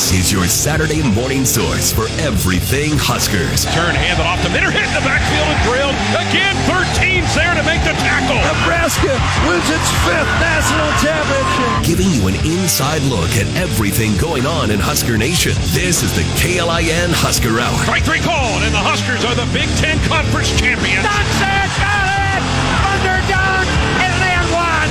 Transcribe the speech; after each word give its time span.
This 0.00 0.16
is 0.16 0.32
your 0.32 0.48
Saturday 0.48 1.04
morning 1.12 1.44
source 1.44 1.92
for 1.92 2.08
everything 2.24 2.96
Huskers. 2.96 3.68
Turn 3.76 3.92
handed 3.92 4.24
off 4.24 4.40
the 4.40 4.48
middle, 4.48 4.72
hit 4.72 4.88
in 4.88 4.96
the 4.96 5.04
backfield 5.04 5.44
and 5.44 5.60
drilled. 5.68 5.92
Again, 6.16 6.56
13's 6.64 7.28
there 7.36 7.52
to 7.52 7.60
make 7.68 7.84
the 7.84 7.92
tackle. 8.00 8.40
Nebraska 8.40 9.12
wins 9.44 9.68
its 9.68 9.88
fifth 10.08 10.32
national 10.40 10.88
championship. 11.04 11.68
Giving 11.84 12.08
you 12.16 12.32
an 12.32 12.36
inside 12.48 13.04
look 13.12 13.28
at 13.36 13.44
everything 13.60 14.16
going 14.16 14.48
on 14.48 14.72
in 14.72 14.80
Husker 14.80 15.20
Nation. 15.20 15.52
This 15.76 16.00
is 16.00 16.16
the 16.16 16.24
KLIN 16.40 17.12
Husker 17.12 17.60
Hour. 17.60 17.76
Strike 17.84 18.08
three 18.08 18.24
called, 18.24 18.64
and 18.64 18.72
the 18.72 18.80
Huskers 18.80 19.20
are 19.28 19.36
the 19.36 19.46
Big 19.52 19.68
Ten 19.76 20.00
Conference 20.08 20.48
champions. 20.56 21.04
That's 21.04 21.44
it! 21.44 21.68
Got 21.76 22.08
it! 22.08 22.42
Underdog! 22.88 23.68
And 24.00 24.12
then 24.16 24.42
one! 24.48 24.90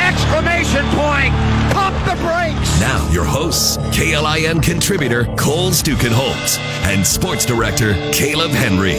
Exclamation 0.00 0.88
point! 0.96 1.45
Pump 1.86 2.04
the 2.04 2.24
brakes! 2.24 2.80
Now, 2.80 3.08
your 3.12 3.24
hosts, 3.24 3.76
KLIN 3.96 4.60
contributor 4.60 5.24
Cole 5.36 5.70
Stukenholtz 5.70 6.58
and 6.82 7.06
sports 7.06 7.46
director 7.46 7.94
Caleb 8.10 8.50
Henry. 8.50 8.94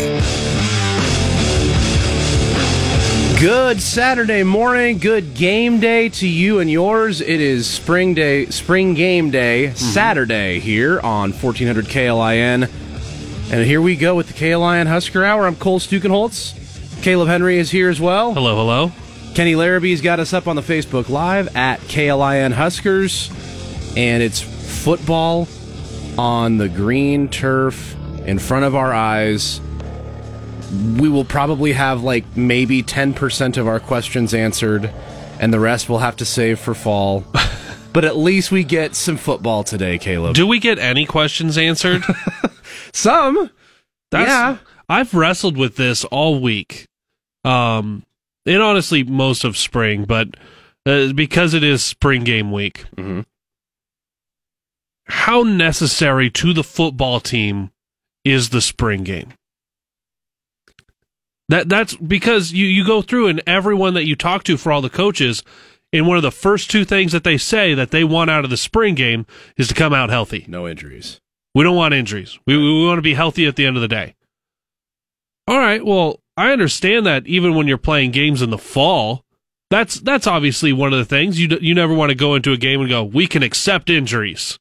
Good 3.41 3.81
Saturday 3.81 4.43
morning, 4.43 4.99
good 4.99 5.33
game 5.33 5.81
day 5.81 6.07
to 6.07 6.25
you 6.25 6.59
and 6.59 6.71
yours. 6.71 7.19
It 7.19 7.41
is 7.41 7.69
spring 7.69 8.13
day, 8.13 8.45
spring 8.45 8.93
game 8.93 9.31
day, 9.31 9.65
mm-hmm. 9.65 9.75
Saturday 9.75 10.61
here 10.61 11.01
on 11.01 11.33
1400 11.33 11.87
KLIN. 11.87 12.71
And 13.51 13.65
here 13.65 13.81
we 13.81 13.97
go 13.97 14.15
with 14.15 14.27
the 14.27 14.33
KLIN 14.33 14.87
Husker 14.87 15.25
Hour. 15.25 15.45
I'm 15.45 15.57
Cole 15.57 15.81
Stukenholtz. 15.81 17.03
Caleb 17.03 17.27
Henry 17.27 17.57
is 17.57 17.69
here 17.69 17.89
as 17.89 17.99
well. 17.99 18.33
Hello, 18.33 18.55
hello. 18.55 18.93
Kenny 19.37 19.53
Larrabee's 19.53 20.01
got 20.01 20.19
us 20.19 20.33
up 20.33 20.47
on 20.47 20.55
the 20.55 20.63
Facebook 20.63 21.09
Live 21.09 21.55
at 21.55 21.79
KLIN 21.81 22.53
Huskers. 22.53 23.29
And 23.95 24.23
it's 24.23 24.41
football 24.41 25.47
on 26.17 26.57
the 26.57 26.67
green 26.67 27.29
turf 27.29 27.95
in 28.25 28.39
front 28.39 28.65
of 28.65 28.73
our 28.73 28.91
eyes. 28.91 29.61
We 30.97 31.07
will 31.07 31.23
probably 31.23 31.73
have 31.73 32.01
like 32.01 32.35
maybe 32.35 32.81
10% 32.81 33.57
of 33.57 33.67
our 33.67 33.79
questions 33.79 34.33
answered, 34.33 34.91
and 35.39 35.53
the 35.53 35.59
rest 35.59 35.87
we'll 35.87 35.99
have 35.99 36.15
to 36.15 36.25
save 36.25 36.59
for 36.59 36.73
fall. 36.73 37.23
but 37.93 38.05
at 38.05 38.17
least 38.17 38.49
we 38.51 38.63
get 38.63 38.95
some 38.95 39.17
football 39.17 39.63
today, 39.63 39.99
Caleb. 39.99 40.33
Do 40.33 40.47
we 40.47 40.57
get 40.57 40.79
any 40.79 41.05
questions 41.05 41.59
answered? 41.59 42.01
some. 42.91 43.51
That's, 44.09 44.29
Yeah. 44.29 44.57
I've 44.89 45.13
wrestled 45.13 45.57
with 45.57 45.75
this 45.75 46.05
all 46.05 46.39
week. 46.39 46.87
Um, 47.45 48.03
and 48.47 48.61
honestly, 48.61 49.03
most 49.03 49.43
of 49.43 49.57
spring, 49.57 50.05
but 50.05 50.29
uh, 50.85 51.11
because 51.13 51.53
it 51.53 51.63
is 51.63 51.83
spring 51.83 52.23
game 52.23 52.51
week. 52.51 52.85
Mhm. 52.95 53.25
How 55.09 55.43
necessary 55.43 56.29
to 56.31 56.53
the 56.53 56.63
football 56.63 57.19
team 57.19 57.69
is 58.25 58.49
the 58.49 58.61
spring 58.61 59.03
game? 59.03 59.33
That 61.49 61.69
that's 61.69 61.95
because 61.95 62.51
you, 62.51 62.65
you 62.65 62.85
go 62.85 63.01
through 63.01 63.27
and 63.27 63.41
everyone 63.47 63.93
that 63.93 64.05
you 64.05 64.15
talk 64.15 64.43
to 64.45 64.57
for 64.57 64.71
all 64.71 64.81
the 64.81 64.89
coaches, 64.89 65.43
and 65.93 66.05
one 66.07 66.17
of 66.17 66.23
the 66.23 66.31
first 66.31 66.69
two 66.69 66.83
things 66.83 67.13
that 67.13 67.23
they 67.23 67.37
say 67.37 67.73
that 67.73 67.91
they 67.91 68.03
want 68.03 68.29
out 68.29 68.43
of 68.43 68.49
the 68.49 68.57
spring 68.57 68.95
game 68.95 69.25
is 69.55 69.69
to 69.69 69.73
come 69.73 69.93
out 69.93 70.09
healthy. 70.09 70.43
No 70.47 70.67
injuries. 70.67 71.21
We 71.55 71.63
don't 71.63 71.77
want 71.77 71.93
injuries. 71.93 72.37
We, 72.45 72.57
we 72.57 72.85
want 72.85 72.97
to 72.97 73.01
be 73.01 73.13
healthy 73.13 73.45
at 73.45 73.55
the 73.55 73.65
end 73.65 73.77
of 73.77 73.81
the 73.81 73.87
day. 73.87 74.15
All 75.47 75.57
right. 75.57 75.83
Well, 75.83 76.19
I 76.37 76.51
understand 76.51 77.05
that 77.07 77.25
even 77.27 77.55
when 77.55 77.67
you're 77.67 77.77
playing 77.77 78.11
games 78.11 78.41
in 78.41 78.51
the 78.51 78.57
fall, 78.57 79.23
that's 79.69 79.99
that's 79.99 80.27
obviously 80.27 80.71
one 80.71 80.93
of 80.93 80.99
the 80.99 81.05
things 81.05 81.39
you 81.39 81.47
d- 81.47 81.59
you 81.61 81.73
never 81.75 81.93
want 81.93 82.09
to 82.11 82.15
go 82.15 82.35
into 82.35 82.53
a 82.53 82.57
game 82.57 82.79
and 82.79 82.89
go, 82.89 83.03
we 83.03 83.27
can 83.27 83.43
accept 83.43 83.89
injuries. 83.89 84.57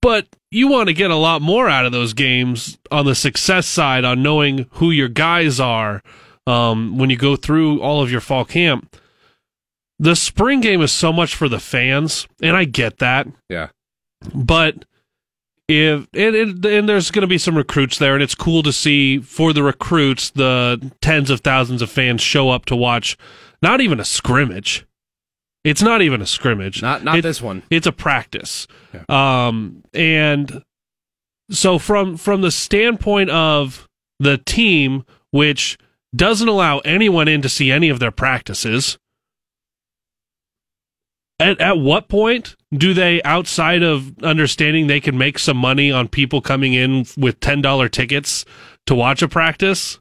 But 0.00 0.26
you 0.50 0.68
want 0.68 0.88
to 0.88 0.94
get 0.94 1.10
a 1.10 1.16
lot 1.16 1.42
more 1.42 1.68
out 1.68 1.84
of 1.84 1.92
those 1.92 2.12
games 2.12 2.78
on 2.92 3.04
the 3.06 3.14
success 3.16 3.66
side, 3.66 4.04
on 4.04 4.22
knowing 4.22 4.66
who 4.72 4.90
your 4.90 5.08
guys 5.08 5.58
are 5.58 6.02
um, 6.46 6.96
when 6.98 7.10
you 7.10 7.16
go 7.16 7.34
through 7.34 7.80
all 7.82 8.00
of 8.02 8.10
your 8.10 8.20
fall 8.20 8.44
camp. 8.44 8.94
The 9.98 10.14
spring 10.14 10.60
game 10.60 10.80
is 10.82 10.92
so 10.92 11.12
much 11.12 11.34
for 11.34 11.48
the 11.48 11.58
fans, 11.58 12.28
and 12.40 12.56
I 12.56 12.64
get 12.64 12.98
that 12.98 13.26
Yeah. 13.48 13.70
but 14.32 14.84
if 15.68 16.06
and, 16.14 16.34
and, 16.34 16.64
and 16.64 16.88
there's 16.88 17.10
going 17.10 17.22
to 17.22 17.26
be 17.28 17.38
some 17.38 17.56
recruits 17.56 17.98
there 17.98 18.14
and 18.14 18.22
it's 18.22 18.34
cool 18.34 18.62
to 18.62 18.72
see 18.72 19.18
for 19.18 19.52
the 19.52 19.62
recruits 19.62 20.30
the 20.30 20.90
tens 21.02 21.28
of 21.30 21.40
thousands 21.40 21.82
of 21.82 21.90
fans 21.90 22.22
show 22.22 22.48
up 22.50 22.64
to 22.66 22.74
watch 22.76 23.16
not 23.62 23.80
even 23.80 24.00
a 24.00 24.04
scrimmage. 24.04 24.86
It's 25.64 25.82
not 25.82 26.00
even 26.00 26.22
a 26.22 26.26
scrimmage. 26.26 26.80
Not 26.80 27.04
not 27.04 27.18
It- 27.18 27.22
this 27.22 27.42
one. 27.42 27.62
it's 27.70 27.86
a 27.86 27.92
practice. 27.92 28.66
Um 29.08 29.82
and 29.92 30.62
so 31.50 31.78
from 31.78 32.16
from 32.16 32.40
the 32.40 32.50
standpoint 32.50 33.30
of 33.30 33.86
the 34.18 34.38
team 34.38 35.04
which 35.30 35.76
doesn't 36.16 36.48
allow 36.48 36.78
anyone 36.80 37.28
in 37.28 37.42
to 37.42 37.48
see 37.50 37.70
any 37.70 37.90
of 37.90 38.00
their 38.00 38.10
practices 38.10 38.98
at, 41.40 41.60
at 41.60 41.78
what 41.78 42.08
point 42.08 42.56
do 42.72 42.92
they 42.94 43.22
outside 43.22 43.82
of 43.82 44.12
understanding 44.22 44.86
they 44.86 45.00
can 45.00 45.16
make 45.16 45.38
some 45.38 45.56
money 45.56 45.90
on 45.90 46.08
people 46.08 46.40
coming 46.40 46.74
in 46.74 47.06
with 47.16 47.38
$10 47.40 47.90
tickets 47.90 48.44
to 48.86 48.94
watch 48.94 49.22
a 49.22 49.28
practice 49.28 49.98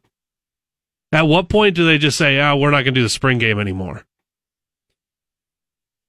at 1.12 1.28
what 1.28 1.50
point 1.50 1.76
do 1.76 1.86
they 1.86 1.98
just 1.98 2.18
say 2.18 2.40
ah 2.40 2.56
we're 2.56 2.72
not 2.72 2.84
going 2.84 2.94
to 2.94 3.00
do 3.00 3.04
the 3.04 3.10
spring 3.10 3.38
game 3.38 3.60
anymore 3.60 4.04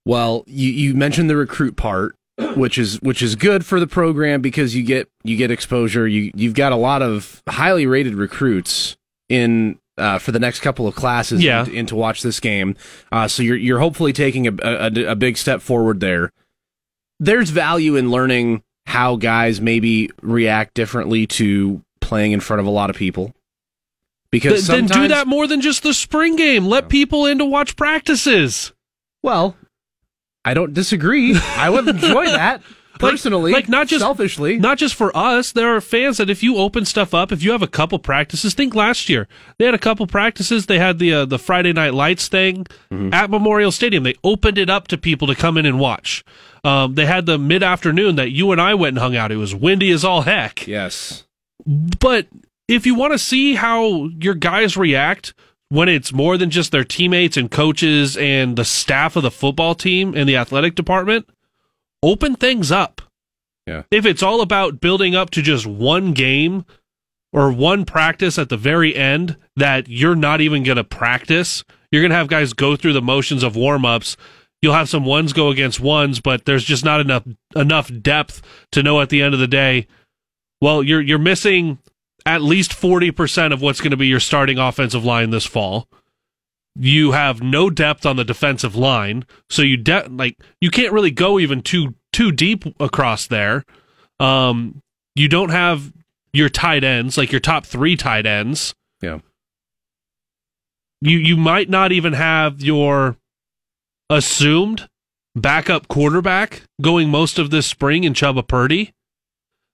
Well, 0.04 0.44
you, 0.46 0.70
you 0.70 0.94
mentioned 0.94 1.28
the 1.28 1.36
recruit 1.36 1.76
part, 1.76 2.16
which 2.56 2.78
is 2.78 2.98
which 3.02 3.20
is 3.20 3.34
good 3.36 3.66
for 3.66 3.78
the 3.78 3.86
program 3.86 4.40
because 4.40 4.74
you 4.74 4.82
get 4.82 5.08
you 5.22 5.36
get 5.36 5.50
exposure. 5.50 6.08
You 6.08 6.30
you've 6.34 6.54
got 6.54 6.72
a 6.72 6.76
lot 6.76 7.02
of 7.02 7.42
highly 7.46 7.86
rated 7.86 8.14
recruits 8.14 8.96
in 9.28 9.78
uh, 9.98 10.18
for 10.18 10.32
the 10.32 10.38
next 10.38 10.60
couple 10.60 10.86
of 10.86 10.94
classes 10.94 11.42
Yeah. 11.42 11.64
in, 11.66 11.74
in 11.74 11.86
to 11.86 11.96
watch 11.96 12.22
this 12.22 12.40
game. 12.40 12.76
Uh, 13.12 13.28
so 13.28 13.42
you're 13.42 13.56
you're 13.56 13.78
hopefully 13.80 14.12
taking 14.12 14.46
a, 14.46 14.52
a 14.62 15.10
a 15.12 15.16
big 15.16 15.36
step 15.36 15.60
forward 15.60 16.00
there. 16.00 16.30
There's 17.20 17.50
value 17.50 17.96
in 17.96 18.10
learning 18.10 18.62
how 18.86 19.16
guys 19.16 19.60
maybe 19.60 20.10
react 20.22 20.74
differently 20.74 21.26
to 21.26 21.82
playing 22.00 22.32
in 22.32 22.40
front 22.40 22.60
of 22.60 22.66
a 22.66 22.70
lot 22.70 22.90
of 22.90 22.96
people. 22.96 23.34
Because 24.30 24.66
Th- 24.66 24.78
then 24.78 24.86
do 24.86 25.08
that 25.08 25.26
more 25.26 25.46
than 25.46 25.60
just 25.60 25.82
the 25.82 25.94
spring 25.94 26.36
game 26.36 26.66
let 26.66 26.88
people 26.88 27.24
in 27.26 27.38
to 27.38 27.44
watch 27.46 27.76
practices 27.76 28.72
Well, 29.22 29.56
I 30.44 30.54
don't 30.54 30.74
disagree. 30.74 31.34
I 31.56 31.68
would 31.70 31.88
enjoy 31.88 32.26
that 32.26 32.62
personally, 32.98 33.52
like 33.52 33.68
not 33.68 33.86
just 33.88 34.02
selfishly. 34.02 34.58
not 34.58 34.78
just 34.78 34.94
for 34.94 35.16
us. 35.16 35.52
There 35.52 35.74
are 35.74 35.80
fans 35.80 36.16
that 36.18 36.28
if 36.30 36.42
you 36.42 36.56
open 36.56 36.84
stuff 36.84 37.14
up, 37.14 37.32
if 37.32 37.42
you 37.42 37.52
have 37.52 37.62
a 37.62 37.66
couple 37.68 37.98
practices, 37.98 38.54
think 38.54 38.74
last 38.74 39.08
year 39.08 39.26
they 39.58 39.64
had 39.64 39.74
a 39.74 39.78
couple 39.78 40.06
practices. 40.06 40.66
They 40.66 40.78
had 40.78 40.98
the 40.98 41.12
uh, 41.12 41.24
the 41.24 41.38
Friday 41.38 41.72
Night 41.72 41.94
Lights 41.94 42.28
thing 42.28 42.66
at 43.12 43.30
Memorial 43.30 43.70
Stadium. 43.72 44.02
They 44.04 44.14
opened 44.24 44.58
it 44.58 44.68
up 44.70 44.88
to 44.88 44.98
people 44.98 45.26
to 45.28 45.34
come 45.34 45.56
in 45.56 45.66
and 45.66 45.78
watch. 45.78 46.24
Um, 46.64 46.94
they 46.94 47.06
had 47.06 47.26
the 47.26 47.38
mid 47.38 47.62
afternoon 47.62 48.16
that 48.16 48.30
you 48.32 48.52
and 48.52 48.60
I 48.60 48.74
went 48.74 48.90
and 48.90 48.98
hung 48.98 49.16
out. 49.16 49.30
It 49.32 49.36
was 49.36 49.54
windy 49.54 49.90
as 49.90 50.04
all 50.04 50.22
heck. 50.22 50.66
yes, 50.66 51.24
But 51.66 52.26
if 52.66 52.84
you 52.86 52.94
want 52.94 53.12
to 53.12 53.18
see 53.18 53.54
how 53.54 54.08
your 54.20 54.34
guys 54.34 54.76
react 54.76 55.34
when 55.70 55.88
it's 55.88 56.12
more 56.12 56.36
than 56.38 56.50
just 56.50 56.72
their 56.72 56.84
teammates 56.84 57.36
and 57.36 57.50
coaches 57.50 58.16
and 58.16 58.56
the 58.56 58.64
staff 58.64 59.16
of 59.16 59.22
the 59.22 59.30
football 59.30 59.74
team 59.74 60.14
and 60.16 60.28
the 60.28 60.36
athletic 60.36 60.74
department, 60.74 61.28
open 62.02 62.34
things 62.34 62.70
up. 62.70 63.02
Yeah. 63.66 63.82
If 63.90 64.06
it's 64.06 64.22
all 64.22 64.40
about 64.40 64.80
building 64.80 65.14
up 65.14 65.30
to 65.30 65.42
just 65.42 65.66
one 65.66 66.12
game 66.12 66.64
or 67.32 67.52
one 67.52 67.84
practice 67.84 68.38
at 68.38 68.48
the 68.48 68.56
very 68.56 68.94
end 68.96 69.36
that 69.56 69.88
you're 69.88 70.16
not 70.16 70.40
even 70.40 70.62
going 70.62 70.76
to 70.76 70.84
practice, 70.84 71.64
you're 71.92 72.02
going 72.02 72.10
to 72.10 72.16
have 72.16 72.28
guys 72.28 72.52
go 72.52 72.76
through 72.76 72.94
the 72.94 73.02
motions 73.02 73.42
of 73.42 73.56
warm-ups. 73.56 74.16
You'll 74.62 74.74
have 74.74 74.88
some 74.88 75.04
ones 75.04 75.32
go 75.32 75.50
against 75.50 75.80
ones, 75.80 76.20
but 76.20 76.44
there's 76.46 76.64
just 76.64 76.84
not 76.84 77.00
enough 77.00 77.24
enough 77.54 77.90
depth 78.02 78.42
to 78.72 78.82
know 78.82 79.00
at 79.00 79.08
the 79.08 79.22
end 79.22 79.34
of 79.34 79.40
the 79.40 79.46
day 79.46 79.86
well, 80.60 80.82
you're 80.82 81.00
you're 81.00 81.18
missing 81.18 81.78
at 82.26 82.42
least 82.42 82.72
40% 82.72 83.52
of 83.52 83.62
what's 83.62 83.80
going 83.80 83.92
to 83.92 83.96
be 83.96 84.06
your 84.06 84.20
starting 84.20 84.58
offensive 84.58 85.04
line 85.04 85.30
this 85.30 85.46
fall. 85.46 85.88
You 86.80 87.10
have 87.12 87.42
no 87.42 87.70
depth 87.70 88.06
on 88.06 88.16
the 88.16 88.24
defensive 88.24 88.76
line, 88.76 89.26
so 89.50 89.62
you 89.62 89.76
de- 89.76 90.08
like 90.08 90.38
you 90.60 90.70
can't 90.70 90.92
really 90.92 91.10
go 91.10 91.38
even 91.40 91.60
too 91.60 91.94
too 92.12 92.30
deep 92.30 92.64
across 92.80 93.26
there. 93.26 93.64
Um, 94.20 94.80
you 95.16 95.28
don't 95.28 95.50
have 95.50 95.92
your 96.32 96.48
tight 96.48 96.84
ends, 96.84 97.18
like 97.18 97.32
your 97.32 97.40
top 97.40 97.66
3 97.66 97.96
tight 97.96 98.26
ends. 98.26 98.74
yeah, 99.02 99.18
You 101.00 101.18
you 101.18 101.36
might 101.36 101.68
not 101.68 101.90
even 101.90 102.12
have 102.12 102.62
your 102.62 103.16
assumed 104.10 104.88
backup 105.34 105.88
quarterback 105.88 106.62
going 106.80 107.08
most 107.10 107.38
of 107.38 107.50
this 107.50 107.66
spring 107.66 108.04
in 108.04 108.12
Chuba 108.14 108.46
Purdy. 108.46 108.92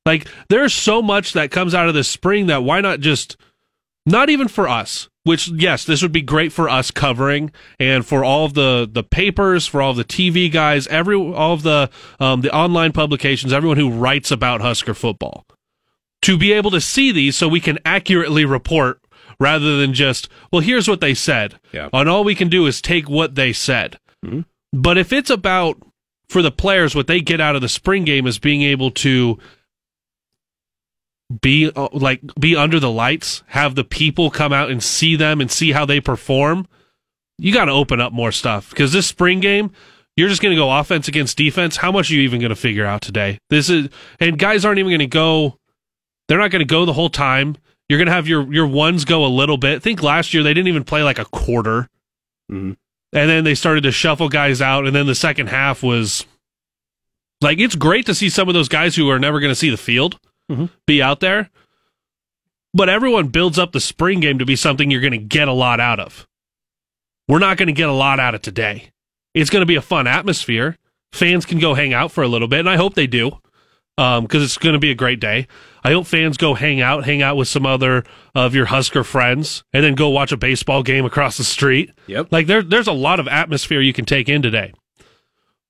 Like 0.07 0.27
there's 0.49 0.73
so 0.75 1.01
much 1.03 1.33
that 1.35 1.51
comes 1.51 1.75
out 1.75 1.89
of 1.89 1.95
this 1.95 2.09
spring 2.09 2.47
that 2.47 2.63
why 2.63 2.81
not 2.81 3.01
just 3.01 3.37
not 4.07 4.29
even 4.31 4.49
for 4.49 4.69
us 4.69 5.09
which 5.25 5.49
yes 5.49 5.85
this 5.85 6.03
would 6.03 6.13
be 6.13 6.21
great 6.23 6.53
for 6.53 6.69
us 6.69 6.91
covering 6.91 7.51
and 7.81 8.05
for 8.07 8.23
all 8.25 8.45
of 8.45 8.55
the 8.55 8.89
the 8.91 9.03
papers 9.03 9.67
for 9.67 9.81
all 9.81 9.93
of 9.93 9.97
the 9.97 10.05
tv 10.05 10.51
guys 10.53 10.87
every 10.89 11.17
all 11.17 11.55
of 11.55 11.63
the 11.63 11.89
um, 12.21 12.43
the 12.43 12.55
online 12.55 12.93
publications 12.93 13.53
everyone 13.53 13.79
who 13.79 13.91
writes 13.91 14.31
about 14.31 14.61
husker 14.61 14.93
football 14.95 15.47
to 16.23 16.37
be 16.39 16.53
able 16.53 16.71
to 16.71 16.81
see 16.81 17.11
these 17.13 17.37
so 17.37 17.49
we 17.49 17.61
can 17.61 17.79
accurately 17.85 18.45
report 18.45 19.01
rather 19.41 19.79
than 19.79 19.93
just 19.95 20.29
well 20.53 20.61
here's 20.61 20.87
what 20.89 21.01
they 21.01 21.15
said 21.15 21.59
Yeah. 21.73 21.89
and 21.93 22.09
all 22.09 22.25
we 22.25 22.35
can 22.35 22.49
do 22.49 22.67
is 22.67 22.81
take 22.83 23.09
what 23.09 23.35
they 23.35 23.53
said 23.53 23.99
Hmm. 24.25 24.41
but 24.73 24.97
if 24.99 25.13
it's 25.13 25.31
about 25.31 25.77
for 26.29 26.41
the 26.43 26.51
players 26.53 26.95
what 26.95 27.07
they 27.07 27.21
get 27.21 27.41
out 27.41 27.57
of 27.57 27.63
the 27.63 27.69
spring 27.69 28.05
game 28.05 28.27
is 28.27 28.39
being 28.39 28.63
able 28.63 28.91
to 28.93 29.39
be 31.41 31.71
uh, 31.75 31.89
like 31.93 32.21
be 32.39 32.57
under 32.57 32.79
the 32.81 32.91
lights, 32.91 33.43
have 33.49 33.75
the 33.75 33.85
people 33.85 34.31
come 34.31 34.53
out 34.53 34.71
and 34.71 34.83
see 34.83 35.17
them 35.17 35.41
and 35.41 35.51
see 35.51 35.73
how 35.73 35.85
they 35.87 36.01
perform. 36.01 36.67
You 37.39 37.53
got 37.53 37.65
to 37.67 37.73
open 37.73 38.01
up 38.01 38.13
more 38.13 38.33
stuff 38.33 38.71
because 38.71 38.93
this 38.93 39.07
spring 39.07 39.41
game, 39.41 39.73
you're 40.17 40.29
just 40.29 40.41
going 40.43 40.55
to 40.55 40.61
go 40.61 40.71
offense 40.79 41.09
against 41.09 41.37
defense. 41.37 41.77
How 41.77 41.91
much 41.91 42.11
are 42.11 42.15
you 42.15 42.21
even 42.23 42.41
going 42.41 42.51
to 42.51 42.57
figure 42.57 42.87
out 42.87 43.03
today? 43.03 43.39
This 43.51 43.69
is 43.71 43.89
and 44.21 44.39
guys 44.39 44.65
aren't 44.65 44.79
even 44.79 44.91
going 44.91 44.99
to 45.01 45.07
go. 45.07 45.59
They're 46.29 46.39
not 46.39 46.51
going 46.51 46.61
to 46.61 46.65
go 46.67 46.85
the 46.85 46.93
whole 46.93 47.11
time. 47.11 47.57
You're 47.89 47.99
going 47.99 48.07
to 48.07 48.13
have 48.13 48.29
your 48.29 48.53
your 48.53 48.67
ones 48.67 49.05
go 49.05 49.25
a 49.25 49.29
little 49.29 49.57
bit. 49.59 49.77
I 49.77 49.79
think 49.81 50.03
last 50.03 50.33
year 50.33 50.43
they 50.43 50.55
didn't 50.55 50.69
even 50.69 50.85
play 50.85 51.03
like 51.03 51.19
a 51.19 51.25
quarter, 51.27 51.89
Mhm. 52.51 52.77
and 53.13 53.31
then 53.31 53.45
they 53.45 53.55
started 53.55 53.83
to 53.83 53.93
shuffle 53.93 54.29
guys 54.29 54.63
out, 54.63 54.87
and 54.87 54.95
then 54.95 55.07
the 55.07 55.15
second 55.15 55.49
half 55.49 55.83
was 55.83 56.25
like 57.41 57.59
it's 57.59 57.75
great 57.75 58.07
to 58.07 58.15
see 58.15 58.29
some 58.31 58.49
of 58.49 58.55
those 58.55 58.69
guys 58.69 58.97
who 58.97 59.11
are 59.11 59.19
never 59.19 59.41
going 59.41 59.51
to 59.51 59.55
see 59.57 59.71
the 59.71 59.77
field 59.77 60.19
Mm-hmm. 60.51 60.67
be 60.87 61.01
out 61.01 61.21
there. 61.21 61.51
But 62.75 62.89
everyone 62.89 63.29
builds 63.29 63.59
up 63.59 63.73
the 63.73 63.81
spring 63.81 64.21
game 64.21 64.39
to 64.41 64.45
be 64.45 64.57
something 64.57 64.91
you're 64.91 65.01
going 65.01 65.13
to 65.13 65.19
get 65.19 65.49
a 65.49 65.53
lot 65.53 65.81
out 65.81 66.01
of. 66.01 66.27
We're 67.29 67.39
not 67.39 67.57
going 67.57 67.69
to 67.69 67.73
get 67.73 67.89
a 67.89 67.93
lot 67.93 68.21
out 68.21 68.35
of 68.35 68.43
today. 68.43 68.91
It's 69.33 69.49
going 69.49 69.63
to 69.63 69.67
be 69.67 69.77
a 69.77 69.83
fun 69.83 70.07
atmosphere. 70.07 70.77
Fans 71.13 71.47
can 71.47 71.59
go 71.59 71.75
hang 71.75 71.95
out 71.95 72.11
for 72.11 72.23
a 72.23 72.29
little 72.29 72.49
bit, 72.49 72.61
and 72.61 72.69
I 72.69 72.77
hope 72.77 72.95
they 72.95 73.07
do 73.07 73.39
um, 73.97 74.25
because 74.25 74.43
it's 74.43 74.59
going 74.59 74.73
to 74.73 74.81
be 74.81 74.91
a 74.91 74.97
great 74.97 75.21
day. 75.21 75.47
I 75.85 75.93
hope 75.93 76.07
fans 76.07 76.37
go 76.37 76.55
hang 76.55 76.81
out, 76.81 77.05
hang 77.05 77.23
out 77.23 77.37
with 77.37 77.49
some 77.49 77.65
other 77.65 78.05
of 78.35 78.55
your 78.55 78.67
Husker 78.67 79.05
friends, 79.05 79.63
and 79.73 79.85
then 79.85 79.95
go 79.95 80.09
watch 80.09 80.33
a 80.33 80.37
baseball 80.37 80.83
game 80.83 81.05
across 81.05 81.37
the 81.37 81.45
street. 81.45 81.93
Yep. 82.07 82.33
Like 82.33 82.47
there, 82.47 82.63
there's 82.63 82.89
a 82.89 82.93
lot 82.93 83.21
of 83.21 83.29
atmosphere 83.29 83.81
you 83.81 83.93
can 83.93 84.05
take 84.05 84.29
in 84.29 84.43
today. 84.43 84.73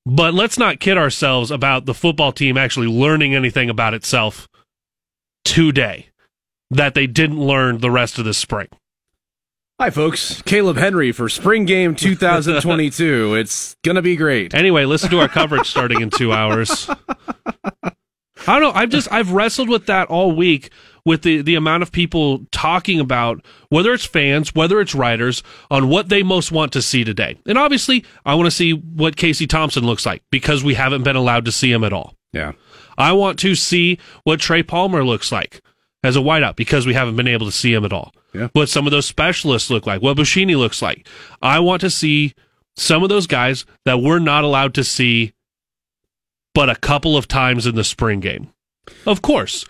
But 0.07 0.35
let's 0.35 0.59
not 0.59 0.81
kid 0.81 0.99
ourselves 0.99 1.51
about 1.51 1.87
the 1.87 1.95
football 1.95 2.33
team 2.33 2.57
actually 2.57 2.89
learning 2.89 3.35
anything 3.35 3.71
about 3.71 3.95
itself 3.95 4.49
today 5.55 6.09
that 6.71 6.95
they 6.95 7.07
didn't 7.07 7.39
learn 7.41 7.79
the 7.79 7.91
rest 7.91 8.19
of 8.19 8.25
the 8.25 8.35
spring. 8.35 8.67
Hi, 9.79 9.91
folks. 9.91 10.43
Caleb 10.43 10.77
Henry 10.77 11.13
for 11.13 11.29
Spring 11.29 11.65
Game 11.65 11.95
2022. 11.97 13.35
it's 13.37 13.77
going 13.85 13.95
to 13.95 14.03
be 14.03 14.17
great. 14.17 14.53
Anyway, 14.53 14.85
listen 14.85 15.11
to 15.11 15.21
our 15.21 15.29
coverage 15.29 15.69
starting 15.69 16.01
in 16.01 16.11
two 16.11 16.33
hours. 16.33 16.91
I 18.47 18.59
don't 18.59 18.63
know. 18.63 18.73
I've 18.73 18.91
just 18.91 19.11
I've 19.13 19.31
wrestled 19.31 19.69
with 19.69 19.87
that 19.87 20.09
all 20.09 20.33
week 20.33 20.71
with 21.05 21.23
the 21.23 21.41
the 21.41 21.55
amount 21.55 21.85
of 21.85 21.93
people 21.93 22.47
talking 22.51 22.99
about 22.99 23.45
whether 23.69 23.93
it's 23.93 24.05
fans, 24.05 24.55
whether 24.57 24.81
it's 24.81 24.95
writers, 24.95 25.43
on 25.71 25.89
what 25.89 26.09
they 26.09 26.23
most 26.25 26.51
want 26.51 26.73
to 26.73 26.83
see 26.83 27.05
today. 27.05 27.39
And 27.47 27.57
obviously, 27.57 28.05
I 28.27 28.35
want 28.35 28.47
to 28.47 28.51
see 28.51 28.73
what 28.73 29.17
Casey 29.17 29.47
Thompson 29.47 29.85
looks 29.85 30.05
like 30.05 30.23
because 30.33 30.65
we 30.65 30.75
haven't 30.75 31.05
been 31.05 31.17
allowed 31.17 31.45
to 31.45 31.53
see 31.53 31.71
him 31.71 31.85
at 31.85 31.93
all. 31.93 32.15
Yeah. 32.33 32.53
I 32.97 33.13
want 33.13 33.39
to 33.41 33.55
see 33.55 33.99
what 34.25 34.41
Trey 34.41 34.63
Palmer 34.63 35.05
looks 35.05 35.33
like 35.33 35.63
as 36.03 36.17
a 36.17 36.21
wideout 36.21 36.57
because 36.57 36.87
we 36.87 36.95
haven't 36.95 37.17
been 37.17 37.29
able 37.29 37.47
to 37.47 37.53
see 37.53 37.73
him 37.73 37.85
at 37.85 37.93
all. 37.93 38.13
Yeah. 38.33 38.49
What 38.53 38.69
some 38.69 38.87
of 38.87 38.91
those 38.91 39.07
specialists 39.07 39.71
look 39.71 39.87
like, 39.87 40.03
what 40.03 40.17
Buschini 40.17 40.57
looks 40.57 40.83
like. 40.83 41.07
I 41.41 41.61
want 41.61 41.81
to 41.83 41.91
see 41.91 42.35
some 42.77 43.03
of 43.03 43.09
those 43.09 43.27
guys 43.27 43.65
that 43.85 44.01
we're 44.01 44.19
not 44.19 44.45
allowed 44.45 44.75
to 44.75 44.85
see 44.85 45.33
but 46.55 46.71
a 46.71 46.77
couple 46.77 47.17
of 47.17 47.29
times 47.29 47.67
in 47.67 47.75
the 47.75 47.85
spring 47.85 48.21
game. 48.21 48.53
Of 49.07 49.23
course. 49.23 49.67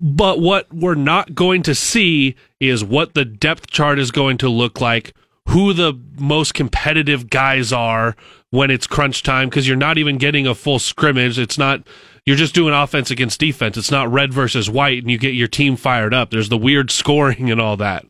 But 0.00 0.40
what 0.40 0.72
we're 0.72 0.94
not 0.94 1.34
going 1.34 1.62
to 1.64 1.74
see 1.74 2.36
is 2.60 2.84
what 2.84 3.14
the 3.14 3.24
depth 3.24 3.70
chart 3.70 3.98
is 3.98 4.10
going 4.10 4.38
to 4.38 4.48
look 4.48 4.80
like, 4.80 5.14
who 5.48 5.72
the 5.72 5.94
most 6.18 6.54
competitive 6.54 7.30
guys 7.30 7.72
are 7.72 8.16
when 8.50 8.70
it's 8.70 8.86
crunch 8.86 9.22
time, 9.22 9.48
because 9.48 9.66
you're 9.68 9.76
not 9.76 9.98
even 9.98 10.16
getting 10.18 10.46
a 10.46 10.54
full 10.54 10.78
scrimmage. 10.78 11.38
It's 11.38 11.58
not, 11.58 11.82
you're 12.24 12.36
just 12.36 12.54
doing 12.54 12.72
offense 12.72 13.10
against 13.10 13.40
defense. 13.40 13.76
It's 13.76 13.90
not 13.90 14.10
red 14.10 14.32
versus 14.32 14.70
white, 14.70 15.02
and 15.02 15.10
you 15.10 15.18
get 15.18 15.34
your 15.34 15.48
team 15.48 15.76
fired 15.76 16.14
up. 16.14 16.30
There's 16.30 16.48
the 16.48 16.56
weird 16.56 16.90
scoring 16.90 17.50
and 17.50 17.60
all 17.60 17.76
that. 17.76 18.06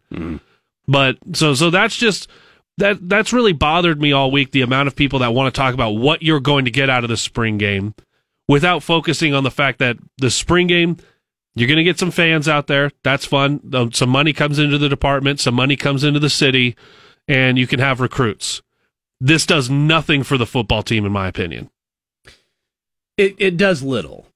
But 0.86 1.18
so, 1.32 1.54
so 1.54 1.70
that's 1.70 1.96
just, 1.96 2.28
that 2.78 3.08
that's 3.08 3.32
really 3.32 3.52
bothered 3.52 4.00
me 4.00 4.12
all 4.12 4.30
week 4.30 4.50
the 4.50 4.62
amount 4.62 4.88
of 4.88 4.96
people 4.96 5.20
that 5.20 5.32
want 5.32 5.52
to 5.52 5.58
talk 5.58 5.74
about 5.74 5.90
what 5.90 6.22
you're 6.22 6.40
going 6.40 6.64
to 6.64 6.70
get 6.70 6.90
out 6.90 7.04
of 7.04 7.10
the 7.10 7.16
spring 7.16 7.56
game 7.56 7.94
without 8.48 8.82
focusing 8.82 9.32
on 9.32 9.44
the 9.44 9.50
fact 9.50 9.78
that 9.78 9.96
the 10.18 10.30
spring 10.30 10.66
game 10.66 10.96
you're 11.54 11.68
going 11.68 11.78
to 11.78 11.84
get 11.84 12.00
some 12.00 12.10
fans 12.10 12.48
out 12.48 12.66
there 12.66 12.90
that's 13.04 13.24
fun 13.24 13.60
Um, 13.72 13.92
some 13.92 14.10
money 14.10 14.32
comes 14.32 14.58
into 14.58 14.76
the 14.76 14.88
department 14.88 15.38
some 15.38 15.54
money 15.54 15.76
comes 15.76 16.02
into 16.02 16.18
the 16.18 16.28
city 16.28 16.74
and 17.28 17.58
you 17.58 17.66
can 17.66 17.80
have 17.80 18.00
recruits 18.00 18.62
this 19.20 19.46
does 19.46 19.70
nothing 19.70 20.22
for 20.22 20.36
the 20.36 20.46
football 20.46 20.82
team 20.82 21.04
in 21.06 21.12
my 21.12 21.28
opinion 21.28 21.70
It 23.16 23.34
it 23.38 23.56
does 23.56 23.82
little. 23.82 24.26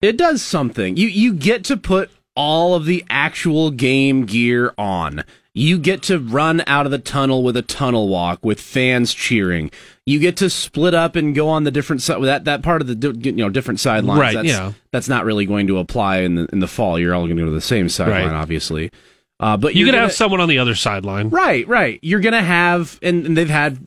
It 0.00 0.16
does 0.16 0.40
something. 0.42 0.96
You 0.96 1.08
you 1.08 1.34
get 1.34 1.64
to 1.64 1.76
put 1.76 2.10
all 2.36 2.74
of 2.74 2.84
the 2.84 3.04
actual 3.10 3.72
game 3.72 4.24
gear 4.26 4.72
on. 4.78 5.24
You 5.54 5.76
get 5.76 6.02
to 6.04 6.20
run 6.20 6.62
out 6.68 6.86
of 6.86 6.92
the 6.92 7.00
tunnel 7.00 7.42
with 7.42 7.56
a 7.56 7.62
tunnel 7.62 8.06
walk 8.06 8.44
with 8.44 8.60
fans 8.60 9.12
cheering. 9.12 9.72
You 10.06 10.20
get 10.20 10.36
to 10.36 10.48
split 10.48 10.94
up 10.94 11.16
and 11.16 11.34
go 11.34 11.48
on 11.48 11.64
the 11.64 11.72
different 11.72 12.00
side. 12.00 12.22
That 12.22 12.44
that 12.44 12.62
part 12.62 12.80
of 12.80 12.86
the 12.86 13.18
you 13.20 13.32
know 13.32 13.48
different 13.48 13.80
sidelines. 13.80 14.20
Right, 14.20 14.34
That's, 14.36 14.46
yeah. 14.48 14.72
That's 14.92 15.08
not 15.08 15.24
really 15.24 15.46
going 15.46 15.66
to 15.66 15.78
apply 15.78 16.18
in 16.18 16.36
the 16.36 16.46
in 16.52 16.60
the 16.60 16.68
fall. 16.68 16.96
You're 17.00 17.12
all 17.16 17.24
going 17.26 17.36
to 17.36 17.42
go 17.42 17.46
to 17.46 17.50
the 17.52 17.60
same 17.60 17.88
sideline, 17.88 18.28
Right. 18.28 18.32
obviously. 18.34 18.92
Uh, 19.40 19.56
but 19.56 19.74
you 19.74 19.80
you're 19.80 19.88
can 19.88 19.94
gonna- 19.96 20.06
have 20.08 20.12
someone 20.12 20.40
on 20.40 20.48
the 20.48 20.58
other 20.58 20.74
sideline 20.74 21.28
Right, 21.30 21.66
right. 21.68 21.98
You're 22.02 22.20
going 22.20 22.32
to 22.34 22.42
have, 22.42 22.98
and, 23.02 23.24
and 23.26 23.36
they've 23.36 23.48
had 23.48 23.78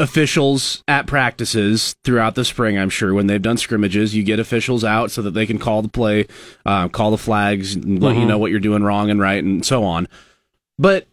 officials 0.00 0.82
at 0.86 1.06
practices 1.06 1.96
throughout 2.04 2.34
the 2.36 2.44
spring, 2.44 2.78
I'm 2.78 2.90
sure. 2.90 3.12
When 3.14 3.26
they've 3.26 3.42
done 3.42 3.56
scrimmages, 3.56 4.14
you 4.14 4.22
get 4.22 4.38
officials 4.38 4.84
out 4.84 5.10
so 5.10 5.22
that 5.22 5.32
they 5.32 5.46
can 5.46 5.58
call 5.58 5.82
the 5.82 5.88
play, 5.88 6.26
uh, 6.64 6.88
call 6.88 7.10
the 7.10 7.18
flags, 7.18 7.74
and 7.74 8.00
let 8.00 8.16
you 8.16 8.24
know 8.24 8.38
what 8.38 8.50
you're 8.50 8.60
doing 8.60 8.82
wrong 8.84 9.10
and 9.10 9.20
right, 9.20 9.42
and 9.42 9.64
so 9.66 9.82
on. 9.84 10.06
But 10.78 11.06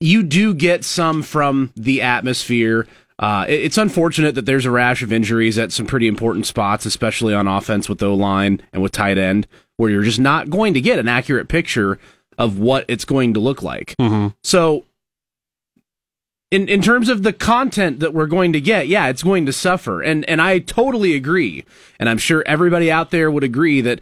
you 0.00 0.22
do 0.22 0.52
get 0.54 0.84
some 0.84 1.22
from 1.22 1.72
the 1.76 2.02
atmosphere. 2.02 2.86
Uh, 3.18 3.46
it- 3.48 3.60
it's 3.64 3.78
unfortunate 3.78 4.34
that 4.34 4.46
there's 4.46 4.66
a 4.66 4.70
rash 4.70 5.02
of 5.02 5.12
injuries 5.12 5.58
at 5.58 5.72
some 5.72 5.86
pretty 5.86 6.06
important 6.06 6.46
spots, 6.46 6.84
especially 6.86 7.34
on 7.34 7.46
offense 7.48 7.88
with 7.88 8.02
O 8.02 8.14
line 8.14 8.60
and 8.72 8.82
with 8.82 8.92
tight 8.92 9.18
end, 9.18 9.46
where 9.76 9.90
you're 9.90 10.02
just 10.02 10.20
not 10.20 10.50
going 10.50 10.74
to 10.74 10.80
get 10.80 10.98
an 10.98 11.08
accurate 11.08 11.48
picture 11.48 11.98
of 12.40 12.58
what 12.58 12.86
it's 12.88 13.04
going 13.04 13.34
to 13.34 13.40
look 13.40 13.62
like. 13.62 13.94
So, 14.42 14.86
in 16.50 16.68
in 16.68 16.82
terms 16.82 17.08
of 17.08 17.22
the 17.22 17.32
content 17.32 18.00
that 18.00 18.12
we're 18.14 18.26
going 18.26 18.52
to 18.54 18.60
get, 18.60 18.88
yeah, 18.88 19.06
it's 19.08 19.22
going 19.22 19.46
to 19.46 19.52
suffer, 19.52 20.00
and 20.02 20.28
and 20.28 20.40
I 20.42 20.58
totally 20.58 21.14
agree, 21.14 21.64
and 22.00 22.08
I'm 22.08 22.18
sure 22.18 22.42
everybody 22.46 22.90
out 22.90 23.10
there 23.12 23.30
would 23.30 23.44
agree 23.44 23.82
that, 23.82 24.00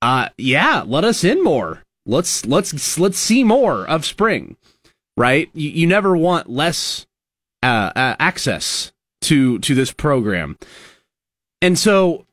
uh, 0.00 0.28
yeah, 0.38 0.84
let 0.86 1.04
us 1.04 1.24
in 1.24 1.42
more. 1.42 1.82
Let's 2.06 2.46
let's 2.46 2.98
let's 2.98 3.18
see 3.18 3.42
more 3.44 3.84
of 3.86 4.06
spring, 4.06 4.56
right? 5.16 5.50
You, 5.52 5.68
you 5.70 5.86
never 5.88 6.16
want 6.16 6.48
less 6.48 7.04
uh, 7.64 7.90
uh, 7.96 8.16
access 8.20 8.92
to 9.22 9.58
to 9.58 9.74
this 9.74 9.92
program, 9.92 10.56
and 11.60 11.76
so 11.76 12.24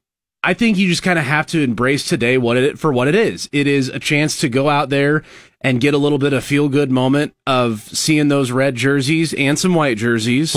I 0.44 0.54
think 0.54 0.78
you 0.78 0.90
just 0.90 1.04
kind 1.04 1.18
of 1.18 1.26
have 1.26 1.46
to 1.48 1.62
embrace 1.62 2.06
today 2.06 2.38
what 2.38 2.58
it 2.58 2.78
for 2.78 2.92
what 2.92 3.08
it 3.08 3.16
is. 3.16 3.48
It 3.54 3.66
is 3.66 3.88
a 3.90 4.00
chance 4.00 4.38
to 4.42 4.50
go 4.50 4.70
out 4.70 4.90
there 4.90 5.24
and 5.62 5.80
get 5.80 5.94
a 5.94 5.98
little 5.98 6.18
bit 6.18 6.34
of 6.34 6.44
feel 6.44 6.68
good 6.68 6.92
moment 6.92 7.34
of 7.48 7.82
seeing 7.82 8.28
those 8.28 8.52
red 8.52 8.76
jerseys 8.76 9.34
and 9.34 9.58
some 9.58 9.74
white 9.74 9.98
jerseys. 9.98 10.54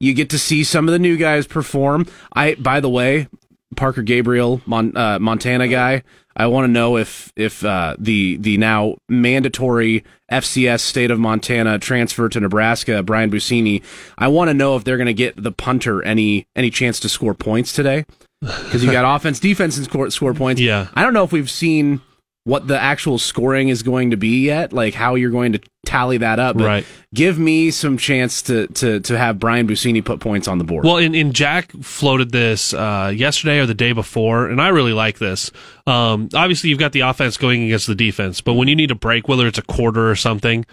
You 0.00 0.14
get 0.14 0.30
to 0.30 0.38
see 0.38 0.64
some 0.64 0.88
of 0.88 0.92
the 0.92 0.98
new 0.98 1.16
guys 1.16 1.46
perform. 1.46 2.06
I 2.32 2.54
by 2.54 2.80
the 2.80 2.88
way, 2.88 3.28
Parker 3.76 4.02
Gabriel, 4.02 4.62
Mon, 4.64 4.96
uh, 4.96 5.18
Montana 5.18 5.68
guy. 5.68 6.02
I 6.34 6.46
want 6.46 6.64
to 6.64 6.72
know 6.72 6.96
if 6.96 7.30
if 7.36 7.62
uh, 7.62 7.96
the 7.98 8.38
the 8.38 8.56
now 8.56 8.96
mandatory 9.10 10.04
FCS 10.30 10.80
state 10.80 11.10
of 11.10 11.20
Montana 11.20 11.78
transfer 11.78 12.30
to 12.30 12.40
Nebraska, 12.40 13.02
Brian 13.02 13.30
Buschini. 13.30 13.82
I 14.16 14.28
want 14.28 14.48
to 14.48 14.54
know 14.54 14.74
if 14.76 14.84
they're 14.84 14.96
going 14.96 15.06
to 15.06 15.14
get 15.14 15.40
the 15.40 15.52
punter 15.52 16.02
any 16.02 16.46
any 16.56 16.70
chance 16.70 16.98
to 17.00 17.10
score 17.10 17.34
points 17.34 17.74
today 17.74 18.06
because 18.42 18.82
you 18.82 18.90
got 18.90 19.16
offense, 19.16 19.38
defense, 19.38 19.76
and 19.76 19.86
score 19.86 20.10
score 20.10 20.34
points. 20.34 20.60
Yeah. 20.60 20.88
I 20.94 21.02
don't 21.02 21.14
know 21.14 21.24
if 21.24 21.32
we've 21.32 21.50
seen 21.50 22.00
what 22.44 22.66
the 22.66 22.78
actual 22.78 23.18
scoring 23.18 23.68
is 23.68 23.84
going 23.84 24.10
to 24.10 24.16
be 24.16 24.44
yet, 24.46 24.72
like 24.72 24.94
how 24.94 25.14
you're 25.14 25.30
going 25.30 25.52
to 25.52 25.60
tally 25.86 26.18
that 26.18 26.40
up. 26.40 26.56
But 26.56 26.64
Right. 26.64 26.86
Give 27.14 27.38
me 27.38 27.70
some 27.70 27.96
chance 27.96 28.42
to 28.42 28.66
to 28.66 29.00
to 29.00 29.16
have 29.16 29.38
Brian 29.38 29.68
Buschini 29.68 30.04
put 30.04 30.18
points 30.18 30.48
on 30.48 30.58
the 30.58 30.64
board. 30.64 30.84
Well, 30.84 30.96
and, 30.96 31.14
and 31.14 31.32
Jack 31.32 31.70
floated 31.82 32.32
this 32.32 32.74
uh, 32.74 33.12
yesterday 33.14 33.60
or 33.60 33.66
the 33.66 33.74
day 33.74 33.92
before, 33.92 34.48
and 34.48 34.60
I 34.60 34.68
really 34.68 34.92
like 34.92 35.18
this. 35.18 35.52
Um, 35.86 36.28
obviously, 36.34 36.70
you've 36.70 36.78
got 36.80 36.92
the 36.92 37.00
offense 37.00 37.36
going 37.36 37.62
against 37.64 37.86
the 37.86 37.94
defense, 37.94 38.40
but 38.40 38.54
when 38.54 38.66
you 38.66 38.74
need 38.74 38.90
a 38.90 38.96
break, 38.96 39.28
whether 39.28 39.46
it's 39.46 39.58
a 39.58 39.62
quarter 39.62 40.10
or 40.10 40.16
something, 40.16 40.64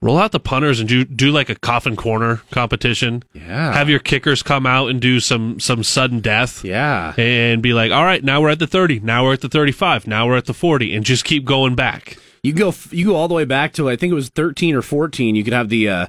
roll 0.00 0.18
out 0.18 0.32
the 0.32 0.40
punters 0.40 0.80
and 0.80 0.88
do 0.88 1.04
do 1.04 1.30
like 1.30 1.48
a 1.48 1.54
coffin 1.54 1.96
corner 1.96 2.42
competition. 2.50 3.22
Yeah. 3.32 3.72
Have 3.72 3.88
your 3.88 3.98
kickers 3.98 4.42
come 4.42 4.66
out 4.66 4.88
and 4.90 5.00
do 5.00 5.20
some 5.20 5.58
some 5.60 5.82
sudden 5.82 6.20
death. 6.20 6.64
yeah. 6.64 7.14
And 7.18 7.62
be 7.62 7.72
like, 7.72 7.90
all 7.92 8.04
right, 8.04 8.22
now 8.22 8.40
we're 8.40 8.50
at 8.50 8.58
the 8.58 8.66
30, 8.66 9.00
now 9.00 9.24
we're 9.24 9.34
at 9.34 9.40
the 9.40 9.48
35, 9.48 10.06
now 10.06 10.26
we're 10.26 10.36
at 10.36 10.46
the 10.46 10.54
40, 10.54 10.94
and 10.94 11.04
just 11.04 11.24
keep 11.24 11.44
going 11.44 11.74
back. 11.74 12.16
You 12.42 12.52
go 12.52 12.72
you 12.90 13.06
go 13.06 13.16
all 13.16 13.28
the 13.28 13.34
way 13.34 13.44
back 13.44 13.72
to 13.74 13.88
I 13.90 13.96
think 13.96 14.10
it 14.12 14.14
was 14.14 14.28
13 14.28 14.74
or 14.74 14.82
14. 14.82 15.34
You 15.34 15.44
could 15.44 15.52
have 15.52 15.68
the 15.68 15.88
uh, 15.88 16.06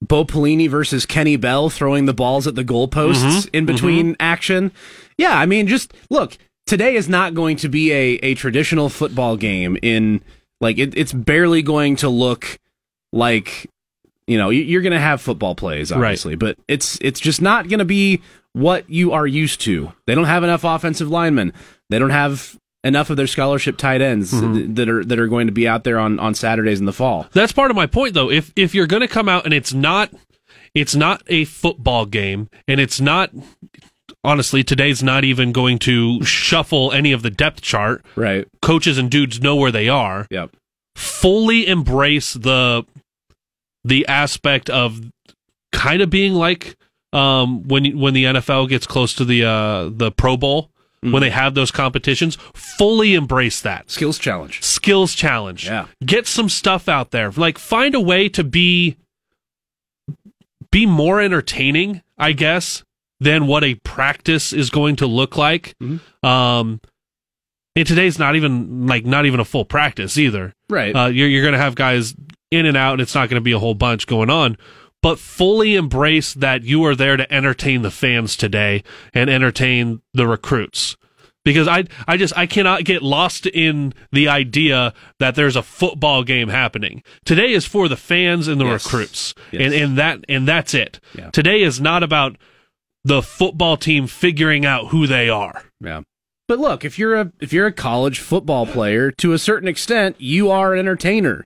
Bo 0.00 0.24
Pelini 0.24 0.68
versus 0.68 1.06
Kenny 1.06 1.36
Bell 1.36 1.70
throwing 1.70 2.06
the 2.06 2.14
balls 2.14 2.46
at 2.46 2.54
the 2.54 2.64
goalposts 2.64 3.48
in 3.52 3.66
between 3.66 4.16
action. 4.20 4.72
Yeah, 5.18 5.36
I 5.36 5.46
mean, 5.46 5.66
just 5.66 5.92
look. 6.10 6.36
Today 6.66 6.94
is 6.94 7.08
not 7.08 7.34
going 7.34 7.56
to 7.58 7.68
be 7.68 7.92
a, 7.92 8.14
a 8.22 8.34
traditional 8.34 8.88
football 8.88 9.36
game. 9.36 9.76
In 9.82 10.22
like, 10.60 10.78
it, 10.78 10.96
it's 10.96 11.12
barely 11.12 11.60
going 11.60 11.96
to 11.96 12.08
look 12.08 12.58
like 13.12 13.68
you 14.26 14.38
know 14.38 14.50
you- 14.50 14.62
you're 14.62 14.82
going 14.82 14.92
to 14.92 15.00
have 15.00 15.20
football 15.20 15.54
plays, 15.54 15.90
Right. 15.90 15.98
obviously, 15.98 16.34
but 16.36 16.56
it's 16.68 16.98
it's 17.00 17.20
just 17.20 17.42
not 17.42 17.68
going 17.68 17.78
to 17.80 17.84
be 17.84 18.20
what 18.52 18.88
you 18.88 19.12
are 19.12 19.26
used 19.26 19.60
to. 19.62 19.92
They 20.06 20.14
don't 20.14 20.24
have 20.24 20.44
enough 20.44 20.64
offensive 20.64 21.10
linemen. 21.10 21.52
They 21.90 21.98
don't 21.98 22.10
have 22.10 22.58
enough 22.84 23.10
of 23.10 23.16
their 23.16 23.26
scholarship 23.26 23.76
tight 23.76 24.00
ends 24.00 24.32
mm-hmm. 24.32 24.74
that 24.74 24.88
are 24.88 25.04
that 25.04 25.18
are 25.18 25.28
going 25.28 25.46
to 25.46 25.52
be 25.52 25.66
out 25.68 25.84
there 25.84 25.98
on 25.98 26.18
on 26.18 26.34
Saturdays 26.34 26.80
in 26.80 26.86
the 26.86 26.92
fall. 26.92 27.26
That's 27.32 27.52
part 27.52 27.70
of 27.70 27.76
my 27.76 27.86
point, 27.86 28.14
though. 28.14 28.30
If 28.30 28.52
if 28.56 28.74
you're 28.74 28.86
going 28.86 29.02
to 29.02 29.08
come 29.08 29.28
out 29.28 29.44
and 29.44 29.54
it's 29.54 29.72
not, 29.72 30.10
it's 30.74 30.94
not 30.94 31.22
a 31.28 31.44
football 31.44 32.06
game, 32.06 32.48
and 32.68 32.80
it's 32.80 33.00
not. 33.00 33.30
Honestly, 34.24 34.62
today's 34.62 35.02
not 35.02 35.24
even 35.24 35.50
going 35.50 35.80
to 35.80 36.22
shuffle 36.22 36.92
any 36.92 37.10
of 37.10 37.22
the 37.22 37.30
depth 37.30 37.60
chart. 37.60 38.04
Right. 38.14 38.46
Coaches 38.60 38.96
and 38.96 39.10
dudes 39.10 39.40
know 39.40 39.56
where 39.56 39.72
they 39.72 39.88
are. 39.88 40.28
Yep. 40.30 40.54
Fully 40.94 41.66
embrace 41.66 42.34
the 42.34 42.84
the 43.84 44.06
aspect 44.06 44.70
of 44.70 45.00
kind 45.72 46.02
of 46.02 46.10
being 46.10 46.34
like 46.34 46.76
um, 47.12 47.62
when 47.64 47.98
when 47.98 48.14
the 48.14 48.24
NFL 48.24 48.68
gets 48.68 48.86
close 48.86 49.14
to 49.14 49.24
the 49.24 49.44
uh, 49.44 49.90
the 49.92 50.10
Pro 50.12 50.36
Bowl 50.36 50.70
when 51.00 51.20
they 51.20 51.30
have 51.30 51.54
those 51.54 51.70
competitions. 51.72 52.36
Fully 52.54 53.14
embrace 53.14 53.60
that 53.60 53.90
Skills 53.90 54.18
challenge. 54.18 54.62
skills 54.62 55.14
challenge. 55.14 55.66
Yeah. 55.66 55.86
Get 56.04 56.26
some 56.28 56.48
stuff 56.48 56.88
out 56.88 57.10
there. 57.10 57.30
Like 57.32 57.58
find 57.58 57.94
a 57.94 58.00
way 58.00 58.28
to 58.30 58.44
be 58.44 58.96
be 60.70 60.86
more 60.86 61.20
entertaining, 61.20 62.02
I 62.18 62.32
guess, 62.32 62.84
than 63.20 63.46
what 63.46 63.64
a 63.64 63.74
practice 63.76 64.52
is 64.52 64.70
going 64.70 64.96
to 64.96 65.06
look 65.06 65.36
like. 65.36 65.74
Mm-hmm. 65.82 66.26
Um 66.26 66.80
and 67.74 67.86
today's 67.86 68.18
not 68.18 68.36
even 68.36 68.86
like 68.86 69.04
not 69.04 69.26
even 69.26 69.40
a 69.40 69.44
full 69.44 69.64
practice 69.64 70.16
either. 70.18 70.54
Right. 70.68 70.94
Uh, 70.94 71.06
you're 71.06 71.28
you're 71.28 71.42
going 71.42 71.52
to 71.54 71.58
have 71.58 71.74
guys 71.74 72.14
in 72.52 72.66
and 72.66 72.76
out, 72.76 72.92
and 72.92 73.00
it's 73.00 73.14
not 73.14 73.28
going 73.28 73.40
to 73.40 73.44
be 73.44 73.52
a 73.52 73.58
whole 73.58 73.74
bunch 73.74 74.06
going 74.06 74.30
on. 74.30 74.56
But 75.02 75.18
fully 75.18 75.74
embrace 75.74 76.32
that 76.34 76.62
you 76.62 76.84
are 76.84 76.94
there 76.94 77.16
to 77.16 77.32
entertain 77.32 77.82
the 77.82 77.90
fans 77.90 78.36
today 78.36 78.84
and 79.12 79.28
entertain 79.28 80.00
the 80.14 80.28
recruits. 80.28 80.96
Because 81.44 81.66
I 81.66 81.86
I 82.06 82.16
just 82.16 82.38
I 82.38 82.46
cannot 82.46 82.84
get 82.84 83.02
lost 83.02 83.46
in 83.46 83.94
the 84.12 84.28
idea 84.28 84.94
that 85.18 85.34
there's 85.34 85.56
a 85.56 85.62
football 85.64 86.22
game 86.22 86.48
happening. 86.50 87.02
Today 87.24 87.50
is 87.52 87.66
for 87.66 87.88
the 87.88 87.96
fans 87.96 88.46
and 88.46 88.60
the 88.60 88.64
Yes. 88.66 88.84
recruits. 88.84 89.34
Yes. 89.50 89.62
And 89.62 89.74
and 89.74 89.98
that 89.98 90.20
and 90.28 90.46
that's 90.46 90.72
it. 90.72 91.00
Yeah. 91.18 91.30
Today 91.30 91.62
is 91.62 91.80
not 91.80 92.04
about 92.04 92.36
the 93.04 93.22
football 93.22 93.76
team 93.76 94.06
figuring 94.06 94.64
out 94.64 94.90
who 94.90 95.08
they 95.08 95.28
are. 95.28 95.64
yeah. 95.84 96.02
But 96.46 96.60
look, 96.60 96.84
if 96.84 96.96
you're 96.96 97.16
a 97.20 97.32
if 97.40 97.52
you're 97.52 97.66
a 97.66 97.72
college 97.72 98.20
football 98.20 98.64
player, 98.66 99.10
to 99.12 99.32
a 99.32 99.38
certain 99.38 99.66
extent, 99.66 100.14
you 100.20 100.48
are 100.48 100.74
an 100.74 100.78
entertainer. 100.78 101.44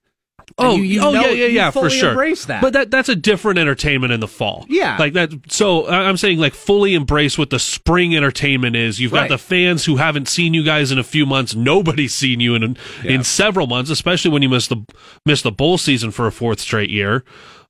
Oh, 0.59 0.77
you- 0.77 0.83
you 0.85 1.01
oh 1.03 1.11
know- 1.11 1.21
yeah, 1.21 1.31
yeah, 1.33 1.47
yeah, 1.49 1.71
for 1.71 1.91
sure. 1.91 2.11
Embrace 2.11 2.47
that. 2.47 2.63
But 2.63 2.73
that 2.73 2.91
that's 2.91 3.11
a 3.11 3.15
different 3.17 3.59
entertainment 3.59 4.13
in 4.13 4.21
the 4.21 4.29
fall. 4.29 4.65
Yeah. 4.71 4.97
like 4.99 5.13
that. 5.13 5.31
So 5.49 5.87
I'm 5.87 6.17
saying 6.17 6.39
like 6.39 6.55
fully 6.55 6.95
embrace 6.95 7.37
what 7.37 7.51
the 7.51 7.59
spring 7.59 8.17
entertainment 8.17 8.75
is. 8.75 8.99
You've 8.99 9.13
Right. 9.13 9.29
got 9.29 9.29
the 9.29 9.39
fans 9.39 9.85
who 9.85 9.97
haven't 9.97 10.29
seen 10.29 10.55
you 10.55 10.63
guys 10.63 10.91
in 10.91 10.99
a 10.99 11.05
few 11.05 11.27
months. 11.27 11.55
Nobody's 11.55 12.15
seen 12.15 12.41
you 12.41 12.55
in 12.55 12.77
in 13.05 13.23
several 13.23 13.67
months, 13.67 13.91
especially 13.91 14.31
when 14.31 14.41
you 14.43 14.49
miss 14.49 14.67
the 14.69 14.79
miss 15.27 15.43
the 15.43 15.53
bowl 15.53 15.77
season 15.77 16.11
for 16.11 16.27
a 16.27 16.33
fourth 16.33 16.61
straight 16.61 16.89
year, 16.89 17.23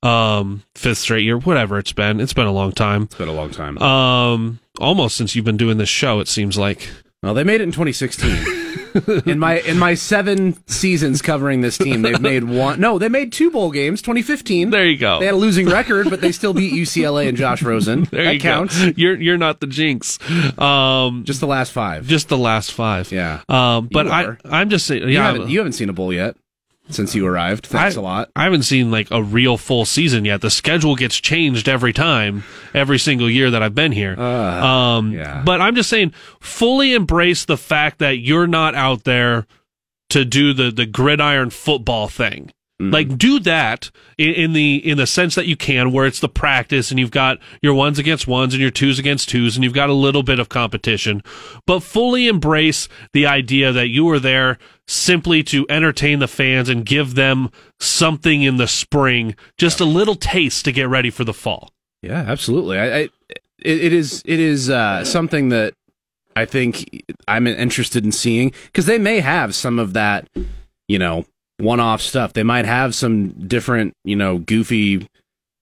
um, 0.04 0.62
fifth 0.76 0.98
straight 0.98 1.24
year, 1.24 1.38
whatever 1.38 1.78
it's 1.78 1.92
been. 1.92 2.20
It's 2.20 2.32
been 2.34 2.46
a 2.46 2.52
long 2.52 2.70
time. 2.70 3.02
it's 3.04 3.14
been 3.16 3.28
a 3.28 3.32
long 3.32 3.50
time. 3.50 3.78
Um, 3.78 4.60
almost 4.80 5.16
since 5.16 5.34
you've 5.34 5.44
been 5.44 5.56
doing 5.56 5.78
this 5.78 5.88
show. 5.88 6.20
It 6.20 6.28
seems 6.28 6.56
like. 6.56 6.88
well, 7.22 7.34
they 7.34 7.42
made 7.42 7.60
it 7.60 7.64
in 7.64 7.72
2016. 7.72 8.62
in 9.26 9.38
my 9.38 9.60
in 9.60 9.78
my 9.78 9.94
seven 9.94 10.56
seasons 10.66 11.22
covering 11.22 11.60
this 11.60 11.78
team, 11.78 12.02
they've 12.02 12.20
made 12.20 12.44
one. 12.44 12.80
No, 12.80 12.98
they 12.98 13.08
made 13.08 13.32
two 13.32 13.50
bowl 13.50 13.70
games. 13.70 14.00
2015. 14.02 14.70
There 14.70 14.84
you 14.86 14.98
go. 14.98 15.18
They 15.20 15.26
had 15.26 15.34
a 15.34 15.38
losing 15.38 15.66
record, 15.68 16.10
but 16.10 16.20
they 16.20 16.32
still 16.32 16.54
beat 16.54 16.72
UCLA 16.72 17.28
and 17.28 17.36
Josh 17.36 17.62
Rosen. 17.62 18.06
There 18.16 18.24
that 18.24 18.34
you 18.34 18.40
counts. 18.40 18.78
go. 18.82 18.92
You're 18.96 19.20
you're 19.20 19.36
not 19.38 19.60
the 19.60 19.66
jinx. 19.66 20.18
Um, 20.58 21.24
Just 21.24 21.40
the 21.40 21.46
last 21.46 21.72
five. 21.72 22.06
just 22.06 22.28
the 22.28 22.38
last 22.38 22.72
five. 22.72 23.12
Yeah. 23.12 23.42
Um, 23.48 23.88
but 23.92 24.06
I 24.06 24.36
I'm 24.44 24.70
just 24.70 24.86
saying, 24.86 25.02
you, 25.02 25.08
yeah, 25.08 25.26
haven't, 25.26 25.48
you 25.50 25.58
haven't 25.58 25.72
seen 25.72 25.88
a 25.88 25.92
bowl 25.92 26.12
yet 26.12 26.36
since 26.88 27.14
you 27.14 27.26
arrived. 27.26 27.66
Thanks 27.66 27.96
I, 27.96 28.00
a 28.00 28.02
lot. 28.02 28.30
I 28.36 28.44
haven't 28.44 28.62
seen 28.62 28.90
like 28.90 29.08
a 29.10 29.22
real 29.22 29.56
full 29.56 29.84
season 29.84 30.24
yet. 30.24 30.40
The 30.40 30.50
schedule 30.50 30.96
gets 30.96 31.16
changed 31.20 31.68
every 31.68 31.92
time, 31.92 32.44
every 32.74 32.98
single 32.98 33.30
year 33.30 33.50
that 33.50 33.62
I've 33.62 33.74
been 33.74 33.92
here. 33.92 34.18
um, 34.20 35.12
yeah. 35.12 35.42
but 35.44 35.60
I'm 35.60 35.74
just 35.74 35.90
saying, 35.90 36.12
fully 36.40 36.94
embrace 36.94 37.44
the 37.44 37.56
fact 37.56 37.98
that 37.98 38.18
you're 38.18 38.46
not 38.46 38.74
out 38.74 39.04
there 39.04 39.46
to 40.10 40.24
do 40.24 40.52
the 40.52 40.70
the 40.70 40.86
gridiron 40.86 41.50
football 41.50 42.08
thing. 42.08 42.52
Like 42.78 43.16
do 43.16 43.38
that 43.40 43.90
in, 44.18 44.34
in 44.34 44.52
the 44.52 44.76
in 44.76 44.98
the 44.98 45.06
sense 45.06 45.34
that 45.36 45.46
you 45.46 45.56
can, 45.56 45.92
where 45.92 46.04
it's 46.04 46.20
the 46.20 46.28
practice 46.28 46.90
and 46.90 47.00
you've 47.00 47.10
got 47.10 47.38
your 47.62 47.72
ones 47.72 47.98
against 47.98 48.26
ones 48.26 48.52
and 48.52 48.60
your 48.60 48.70
twos 48.70 48.98
against 48.98 49.30
twos 49.30 49.56
and 49.56 49.64
you've 49.64 49.72
got 49.72 49.88
a 49.88 49.94
little 49.94 50.22
bit 50.22 50.38
of 50.38 50.50
competition, 50.50 51.22
but 51.66 51.80
fully 51.80 52.28
embrace 52.28 52.86
the 53.14 53.24
idea 53.24 53.72
that 53.72 53.88
you 53.88 54.06
are 54.10 54.18
there 54.18 54.58
simply 54.88 55.42
to 55.42 55.66
entertain 55.68 56.18
the 56.18 56.28
fans 56.28 56.68
and 56.68 56.86
give 56.86 57.14
them 57.14 57.50
something 57.80 58.42
in 58.42 58.56
the 58.56 58.68
spring, 58.68 59.34
just 59.58 59.80
a 59.80 59.84
little 59.84 60.14
taste 60.14 60.64
to 60.64 60.72
get 60.72 60.88
ready 60.88 61.10
for 61.10 61.24
the 61.24 61.34
fall. 61.34 61.72
Yeah, 62.02 62.24
absolutely. 62.26 62.78
I, 62.78 62.84
I 62.84 62.98
it, 62.98 63.10
it 63.58 63.92
is 63.92 64.22
it 64.24 64.38
is 64.38 64.70
uh, 64.70 65.04
something 65.04 65.48
that 65.48 65.74
I 66.36 66.44
think 66.44 67.04
I'm 67.26 67.46
interested 67.46 68.04
in 68.04 68.12
seeing 68.12 68.52
because 68.66 68.86
they 68.86 68.98
may 68.98 69.20
have 69.20 69.54
some 69.54 69.78
of 69.78 69.94
that, 69.94 70.28
you 70.86 70.98
know, 70.98 71.24
one-off 71.58 72.02
stuff. 72.02 72.34
They 72.34 72.42
might 72.42 72.66
have 72.66 72.94
some 72.94 73.28
different, 73.48 73.94
you 74.04 74.16
know, 74.16 74.38
goofy 74.38 75.08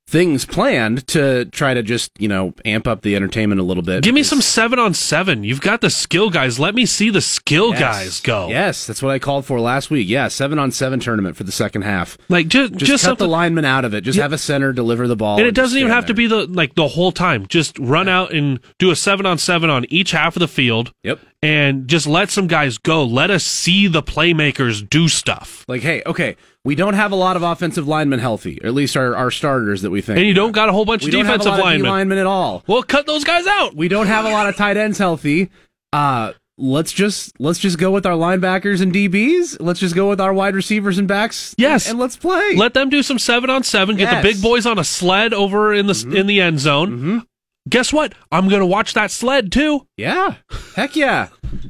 things 0.06 0.44
planned 0.44 1.06
to 1.08 1.46
try 1.46 1.72
to 1.74 1.82
just, 1.82 2.10
you 2.18 2.28
know, 2.28 2.52
amp 2.64 2.86
up 2.86 3.00
the 3.02 3.16
entertainment 3.16 3.60
a 3.60 3.64
little 3.64 3.82
bit. 3.82 4.02
Give 4.04 4.14
me 4.14 4.22
some 4.22 4.40
seven 4.42 4.78
on 4.78 4.92
seven. 4.94 5.44
You've 5.44 5.60
got 5.62 5.80
the 5.80 5.90
skill 5.90 6.28
guys. 6.30 6.58
Let 6.58 6.74
me 6.74 6.84
see 6.86 7.08
the 7.10 7.20
skill 7.22 7.70
Yes. 7.70 7.80
guys 7.80 8.20
go. 8.20 8.48
Yes, 8.48 8.86
that's 8.86 9.02
what 9.02 9.10
I 9.12 9.18
called 9.18 9.46
for 9.46 9.58
last 9.60 9.90
week. 9.90 10.08
Yeah, 10.08 10.28
seven 10.28 10.58
on 10.58 10.70
seven 10.72 11.00
tournament 11.00 11.36
for 11.36 11.44
the 11.44 11.52
second 11.52 11.82
half. 11.82 12.18
Like 12.28 12.48
just 12.48 12.74
Just, 12.74 12.90
just, 12.90 13.04
cut 13.04 13.18
the 13.18 13.26
lineman 13.28 13.64
out 13.64 13.84
of 13.84 13.94
it. 13.94 14.02
Just 14.02 14.16
Yeah. 14.16 14.22
have 14.24 14.32
a 14.32 14.38
center 14.38 14.72
deliver 14.72 15.08
the 15.08 15.16
ball, 15.16 15.38
and 15.38 15.46
it 15.46 15.54
doesn't 15.54 15.78
even 15.78 15.90
have 15.90 16.06
to 16.06 16.14
be 16.14 16.26
the 16.26 16.46
like 16.46 16.74
the 16.74 16.88
whole 16.88 17.10
time. 17.12 17.46
Just 17.48 17.78
run 17.78 18.08
out 18.08 18.32
and 18.32 18.60
do 18.78 18.90
a 18.90 18.96
seven 18.96 19.24
on 19.26 19.38
seven 19.38 19.70
on 19.70 19.86
each 19.88 20.10
half 20.10 20.36
of 20.36 20.40
the 20.40 20.48
field, 20.48 20.92
Yep. 21.02 21.18
and 21.42 21.88
just 21.88 22.06
let 22.06 22.30
some 22.30 22.46
guys 22.46 22.76
go. 22.78 23.02
Let 23.04 23.30
us 23.30 23.42
see 23.44 23.86
the 23.86 24.02
playmakers 24.02 24.88
do 24.88 25.08
stuff. 25.08 25.64
Like, 25.66 25.82
hey, 25.82 26.02
okay, 26.06 26.36
we 26.64 26.74
don't 26.74 26.94
have 26.94 27.12
a 27.12 27.16
lot 27.16 27.36
of 27.36 27.42
offensive 27.42 27.86
linemen 27.86 28.18
healthy, 28.20 28.58
or 28.62 28.68
at 28.68 28.74
least 28.74 28.96
our, 28.96 29.14
our 29.14 29.30
starters 29.30 29.82
that 29.82 29.90
we 29.90 30.00
think. 30.00 30.18
And 30.18 30.26
you 30.26 30.34
don't 30.34 30.52
got 30.52 30.68
a 30.68 30.72
whole 30.72 30.84
bunch 30.84 31.02
we 31.02 31.08
of 31.08 31.12
don't 31.12 31.26
have 31.26 31.34
a 31.36 31.38
defensive 31.38 31.50
lot 31.52 31.58
of 31.60 31.64
linemen. 31.64 31.90
linemen 31.90 32.18
at 32.18 32.26
all. 32.26 32.64
well, 32.66 32.82
cut 32.82 33.06
those 33.06 33.24
guys 33.24 33.46
out. 33.46 33.74
We 33.76 33.88
don't 33.88 34.06
have 34.06 34.24
a 34.24 34.30
lot 34.30 34.48
of 34.48 34.56
tight 34.56 34.76
ends 34.76 34.96
healthy. 34.98 35.50
Uh, 35.92 36.32
let's 36.56 36.92
just 36.92 37.38
let's 37.40 37.58
just 37.58 37.78
go 37.78 37.90
with 37.90 38.06
our 38.06 38.14
linebackers 38.14 38.80
and 38.80 38.92
DBs. 38.92 39.56
Let's 39.60 39.80
just 39.80 39.94
go 39.94 40.08
with 40.08 40.20
our 40.20 40.32
wide 40.32 40.54
receivers 40.54 40.98
and 40.98 41.06
backs. 41.08 41.54
Yes. 41.58 41.88
and, 41.90 41.98
let's 41.98 42.16
play. 42.16 42.54
Let 42.56 42.74
them 42.74 42.88
do 42.90 43.02
some 43.02 43.18
seven 43.18 43.50
on 43.50 43.62
seven. 43.62 43.96
Get 43.96 44.14
the 44.14 44.22
big 44.22 44.40
boys 44.42 44.64
on 44.66 44.78
a 44.78 44.84
sled 44.84 45.34
over 45.34 45.74
in 45.74 45.86
the 45.86 45.92
Mm-hmm. 45.92 46.16
in 46.16 46.26
the 46.26 46.40
end 46.40 46.60
zone. 46.60 47.26
Guess 47.68 47.94
what? 47.94 48.14
I'm 48.30 48.48
gonna 48.48 48.66
watch 48.66 48.92
that 48.92 49.10
sled 49.10 49.50
too. 49.50 49.86
yeah, 49.96 50.34
heck 50.76 50.94
yeah, 50.96 51.28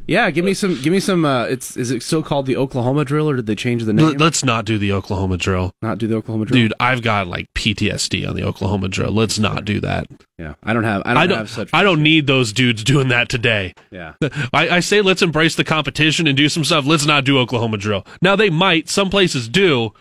yeah. 0.09 0.29
Give 0.33 0.45
me 0.45 0.53
some. 0.53 0.75
Give 0.83 0.93
me 0.93 0.99
some. 0.99 1.25
Uh, 1.25 1.45
it's 1.45 1.77
is 1.77 1.93
it 1.93 2.03
still 2.03 2.21
called 2.23 2.47
the 2.47 2.57
Oklahoma 2.57 3.05
drill, 3.05 3.31
or 3.31 3.37
did 3.37 3.47
they 3.47 3.55
change 3.55 3.85
the 3.85 3.93
name? 3.93 4.07
L- 4.07 4.15
Let's 4.15 4.43
not 4.43 4.65
do 4.65 4.77
the 4.77 4.91
Oklahoma 4.91 5.37
drill. 5.37 5.71
Not 5.83 5.99
do 5.99 6.09
the 6.09 6.17
Oklahoma 6.17 6.47
drill, 6.47 6.63
Dude, 6.63 6.75
I've 6.81 7.03
got 7.03 7.29
like 7.29 7.47
PTSD 7.57 8.29
on 8.29 8.35
the 8.35 8.43
Oklahoma 8.43 8.89
drill. 8.89 9.13
Let's 9.13 9.39
not 9.39 9.65
do 9.65 9.79
that. 9.83 10.09
Yeah, 10.37 10.55
I 10.65 10.73
don't 10.73 10.83
have. 10.83 11.03
I 11.05 11.15
don't, 11.15 11.17
I 11.23 11.27
don't. 11.29 11.39
have 11.39 11.51
such. 11.51 11.71
I 11.73 11.85
don't 11.85 12.03
need 12.03 12.27
those 12.27 12.53
dudes 12.53 12.83
doing 12.83 13.07
that 13.09 13.29
today. 13.29 13.73
Yeah. 13.93 14.15
I, 14.53 14.69
I 14.69 14.81
say 14.81 15.01
let's 15.01 15.23
embrace 15.23 15.55
the 15.55 15.63
competition 15.65 16.27
and 16.27 16.37
do 16.37 16.49
some 16.49 16.65
stuff. 16.65 16.87
Let's 16.87 17.07
not 17.07 17.25
do 17.25 17.39
Oklahoma 17.39 17.77
drill. 17.77 18.05
Now 18.21 18.35
they 18.35 18.51
might. 18.51 18.89
Some 18.89 19.11
places 19.11 19.49
do. 19.49 19.93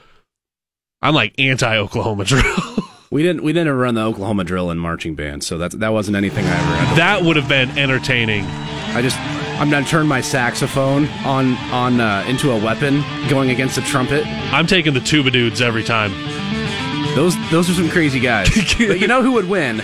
I'm 1.03 1.13
like 1.13 1.35
anti 1.37 1.77
Oklahoma 1.77 2.25
drill. 2.25 2.72
We 3.13 3.21
didn't 3.21 3.43
we 3.43 3.53
didn't 3.53 3.67
ever 3.67 3.77
run 3.77 3.93
the 3.93 4.01
Oklahoma 4.01 4.43
drill 4.43 4.71
in 4.71 4.79
marching 4.79 5.13
band, 5.13 5.43
so 5.43 5.59
that 5.59 5.69
that 5.73 5.93
wasn't 5.93 6.17
anything 6.17 6.47
I 6.47 6.49
ever 6.49 6.75
had. 6.75 6.97
that 6.97 7.21
would 7.21 7.35
have 7.35 7.47
been 7.47 7.77
entertaining. 7.77 8.43
I 8.43 9.03
just 9.03 9.19
I'm 9.59 9.69
gonna 9.69 9.85
turn 9.85 10.07
my 10.07 10.19
saxophone 10.19 11.07
on 11.23 11.53
on 11.71 12.01
uh, 12.01 12.25
into 12.27 12.49
a 12.49 12.57
weapon 12.57 13.03
going 13.29 13.51
against 13.51 13.77
a 13.77 13.81
trumpet. 13.83 14.25
I'm 14.51 14.65
taking 14.65 14.95
the 14.95 14.99
tuba 14.99 15.29
dudes 15.29 15.61
every 15.61 15.83
time. 15.83 16.11
Those 17.13 17.35
those 17.51 17.69
are 17.69 17.75
some 17.75 17.87
crazy 17.87 18.19
guys. 18.19 18.49
but 18.79 18.99
you 18.99 19.05
know 19.05 19.21
who 19.21 19.33
would 19.33 19.47
win? 19.47 19.77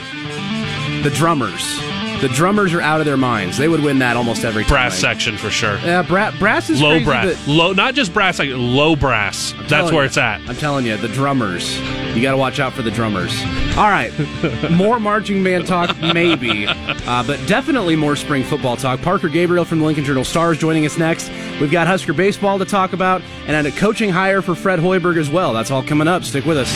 The 1.03 1.11
drummers. 1.13 1.79
The 2.21 2.29
drummers 2.29 2.73
are 2.73 2.81
out 2.81 2.99
of 2.99 3.05
their 3.05 3.15
minds. 3.17 3.57
They 3.57 3.69
would 3.69 3.81
win 3.81 3.99
that 3.99 4.17
almost 4.17 4.43
every 4.43 4.63
time. 4.63 4.69
Brass 4.71 4.97
section 4.99 5.37
for 5.37 5.49
sure. 5.49 5.77
Yeah, 5.79 6.01
bra- 6.01 6.31
brass 6.37 6.69
is 6.69 6.81
Low 6.81 7.01
brass. 7.03 7.25
but 7.45 7.47
Low 7.51 7.71
not 7.71 7.93
just 7.95 8.13
brass, 8.13 8.39
like 8.39 8.49
low 8.51 8.95
brass. 8.97 9.53
That's 9.69 9.91
where 9.91 10.01
you. 10.03 10.07
it's 10.07 10.17
at. 10.17 10.41
I'm 10.49 10.55
telling 10.57 10.85
you, 10.85 10.97
the 10.97 11.07
drummers. 11.07 11.79
You 12.15 12.21
got 12.21 12.31
to 12.31 12.37
watch 12.37 12.59
out 12.59 12.73
for 12.73 12.81
the 12.81 12.91
drummers. 12.91 13.31
All 13.77 13.87
right, 13.89 14.11
more 14.71 14.99
marching 14.99 15.43
band 15.43 15.65
talk, 15.67 15.95
maybe, 16.13 16.65
uh, 16.67 17.23
but 17.25 17.39
definitely 17.47 17.95
more 17.95 18.15
spring 18.17 18.43
football 18.43 18.75
talk. 18.75 19.01
Parker 19.01 19.29
Gabriel 19.29 19.63
from 19.63 19.79
the 19.79 19.85
Lincoln 19.85 20.03
Journal 20.03 20.25
Stars 20.25 20.57
joining 20.57 20.85
us 20.85 20.97
next. 20.97 21.29
We've 21.61 21.71
got 21.71 21.87
Husker 21.87 22.11
baseball 22.13 22.59
to 22.59 22.65
talk 22.65 22.91
about, 22.93 23.21
and 23.47 23.65
a 23.65 23.71
coaching 23.71 24.09
hire 24.09 24.41
for 24.41 24.55
Fred 24.55 24.79
Hoiberg 24.79 25.17
as 25.17 25.29
well. 25.29 25.53
That's 25.53 25.71
all 25.71 25.83
coming 25.83 26.07
up. 26.07 26.23
Stick 26.25 26.43
with 26.45 26.57
us. 26.57 26.69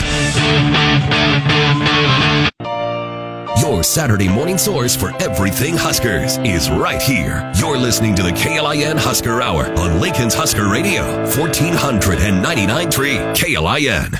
Your 3.73 3.83
Saturday 3.83 4.29
morning 4.29 4.59
source 4.59 4.95
for 4.95 5.11
everything 5.19 5.75
Huskers 5.75 6.37
is 6.45 6.69
right 6.69 7.01
here. 7.01 7.51
You're 7.55 7.75
listening 7.75 8.13
to 8.13 8.21
the 8.21 8.29
KLIN 8.29 8.99
Husker 8.99 9.41
Hour 9.41 9.65
on 9.79 9.99
Lincoln's 9.99 10.35
Husker 10.35 10.69
Radio, 10.69 11.01
1499.3 11.25 13.33
KLIN. 13.33 14.11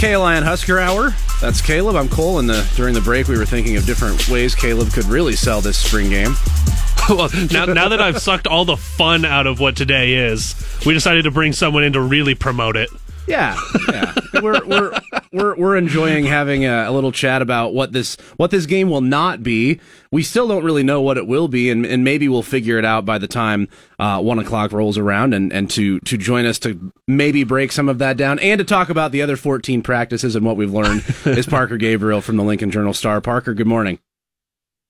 KLIN 0.00 0.42
Husker 0.42 0.80
Hour. 0.80 1.14
That's 1.40 1.60
Caleb. 1.60 1.94
I'm 1.94 2.08
Cole. 2.08 2.40
And 2.40 2.50
the 2.50 2.68
during 2.74 2.94
the 2.94 3.00
break, 3.00 3.28
we 3.28 3.38
were 3.38 3.46
thinking 3.46 3.76
of 3.76 3.86
different 3.86 4.28
ways 4.28 4.56
Caleb 4.56 4.92
could 4.92 5.04
really 5.04 5.36
sell 5.36 5.60
this 5.60 5.78
spring 5.78 6.10
game. 6.10 6.34
well, 7.08 7.30
now, 7.52 7.66
now 7.66 7.88
that 7.88 8.02
I've 8.02 8.20
sucked 8.20 8.48
all 8.48 8.64
the 8.64 8.76
fun 8.76 9.24
out 9.24 9.46
of 9.46 9.60
what 9.60 9.76
today 9.76 10.14
is, 10.14 10.56
we 10.84 10.92
decided 10.92 11.22
to 11.22 11.30
bring 11.30 11.52
someone 11.52 11.84
in 11.84 11.92
to 11.92 12.00
really 12.00 12.34
promote 12.34 12.74
it. 12.74 12.90
Yeah, 13.28 13.56
yeah. 13.88 14.12
we're 14.40 14.64
we're 14.66 14.92
we're 15.32 15.56
we're 15.56 15.76
enjoying 15.76 16.24
having 16.24 16.64
a, 16.64 16.88
a 16.88 16.92
little 16.92 17.12
chat 17.12 17.42
about 17.42 17.74
what 17.74 17.92
this 17.92 18.16
what 18.36 18.50
this 18.50 18.66
game 18.66 18.90
will 18.90 19.00
not 19.00 19.42
be. 19.42 19.80
We 20.10 20.22
still 20.22 20.48
don't 20.48 20.64
really 20.64 20.82
know 20.82 21.02
what 21.02 21.16
it 21.18 21.26
will 21.26 21.48
be, 21.48 21.70
and, 21.70 21.84
and 21.84 22.04
maybe 22.04 22.28
we'll 22.28 22.42
figure 22.42 22.78
it 22.78 22.84
out 22.84 23.04
by 23.04 23.18
the 23.18 23.28
time 23.28 23.68
uh, 23.98 24.20
one 24.20 24.38
o'clock 24.38 24.72
rolls 24.72 24.98
around. 24.98 25.34
And, 25.34 25.52
and 25.52 25.70
to 25.70 26.00
to 26.00 26.16
join 26.16 26.46
us 26.46 26.58
to 26.60 26.92
maybe 27.06 27.44
break 27.44 27.72
some 27.72 27.88
of 27.88 27.98
that 27.98 28.16
down 28.16 28.38
and 28.38 28.58
to 28.58 28.64
talk 28.64 28.88
about 28.88 29.12
the 29.12 29.22
other 29.22 29.36
fourteen 29.36 29.82
practices 29.82 30.36
and 30.36 30.44
what 30.44 30.56
we've 30.56 30.72
learned 30.72 31.04
is 31.24 31.46
Parker 31.46 31.76
Gabriel 31.76 32.20
from 32.20 32.36
the 32.36 32.44
Lincoln 32.44 32.70
Journal 32.70 32.94
Star. 32.94 33.20
Parker, 33.20 33.54
good 33.54 33.66
morning. 33.66 33.98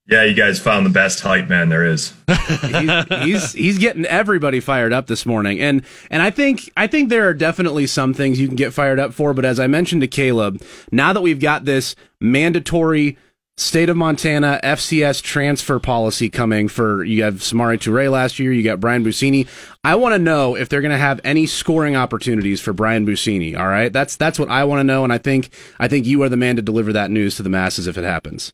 Yeah, 0.08 0.22
you 0.22 0.34
guys 0.34 0.60
found 0.60 0.86
the 0.86 0.90
best 0.90 1.18
hype 1.18 1.48
man 1.48 1.68
there 1.68 1.84
is. 1.84 2.14
he's, 2.62 3.04
he's 3.24 3.52
he's 3.52 3.78
getting 3.78 4.04
everybody 4.04 4.60
fired 4.60 4.92
up 4.92 5.08
this 5.08 5.26
morning, 5.26 5.58
and 5.58 5.82
and 6.12 6.22
I 6.22 6.30
think 6.30 6.70
I 6.76 6.86
think 6.86 7.08
there 7.08 7.28
are 7.28 7.34
definitely 7.34 7.88
some 7.88 8.14
things 8.14 8.38
you 8.38 8.46
can 8.46 8.54
get 8.54 8.72
fired 8.72 9.00
up 9.00 9.12
for. 9.12 9.34
But 9.34 9.44
as 9.44 9.58
I 9.58 9.66
mentioned 9.66 10.02
to 10.02 10.08
Caleb, 10.08 10.62
now 10.92 11.12
that 11.12 11.22
we've 11.22 11.40
got 11.40 11.64
this 11.64 11.96
mandatory 12.20 13.18
state 13.56 13.88
of 13.88 13.96
Montana 13.96 14.60
FCS 14.62 15.22
transfer 15.22 15.80
policy 15.80 16.28
coming 16.28 16.68
for 16.68 17.02
you 17.02 17.24
have 17.24 17.36
Samori 17.36 17.78
Toure 17.78 18.08
last 18.08 18.38
year, 18.38 18.52
you 18.52 18.62
got 18.62 18.78
Brian 18.78 19.02
Buschini. 19.02 19.48
I 19.82 19.96
want 19.96 20.14
to 20.14 20.20
know 20.20 20.54
if 20.54 20.68
they're 20.68 20.82
going 20.82 20.92
to 20.92 20.98
have 20.98 21.20
any 21.24 21.46
scoring 21.46 21.96
opportunities 21.96 22.60
for 22.60 22.72
Brian 22.72 23.04
Buschini. 23.04 23.58
All 23.58 23.66
right, 23.66 23.92
that's 23.92 24.14
that's 24.14 24.38
what 24.38 24.50
I 24.50 24.62
want 24.62 24.78
to 24.78 24.84
know, 24.84 25.02
and 25.02 25.12
I 25.12 25.18
think 25.18 25.50
I 25.80 25.88
think 25.88 26.06
you 26.06 26.22
are 26.22 26.28
the 26.28 26.36
man 26.36 26.54
to 26.54 26.62
deliver 26.62 26.92
that 26.92 27.10
news 27.10 27.34
to 27.36 27.42
the 27.42 27.50
masses 27.50 27.88
if 27.88 27.98
it 27.98 28.04
happens. 28.04 28.52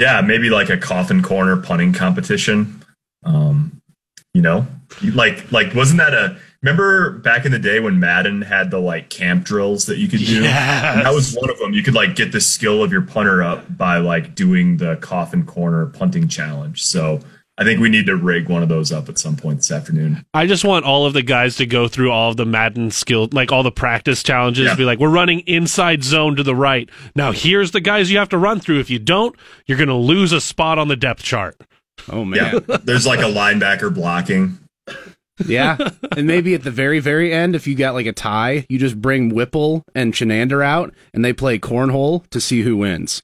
Yeah, 0.00 0.20
maybe 0.20 0.50
like 0.50 0.70
a 0.70 0.76
coffin 0.76 1.22
corner 1.22 1.56
punting 1.56 1.92
competition. 1.92 2.84
Um, 3.24 3.80
you 4.34 4.42
know, 4.42 4.66
like 5.02 5.50
like 5.50 5.74
wasn't 5.74 5.98
that 5.98 6.14
a 6.14 6.38
remember 6.62 7.12
back 7.18 7.44
in 7.44 7.52
the 7.52 7.58
day 7.58 7.80
when 7.80 8.00
Madden 8.00 8.42
had 8.42 8.70
the 8.70 8.78
like 8.78 9.08
camp 9.08 9.44
drills 9.44 9.86
that 9.86 9.98
you 9.98 10.08
could 10.08 10.20
do? 10.20 10.42
Yes. 10.42 11.04
That 11.04 11.14
was 11.14 11.34
one 11.34 11.50
of 11.50 11.58
them. 11.58 11.72
You 11.72 11.82
could 11.82 11.94
like 11.94 12.16
get 12.16 12.32
the 12.32 12.40
skill 12.40 12.82
of 12.82 12.92
your 12.92 13.02
punter 13.02 13.42
up 13.42 13.76
by 13.76 13.98
like 13.98 14.34
doing 14.34 14.76
the 14.76 14.96
coffin 14.96 15.44
corner 15.46 15.86
punting 15.86 16.28
challenge. 16.28 16.84
So 16.84 17.20
I 17.58 17.64
think 17.64 17.80
we 17.80 17.88
need 17.88 18.06
to 18.06 18.16
rig 18.16 18.48
one 18.50 18.62
of 18.62 18.68
those 18.68 18.92
up 18.92 19.08
at 19.08 19.18
some 19.18 19.34
point 19.36 19.58
this 19.58 19.70
afternoon. 19.70 20.26
I 20.34 20.46
just 20.46 20.64
want 20.64 20.84
all 20.84 21.06
of 21.06 21.14
the 21.14 21.22
guys 21.22 21.56
to 21.56 21.66
go 21.66 21.88
through 21.88 22.10
all 22.10 22.30
of 22.30 22.36
the 22.36 22.44
Madden 22.44 22.90
skill, 22.90 23.28
like 23.32 23.50
all 23.50 23.62
the 23.62 23.72
practice 23.72 24.22
challenges. 24.22 24.66
Yeah. 24.66 24.74
Be 24.74 24.84
like, 24.84 24.98
we're 24.98 25.08
running 25.08 25.40
inside 25.40 26.04
zone 26.04 26.36
to 26.36 26.42
the 26.42 26.54
right. 26.54 26.90
Now 27.14 27.32
here's 27.32 27.70
the 27.70 27.80
guys 27.80 28.10
you 28.10 28.18
have 28.18 28.28
to 28.30 28.38
run 28.38 28.60
through. 28.60 28.80
If 28.80 28.90
you 28.90 28.98
don't, 28.98 29.34
you're 29.64 29.78
going 29.78 29.88
to 29.88 29.94
lose 29.94 30.32
a 30.32 30.40
spot 30.40 30.78
on 30.78 30.88
the 30.88 30.96
depth 30.96 31.22
chart. 31.22 31.58
Oh 32.10 32.26
man. 32.26 32.62
Yeah, 32.68 32.76
there's 32.84 33.06
like 33.06 33.20
a 33.20 33.22
linebacker 33.22 33.92
blocking. 33.94 34.58
Yeah. 35.46 35.76
and 36.16 36.26
maybe 36.26 36.54
at 36.54 36.62
the 36.62 36.70
very, 36.70 36.98
very 36.98 37.32
end, 37.32 37.54
if 37.54 37.66
you 37.66 37.74
got 37.74 37.94
like 37.94 38.06
a 38.06 38.12
tie, 38.12 38.66
you 38.68 38.78
just 38.78 39.00
bring 39.00 39.34
Whipple 39.34 39.82
and 39.94 40.12
Chinander 40.12 40.64
out 40.64 40.94
and 41.14 41.24
they 41.24 41.32
play 41.32 41.58
cornhole 41.58 42.28
to 42.30 42.40
see 42.40 42.62
who 42.62 42.76
wins. 42.76 43.22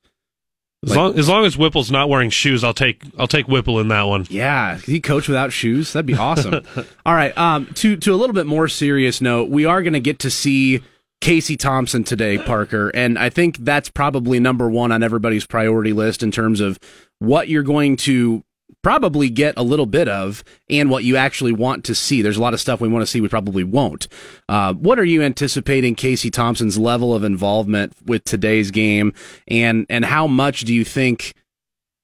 As 0.84 0.90
Like- 0.90 0.96
long 0.98 1.18
as 1.18 1.28
long 1.28 1.44
as 1.44 1.54
Whipple's 1.56 1.90
not 1.92 2.08
wearing 2.08 2.30
shoes, 2.30 2.64
I'll 2.64 2.74
take 2.74 3.02
I'll 3.18 3.28
take 3.28 3.46
Whipple 3.46 3.78
in 3.80 3.88
that 3.88 4.02
one. 4.02 4.26
Yeah, 4.28 4.78
he 4.78 5.00
coach 5.00 5.28
without 5.28 5.52
shoes. 5.52 5.92
That'd 5.92 6.06
be 6.06 6.14
awesome. 6.14 6.62
All 7.06 7.14
right. 7.14 7.36
Um, 7.38 7.66
to 7.74 7.96
to 7.96 8.12
a 8.12 8.16
little 8.16 8.34
bit 8.34 8.46
more 8.46 8.66
serious 8.68 9.20
note, 9.20 9.48
we 9.48 9.64
are 9.64 9.82
going 9.82 9.92
to 9.92 10.00
get 10.00 10.18
to 10.20 10.30
see 10.30 10.80
Casey 11.20 11.56
Thompson 11.56 12.02
today, 12.02 12.36
Parker, 12.36 12.88
and 12.94 13.16
I 13.16 13.28
think 13.30 13.58
that's 13.58 13.88
probably 13.90 14.40
number 14.40 14.68
one 14.68 14.90
on 14.90 15.04
everybody's 15.04 15.46
priority 15.46 15.92
list 15.92 16.20
in 16.20 16.32
terms 16.32 16.60
of 16.60 16.80
what 17.20 17.46
you're 17.48 17.62
going 17.62 17.96
to 17.98 18.42
probably 18.82 19.30
get 19.30 19.54
a 19.56 19.62
little 19.62 19.86
bit 19.86 20.08
of 20.08 20.42
and 20.68 20.90
what 20.90 21.04
you 21.04 21.16
actually 21.16 21.52
want 21.52 21.84
to 21.84 21.94
see. 21.94 22.22
There's 22.22 22.36
a 22.36 22.42
lot 22.42 22.54
of 22.54 22.60
stuff 22.60 22.80
we 22.80 22.88
want 22.88 23.02
to 23.02 23.06
see 23.06 23.20
we 23.20 23.28
probably 23.28 23.64
won't. 23.64 24.08
Uh, 24.48 24.74
what 24.74 24.98
are 24.98 25.04
you 25.04 25.22
anticipating 25.22 25.94
Casey 25.94 26.30
Thompson's 26.30 26.78
level 26.78 27.14
of 27.14 27.24
involvement 27.24 27.94
with 28.04 28.24
today's 28.24 28.70
game 28.70 29.12
and 29.48 29.86
and 29.88 30.04
how 30.04 30.26
much 30.26 30.62
do 30.62 30.74
you 30.74 30.84
think 30.84 31.32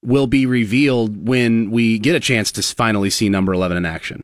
will 0.01 0.27
be 0.27 0.45
revealed 0.45 1.27
when 1.27 1.71
we 1.71 1.99
get 1.99 2.15
a 2.15 2.19
chance 2.19 2.51
to 2.53 2.61
finally 2.61 3.09
see 3.09 3.29
number 3.29 3.53
11 3.53 3.77
in 3.77 3.85
action? 3.85 4.23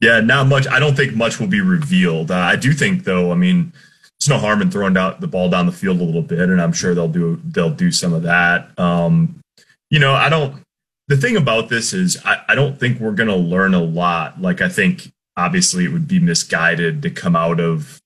Yeah, 0.00 0.20
not 0.20 0.46
much. 0.46 0.66
I 0.66 0.78
don't 0.78 0.96
think 0.96 1.14
much 1.14 1.38
will 1.38 1.46
be 1.46 1.60
revealed. 1.60 2.30
Uh, 2.30 2.36
I 2.36 2.56
do 2.56 2.72
think, 2.72 3.04
though. 3.04 3.32
I 3.32 3.34
mean, 3.34 3.72
it's 4.16 4.28
no 4.28 4.38
harm 4.38 4.62
in 4.62 4.70
throwing 4.70 4.96
out 4.96 5.20
the 5.20 5.26
ball 5.26 5.50
down 5.50 5.66
the 5.66 5.72
field 5.72 6.00
a 6.00 6.04
little 6.04 6.22
bit, 6.22 6.38
and 6.38 6.60
I'm 6.60 6.72
sure 6.72 6.94
they'll 6.94 7.08
do 7.08 7.40
they'll 7.44 7.70
do 7.70 7.92
some 7.92 8.14
of 8.14 8.22
that. 8.22 8.78
Um, 8.78 9.40
you 9.90 9.98
know, 9.98 10.14
I 10.14 10.28
don't. 10.28 10.62
The 11.10 11.16
thing 11.16 11.36
about 11.36 11.70
this 11.70 11.92
is, 11.92 12.16
I, 12.24 12.40
I 12.50 12.54
don't 12.54 12.78
think 12.78 13.00
we're 13.00 13.10
going 13.10 13.28
to 13.28 13.34
learn 13.34 13.74
a 13.74 13.82
lot. 13.82 14.40
Like, 14.40 14.60
I 14.60 14.68
think 14.68 15.12
obviously 15.36 15.84
it 15.84 15.92
would 15.92 16.06
be 16.06 16.20
misguided 16.20 17.02
to 17.02 17.10
come 17.10 17.34
out 17.34 17.58
of 17.58 18.00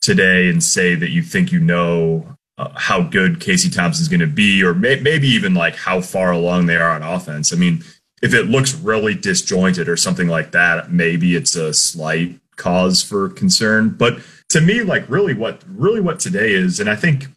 today 0.00 0.48
and 0.48 0.60
say 0.60 0.96
that 0.96 1.10
you 1.10 1.22
think 1.22 1.52
you 1.52 1.60
know 1.60 2.36
uh, 2.58 2.70
how 2.74 3.00
good 3.00 3.38
Casey 3.38 3.70
Thompson's 3.70 4.08
going 4.08 4.18
to 4.18 4.26
be, 4.26 4.60
or 4.64 4.74
may, 4.74 4.98
maybe 4.98 5.28
even 5.28 5.54
like 5.54 5.76
how 5.76 6.00
far 6.00 6.32
along 6.32 6.66
they 6.66 6.74
are 6.74 6.90
on 6.90 7.04
offense. 7.04 7.52
I 7.52 7.56
mean, 7.56 7.84
if 8.22 8.34
it 8.34 8.46
looks 8.46 8.74
really 8.74 9.14
disjointed 9.14 9.88
or 9.88 9.96
something 9.96 10.26
like 10.26 10.50
that, 10.50 10.90
maybe 10.90 11.36
it's 11.36 11.54
a 11.54 11.72
slight 11.72 12.40
cause 12.56 13.04
for 13.04 13.28
concern. 13.28 13.90
But 13.90 14.18
to 14.48 14.60
me, 14.60 14.82
like 14.82 15.08
really 15.08 15.34
what 15.34 15.62
really 15.68 16.00
what 16.00 16.18
today 16.18 16.54
is, 16.54 16.80
and 16.80 16.90
I 16.90 16.96
think 16.96 17.28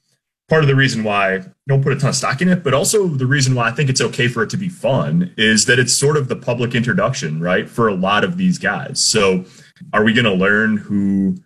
part 0.48 0.64
of 0.64 0.68
the 0.68 0.76
reason 0.76 1.04
why 1.04 1.36
I 1.36 1.46
don't 1.68 1.84
put 1.84 1.94
a 1.94 2.00
ton 2.00 2.10
of 2.10 2.16
stock 2.16 2.42
in 2.42 2.50
it, 2.50 2.64
but 2.64 2.74
also 2.74 3.08
the 3.08 3.26
reason 3.26 3.56
why 3.56 3.68
I 3.68 3.72
think 3.72 3.90
it's 3.90 4.02
okay 4.02 4.28
for 4.28 4.44
it 4.44 4.50
to 4.52 4.58
be 4.58 4.70
fun 4.70 5.34
is 5.38 5.66
that 5.66 5.80
it's 5.80 5.94
sort 5.94 6.18
of 6.18 6.28
the 6.28 6.36
public 6.36 6.76
introduction, 6.76 7.40
right? 7.40 7.68
For 7.70 7.88
a 7.88 7.96
lot 7.96 8.24
of 8.24 8.38
these 8.38 8.58
guys. 8.58 9.00
So 9.04 9.46
are 9.94 10.04
we 10.04 10.14
going 10.14 10.26
to 10.26 10.34
learn 10.34 10.78
who 10.78 11.38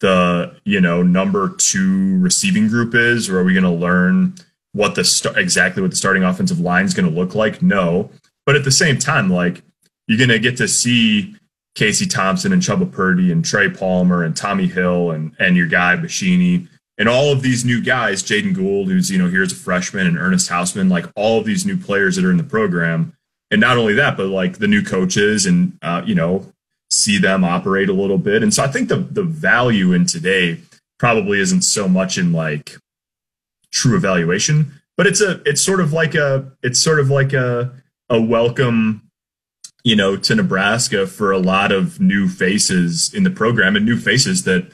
the, 0.00 0.56
you 0.64 0.80
know, 0.80 1.02
number 1.02 1.50
two 1.56 2.18
receiving 2.18 2.68
group 2.68 2.94
is, 2.94 3.28
or 3.28 3.38
are 3.38 3.44
we 3.44 3.52
going 3.52 3.64
to 3.64 3.70
learn 3.70 4.34
what 4.72 4.94
the 4.94 5.04
st- 5.04 5.36
exactly 5.36 5.82
what 5.82 5.90
the 5.90 5.96
starting 5.96 6.22
offensive 6.22 6.60
line 6.60 6.84
is 6.84 6.94
going 6.94 7.08
to 7.08 7.14
look 7.14 7.34
like? 7.34 7.62
No. 7.62 8.10
But 8.46 8.56
at 8.56 8.64
the 8.64 8.70
same 8.70 8.98
time, 8.98 9.28
like 9.28 9.62
you're 10.06 10.18
going 10.18 10.30
to 10.30 10.38
get 10.38 10.56
to 10.58 10.68
see 10.68 11.36
Casey 11.74 12.06
Thompson 12.06 12.52
and 12.52 12.62
Chuba 12.62 12.90
Purdy 12.90 13.30
and 13.30 13.44
Trey 13.44 13.68
Palmer 13.68 14.22
and 14.24 14.34
Tommy 14.34 14.66
Hill 14.66 15.10
and 15.10 15.34
and 15.38 15.56
your 15.56 15.66
guy 15.66 15.96
Buschini 15.96 16.68
and 16.98 17.08
all 17.08 17.32
of 17.32 17.42
these 17.42 17.64
new 17.64 17.82
guys, 17.82 18.22
Jaden 18.22 18.54
Gould, 18.54 18.88
who's 18.88 19.10
you 19.10 19.18
know 19.18 19.28
here 19.28 19.42
as 19.42 19.52
a 19.52 19.56
freshman, 19.56 20.06
and 20.06 20.18
Ernest 20.18 20.48
Hausmann, 20.50 20.90
like 20.90 21.06
all 21.14 21.38
of 21.38 21.44
these 21.44 21.66
new 21.66 21.76
players 21.76 22.16
that 22.16 22.24
are 22.24 22.30
in 22.30 22.36
the 22.36 22.44
program, 22.44 23.14
and 23.50 23.60
not 23.60 23.76
only 23.76 23.94
that, 23.94 24.16
but 24.16 24.26
like 24.26 24.58
the 24.58 24.68
new 24.68 24.82
coaches 24.82 25.46
and 25.46 25.78
uh, 25.82 26.02
you 26.04 26.14
know 26.14 26.52
see 26.90 27.18
them 27.18 27.44
operate 27.44 27.88
a 27.88 27.92
little 27.92 28.18
bit. 28.18 28.42
And 28.42 28.52
so 28.52 28.62
I 28.62 28.68
think 28.68 28.88
the 28.88 28.96
the 28.96 29.24
value 29.24 29.92
in 29.92 30.06
today 30.06 30.60
probably 30.98 31.40
isn't 31.40 31.62
so 31.62 31.88
much 31.88 32.16
in 32.16 32.32
like 32.32 32.76
true 33.72 33.96
evaluation, 33.96 34.80
but 34.96 35.06
it's 35.06 35.20
a 35.20 35.42
it's 35.44 35.60
sort 35.60 35.80
of 35.80 35.92
like 35.92 36.14
a 36.14 36.52
it's 36.62 36.80
sort 36.80 37.00
of 37.00 37.10
like 37.10 37.32
a 37.32 37.72
a 38.08 38.20
welcome 38.20 39.02
you 39.86 39.94
know, 39.94 40.16
to 40.16 40.34
Nebraska 40.34 41.06
for 41.06 41.30
a 41.30 41.38
lot 41.38 41.70
of 41.70 42.00
new 42.00 42.28
faces 42.28 43.14
in 43.14 43.22
the 43.22 43.30
program 43.30 43.76
and 43.76 43.86
new 43.86 43.96
faces 43.96 44.42
that 44.42 44.68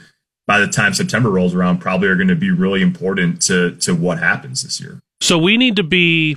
by 0.47 0.59
the 0.59 0.67
time 0.67 0.95
September 0.95 1.31
rolls 1.31 1.55
around 1.55 1.79
probably 1.79 2.09
are 2.09 2.17
going 2.17 2.29
to 2.29 2.37
be 2.37 2.51
really 2.51 2.83
important 2.83 3.41
to 3.43 3.77
to 3.77 3.95
what 3.95 4.19
happens 4.19 4.63
this 4.63 4.81
year. 4.81 5.01
So 5.21 5.39
we 5.39 5.57
need 5.57 5.77
to 5.77 5.83
be 5.83 6.37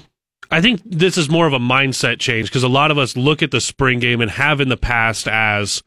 I 0.51 0.61
think 0.61 0.81
this 0.85 1.17
is 1.17 1.29
more 1.29 1.47
of 1.47 1.53
a 1.53 1.59
mindset 1.59 2.19
change 2.19 2.49
because 2.49 2.63
a 2.63 2.69
lot 2.69 2.91
of 2.91 2.97
us 2.97 3.17
look 3.17 3.41
at 3.41 3.51
the 3.51 3.61
spring 3.61 3.99
game 3.99 4.21
and 4.21 4.29
have 4.31 4.61
in 4.61 4.69
the 4.69 4.77
past 4.77 5.27
as 5.27 5.81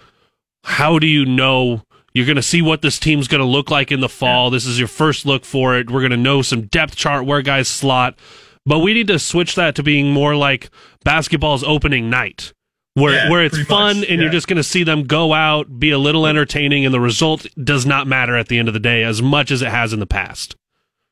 how 0.64 0.98
do 0.98 1.06
you 1.06 1.24
know 1.24 1.82
you're 2.12 2.26
going 2.26 2.36
to 2.36 2.42
see 2.42 2.62
what 2.62 2.82
this 2.82 2.98
team's 2.98 3.28
going 3.28 3.40
to 3.40 3.46
look 3.46 3.70
like 3.70 3.92
in 3.92 4.00
the 4.00 4.08
fall. 4.08 4.46
Yeah. 4.46 4.56
This 4.56 4.66
is 4.66 4.78
your 4.78 4.88
first 4.88 5.24
look 5.24 5.44
for 5.44 5.76
it. 5.76 5.90
We're 5.90 6.00
going 6.00 6.10
to 6.10 6.16
know 6.16 6.42
some 6.42 6.62
depth 6.62 6.96
chart 6.96 7.24
where 7.24 7.42
guys 7.42 7.68
slot. 7.68 8.18
But 8.66 8.80
we 8.80 8.92
need 8.92 9.06
to 9.06 9.18
switch 9.18 9.54
that 9.54 9.76
to 9.76 9.82
being 9.82 10.12
more 10.12 10.34
like 10.34 10.70
basketball's 11.04 11.62
opening 11.62 12.10
night 12.10 12.52
where 13.00 13.14
yeah, 13.14 13.30
where 13.30 13.44
it's 13.44 13.60
fun 13.62 14.00
much, 14.00 14.08
and 14.08 14.18
yeah. 14.18 14.24
you're 14.24 14.32
just 14.32 14.48
going 14.48 14.56
to 14.56 14.62
see 14.62 14.84
them 14.84 15.04
go 15.04 15.32
out, 15.32 15.78
be 15.78 15.90
a 15.90 15.98
little 15.98 16.26
entertaining, 16.26 16.84
and 16.84 16.94
the 16.94 17.00
result 17.00 17.46
does 17.62 17.86
not 17.86 18.06
matter 18.06 18.36
at 18.36 18.48
the 18.48 18.58
end 18.58 18.68
of 18.68 18.74
the 18.74 18.80
day 18.80 19.02
as 19.02 19.22
much 19.22 19.50
as 19.50 19.62
it 19.62 19.68
has 19.68 19.92
in 19.92 20.00
the 20.00 20.06
past. 20.06 20.56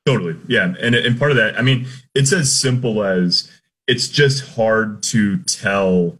Totally, 0.06 0.36
yeah, 0.46 0.74
and 0.80 0.94
and 0.94 1.18
part 1.18 1.30
of 1.30 1.36
that, 1.36 1.58
I 1.58 1.62
mean, 1.62 1.86
it's 2.14 2.32
as 2.32 2.52
simple 2.52 3.02
as 3.02 3.50
it's 3.86 4.08
just 4.08 4.54
hard 4.54 5.02
to 5.04 5.38
tell. 5.38 6.18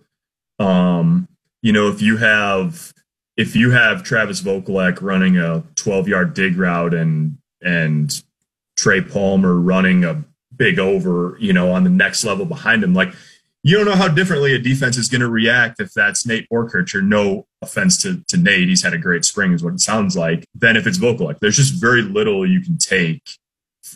Um, 0.59 1.29
you 1.63 1.73
know, 1.73 1.89
if 1.89 2.01
you 2.01 2.17
have 2.17 2.93
if 3.37 3.55
you 3.55 3.71
have 3.71 4.03
Travis 4.03 4.41
Vokolek 4.41 5.03
running 5.03 5.37
a 5.37 5.63
12 5.75 6.09
yard 6.09 6.35
dig 6.35 6.57
route 6.57 6.95
and 6.95 7.39
and 7.61 8.23
Trey 8.77 9.01
Palmer 9.01 9.55
running 9.55 10.05
a 10.05 10.25
big 10.55 10.79
over, 10.79 11.37
you 11.39 11.53
know, 11.53 11.73
on 11.73 11.85
the 11.85 11.91
next 11.91 12.25
level 12.25 12.47
behind 12.47 12.83
him, 12.83 12.95
like 12.95 13.15
you 13.67 13.77
don't 13.77 13.85
know 13.85 13.97
how 13.97 14.07
differently 14.07 14.55
a 14.55 14.61
defense 14.61 14.97
is 14.97 15.09
going 15.09 15.23
to 15.23 15.29
react 15.29 15.81
if 15.81 15.93
that's 15.93 16.25
Nate. 16.25 16.47
Or 16.53 16.71
no 17.03 17.49
offense 17.61 18.01
to, 18.03 18.23
to 18.29 18.37
Nate, 18.37 18.69
he's 18.69 18.85
had 18.85 18.95
a 18.95 18.99
great 18.99 19.25
spring, 19.25 19.53
is 19.53 19.65
what 19.65 19.75
it 19.75 19.81
sounds 19.81 20.17
like. 20.17 20.47
Then 20.55 20.77
if 20.77 20.87
it's 20.87 20.99
Vokolek, 20.99 21.41
there's 21.41 21.57
just 21.57 21.75
very 21.75 22.03
little 22.03 22.49
you 22.49 22.61
can 22.61 22.79
take 22.79 23.29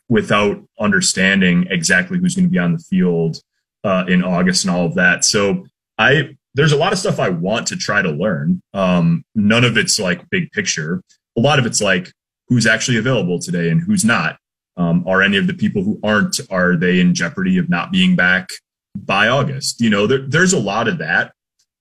without 0.08 0.60
understanding 0.80 1.68
exactly 1.70 2.18
who's 2.18 2.34
going 2.34 2.46
to 2.46 2.50
be 2.50 2.58
on 2.58 2.72
the 2.72 2.80
field 2.80 3.40
uh, 3.84 4.06
in 4.08 4.24
August 4.24 4.64
and 4.64 4.74
all 4.74 4.86
of 4.86 4.96
that. 4.96 5.24
So 5.24 5.66
I 5.96 6.36
there's 6.54 6.72
a 6.72 6.76
lot 6.76 6.92
of 6.92 6.98
stuff 6.98 7.20
I 7.20 7.28
want 7.28 7.68
to 7.68 7.76
try 7.76 8.02
to 8.02 8.10
learn. 8.10 8.60
Um, 8.74 9.24
none 9.36 9.62
of 9.62 9.76
it's 9.76 10.00
like 10.00 10.28
big 10.30 10.50
picture. 10.50 11.00
A 11.38 11.40
lot 11.40 11.60
of 11.60 11.66
it's 11.66 11.80
like 11.80 12.10
who's 12.48 12.66
actually 12.66 12.98
available 12.98 13.38
today 13.38 13.70
and 13.70 13.80
who's 13.80 14.04
not. 14.04 14.36
Um, 14.76 15.06
are 15.06 15.22
any 15.22 15.36
of 15.36 15.46
the 15.46 15.54
people 15.54 15.84
who 15.84 16.00
aren't 16.02 16.40
are 16.50 16.74
they 16.74 16.98
in 16.98 17.14
jeopardy 17.14 17.56
of 17.56 17.68
not 17.68 17.92
being 17.92 18.16
back 18.16 18.48
by 18.96 19.28
August. 19.28 19.80
You 19.80 19.90
know, 19.90 20.06
there, 20.06 20.26
there's 20.26 20.52
a 20.52 20.58
lot 20.58 20.88
of 20.88 20.98
that. 20.98 21.32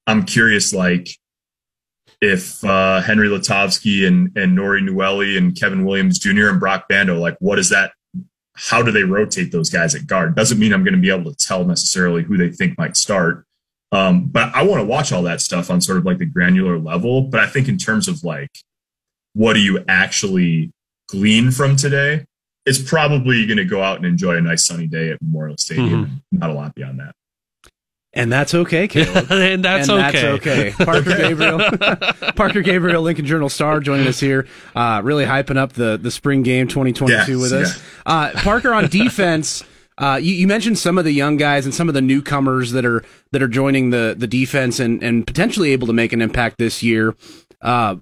I'm 0.07 0.25
curious, 0.25 0.73
like 0.73 1.09
if 2.21 2.63
uh, 2.63 3.01
Henry 3.01 3.27
Lutovsky 3.27 4.07
and 4.07 4.35
and 4.37 4.57
Nouri 4.57 4.81
Nouili 4.81 5.37
and 5.37 5.59
Kevin 5.59 5.85
Williams 5.85 6.19
Jr. 6.19 6.49
and 6.49 6.59
Broc 6.59 6.87
Bando, 6.89 7.19
like 7.19 7.37
what 7.39 7.59
is 7.59 7.69
that? 7.69 7.91
How 8.55 8.81
do 8.81 8.91
they 8.91 9.03
rotate 9.03 9.51
those 9.51 9.69
guys 9.69 9.95
at 9.95 10.05
guard? 10.05 10.35
Doesn't 10.35 10.59
mean 10.59 10.73
I'm 10.73 10.83
going 10.83 10.95
to 10.95 10.99
be 10.99 11.09
able 11.09 11.31
to 11.31 11.37
tell 11.45 11.63
necessarily 11.63 12.23
who 12.23 12.35
they 12.35 12.49
think 12.49 12.77
might 12.77 12.97
start. 12.97 13.45
Um, 13.91 14.25
but 14.25 14.53
I 14.53 14.63
want 14.63 14.81
to 14.81 14.85
watch 14.85 15.11
all 15.11 15.23
that 15.23 15.41
stuff 15.41 15.71
on 15.71 15.81
sort 15.81 15.97
of 15.97 16.05
like 16.05 16.17
the 16.17 16.25
granular 16.25 16.77
level. 16.77 17.21
But 17.21 17.39
I 17.39 17.47
think 17.47 17.67
in 17.69 17.77
terms 17.77 18.07
of 18.07 18.23
like, 18.23 18.51
what 19.33 19.53
do 19.53 19.61
you 19.61 19.83
actually 19.87 20.71
glean 21.07 21.51
from 21.51 21.75
today? 21.75 22.25
It's 22.65 22.81
probably 22.81 23.45
going 23.45 23.57
to 23.57 23.65
go 23.65 23.81
out 23.81 23.97
and 23.97 24.05
enjoy 24.05 24.35
a 24.35 24.41
nice 24.41 24.65
sunny 24.65 24.87
day 24.87 25.11
at 25.11 25.21
Memorial 25.21 25.57
Stadium. 25.57 26.05
Mm-hmm. 26.05 26.37
Not 26.39 26.49
a 26.49 26.53
lot 26.53 26.75
beyond 26.75 26.99
that. 26.99 27.15
And 28.13 28.31
that's 28.31 28.55
okay, 28.55 28.87
Caleb. 28.89 29.31
and 29.31 29.63
that's 29.63 29.87
and 29.87 29.99
okay. 29.99 30.21
That's 30.21 30.47
okay. 30.47 30.71
Parker 30.83 31.15
Gabriel, 31.15 31.59
Parker 32.35 32.61
Gabriel, 32.61 33.03
Lincoln 33.03 33.25
Journal 33.25 33.49
Star, 33.49 33.79
joining 33.79 34.07
us 34.07 34.19
here, 34.19 34.47
uh, 34.75 35.01
really 35.03 35.25
hyping 35.25 35.57
up 35.57 35.73
the 35.73 35.97
the 35.97 36.09
spring 36.09 36.41
game 36.41 36.67
2022 36.67 37.13
yes, 37.13 37.27
with 37.29 37.53
us. 37.53 37.77
Yeah. 37.77 37.83
Uh, 38.11 38.31
Parker 38.41 38.73
on 38.73 38.87
defense. 38.89 39.63
Uh, 39.97 40.15
you, 40.15 40.33
you, 40.33 40.47
mentioned 40.47 40.79
some 40.79 40.97
of 40.97 41.03
the 41.03 41.11
young 41.11 41.35
guys 41.35 41.65
and 41.65 41.75
some 41.75 41.89
of 41.89 41.93
the 41.93 42.01
newcomers 42.01 42.71
that 42.71 42.85
are 42.85 43.03
that 43.31 43.43
are 43.43 43.47
joining 43.47 43.91
the 43.91 44.15
the 44.17 44.27
defense 44.27 44.79
and 44.79 45.03
and 45.03 45.27
potentially 45.27 45.71
able 45.71 45.85
to 45.85 45.93
make 45.93 46.11
an 46.11 46.21
impact 46.21 46.57
this 46.57 46.81
year. 46.81 47.15
Uh, 47.61 47.97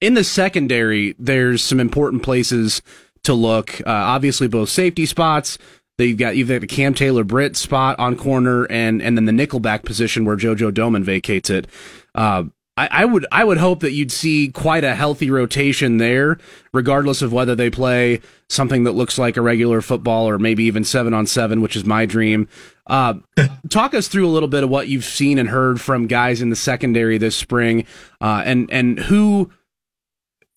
in 0.00 0.14
the 0.14 0.24
secondary, 0.24 1.14
there's 1.18 1.62
some 1.62 1.78
important 1.78 2.22
places 2.22 2.82
to 3.26 3.34
look. 3.34 3.80
Uh, 3.80 3.90
obviously, 3.90 4.48
both 4.48 4.68
safety 4.68 5.06
spots. 5.06 5.58
They've 5.98 6.16
got 6.16 6.36
you've 6.36 6.48
got 6.48 6.60
the 6.60 6.66
Cam 6.66 6.94
Taylor 6.94 7.24
Britt 7.24 7.56
spot 7.56 7.98
on 7.98 8.16
corner, 8.16 8.64
and 8.64 9.00
and 9.00 9.16
then 9.16 9.24
the 9.24 9.32
nickelback 9.32 9.84
position 9.84 10.24
where 10.24 10.36
JoJo 10.36 10.72
Domann 10.72 11.04
vacates 11.04 11.50
it. 11.50 11.66
Uh, 12.14 12.44
I, 12.78 12.88
I, 12.90 13.04
would 13.06 13.26
I 13.32 13.42
would 13.42 13.56
hope 13.56 13.80
that 13.80 13.92
you'd 13.92 14.12
see 14.12 14.48
quite 14.48 14.84
a 14.84 14.94
healthy 14.94 15.30
rotation 15.30 15.96
there, 15.96 16.38
regardless 16.74 17.22
of 17.22 17.32
whether 17.32 17.54
they 17.54 17.70
play 17.70 18.20
something 18.50 18.84
that 18.84 18.92
looks 18.92 19.18
like 19.18 19.38
a 19.38 19.42
regular 19.42 19.80
football 19.80 20.28
or 20.28 20.38
maybe 20.38 20.64
even 20.64 20.84
seven 20.84 21.14
on 21.14 21.26
seven, 21.26 21.62
which 21.62 21.74
is 21.74 21.86
my 21.86 22.04
dream. 22.04 22.48
Uh, 22.86 23.14
talk 23.70 23.94
us 23.94 24.08
through 24.08 24.26
a 24.26 24.28
little 24.28 24.48
bit 24.48 24.62
of 24.62 24.68
what 24.68 24.88
you've 24.88 25.04
seen 25.04 25.38
and 25.38 25.48
heard 25.48 25.80
from 25.80 26.06
guys 26.06 26.42
in 26.42 26.50
the 26.50 26.56
secondary 26.56 27.16
this 27.16 27.34
spring, 27.34 27.86
uh, 28.20 28.42
and 28.44 28.70
and 28.70 28.98
who 28.98 29.50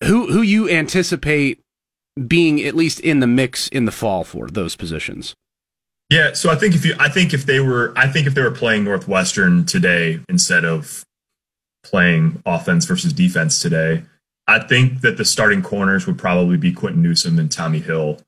who 0.04 0.30
who 0.30 0.42
you 0.42 0.68
anticipate 0.68 1.64
being 2.26 2.60
at 2.62 2.74
least 2.74 3.00
in 3.00 3.20
the 3.20 3.26
mix 3.26 3.68
in 3.68 3.84
the 3.84 3.92
fall 3.92 4.24
for 4.24 4.48
those 4.48 4.76
positions. 4.76 5.34
Yeah, 6.10 6.32
so 6.32 6.50
I 6.50 6.56
think 6.56 6.74
if 6.74 6.84
you, 6.84 6.94
I 6.98 7.08
think 7.08 7.32
if 7.32 7.46
they 7.46 7.60
were, 7.60 7.92
I 7.96 8.08
think 8.08 8.26
if 8.26 8.34
they 8.34 8.42
were 8.42 8.50
playing 8.50 8.84
Northwestern 8.84 9.64
today 9.64 10.20
instead 10.28 10.64
of 10.64 11.04
playing 11.84 12.42
offense 12.44 12.84
versus 12.84 13.12
defense 13.12 13.60
today, 13.60 14.02
I 14.48 14.58
think 14.58 15.02
that 15.02 15.16
the 15.16 15.24
starting 15.24 15.62
corners 15.62 16.08
would 16.08 16.18
probably 16.18 16.56
be 16.56 16.72
Quinton 16.72 17.00
Newsom 17.00 17.38
and 17.38 17.50
Tommy 17.50 17.78
Hill, 17.78 18.18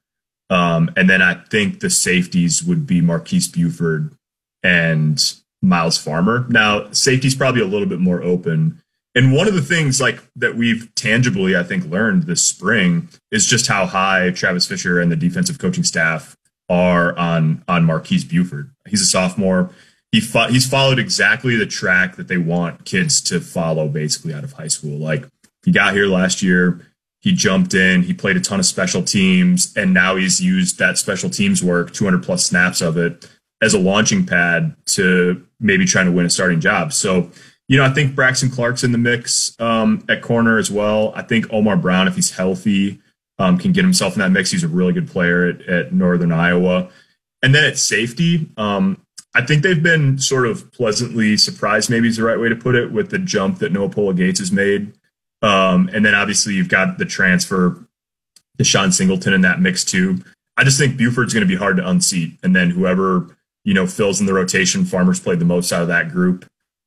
um, 0.48 0.92
and 0.96 1.10
then 1.10 1.20
I 1.22 1.34
think 1.34 1.80
the 1.80 1.90
safeties 1.90 2.62
would 2.62 2.86
be 2.86 3.00
Marques 3.00 3.48
Buford 3.48 4.14
and 4.62 5.20
Myles 5.60 5.98
Farmer. 5.98 6.46
Now, 6.48 6.88
safety's 6.92 7.34
probably 7.34 7.62
a 7.62 7.66
little 7.66 7.88
bit 7.88 7.98
more 7.98 8.22
open 8.22 8.80
and 9.14 9.32
one 9.32 9.46
of 9.46 9.54
the 9.54 9.62
things 9.62 10.00
like 10.00 10.20
that 10.36 10.56
we've 10.56 10.92
tangibly, 10.94 11.56
I 11.56 11.62
think, 11.62 11.84
learned 11.84 12.24
this 12.24 12.42
spring 12.42 13.08
is 13.30 13.46
just 13.46 13.66
how 13.66 13.86
high 13.86 14.30
Travis 14.30 14.66
Fisher 14.66 15.00
and 15.00 15.12
the 15.12 15.16
defensive 15.16 15.58
coaching 15.58 15.84
staff 15.84 16.36
are 16.68 17.16
on 17.18 17.62
on 17.68 17.84
Marques 17.84 18.24
Buford. 18.24 18.70
He's 18.88 19.02
a 19.02 19.06
sophomore. 19.06 19.70
He 20.12 20.20
fo- 20.20 20.48
he's 20.48 20.66
followed 20.66 20.98
exactly 20.98 21.56
the 21.56 21.66
track 21.66 22.16
that 22.16 22.28
they 22.28 22.38
want 22.38 22.84
kids 22.84 23.20
to 23.22 23.40
follow, 23.40 23.88
basically 23.88 24.32
out 24.32 24.44
of 24.44 24.52
high 24.52 24.68
school. 24.68 24.98
Like 24.98 25.26
he 25.64 25.72
got 25.72 25.94
here 25.94 26.06
last 26.06 26.42
year, 26.42 26.80
he 27.20 27.32
jumped 27.32 27.74
in, 27.74 28.02
he 28.02 28.14
played 28.14 28.36
a 28.36 28.40
ton 28.40 28.60
of 28.60 28.66
special 28.66 29.02
teams, 29.02 29.72
and 29.76 29.92
now 29.94 30.16
he's 30.16 30.40
used 30.40 30.78
that 30.78 30.98
special 30.98 31.30
teams 31.30 31.62
work, 31.62 31.92
200 31.92 32.22
plus 32.22 32.44
snaps 32.44 32.80
of 32.80 32.96
it, 32.96 33.28
as 33.62 33.74
a 33.74 33.78
launching 33.78 34.26
pad 34.26 34.74
to 34.86 35.46
maybe 35.60 35.84
trying 35.84 36.06
to 36.06 36.12
win 36.12 36.26
a 36.26 36.30
starting 36.30 36.60
job. 36.60 36.92
So 36.92 37.30
you 37.72 37.78
know, 37.78 37.86
I 37.86 37.88
think 37.88 38.14
Braxton 38.14 38.50
Clark's 38.50 38.84
in 38.84 38.92
the 38.92 38.98
mix 38.98 39.58
um, 39.58 40.04
at 40.06 40.20
corner 40.20 40.58
as 40.58 40.70
well. 40.70 41.10
I 41.16 41.22
think 41.22 41.50
Omar 41.50 41.78
Brown, 41.78 42.06
if 42.06 42.16
he's 42.16 42.30
healthy, 42.30 43.00
um, 43.38 43.56
can 43.56 43.72
get 43.72 43.82
himself 43.82 44.12
in 44.12 44.18
that 44.18 44.30
mix. 44.30 44.50
He's 44.50 44.62
a 44.62 44.68
really 44.68 44.92
good 44.92 45.08
player 45.08 45.48
at, 45.48 45.62
at 45.62 45.92
Northern 45.94 46.32
Iowa. 46.32 46.90
And 47.42 47.54
then 47.54 47.64
at 47.64 47.78
safety, 47.78 48.50
um, 48.58 49.00
I 49.34 49.46
think 49.46 49.62
they've 49.62 49.82
been 49.82 50.18
sort 50.18 50.46
of 50.46 50.70
pleasantly 50.72 51.38
surprised, 51.38 51.88
maybe 51.88 52.08
is 52.08 52.18
the 52.18 52.24
right 52.24 52.38
way 52.38 52.50
to 52.50 52.56
put 52.56 52.74
it, 52.74 52.92
with 52.92 53.08
the 53.08 53.18
jump 53.18 53.60
that 53.60 53.72
Noah 53.72 53.88
Pola-Gates 53.88 54.40
has 54.40 54.52
made. 54.52 54.92
Um, 55.40 55.88
and 55.94 56.04
then 56.04 56.14
obviously 56.14 56.52
you've 56.52 56.68
got 56.68 56.98
the 56.98 57.06
transfer 57.06 57.82
DeShon 58.58 58.92
Singleton 58.92 59.32
in 59.32 59.40
that 59.40 59.62
mix 59.62 59.82
too. 59.82 60.18
I 60.58 60.64
just 60.64 60.78
think 60.78 60.98
Buford's 60.98 61.32
going 61.32 61.48
to 61.48 61.50
be 61.50 61.56
hard 61.56 61.78
to 61.78 61.88
unseat. 61.88 62.38
And 62.42 62.54
then 62.54 62.68
whoever, 62.68 63.34
you 63.64 63.72
know, 63.72 63.86
fills 63.86 64.20
in 64.20 64.26
the 64.26 64.34
rotation, 64.34 64.84
Farmer's 64.84 65.20
played 65.20 65.38
the 65.38 65.46
most 65.46 65.72
out 65.72 65.80
of 65.80 65.88
that 65.88 66.10
group 66.10 66.44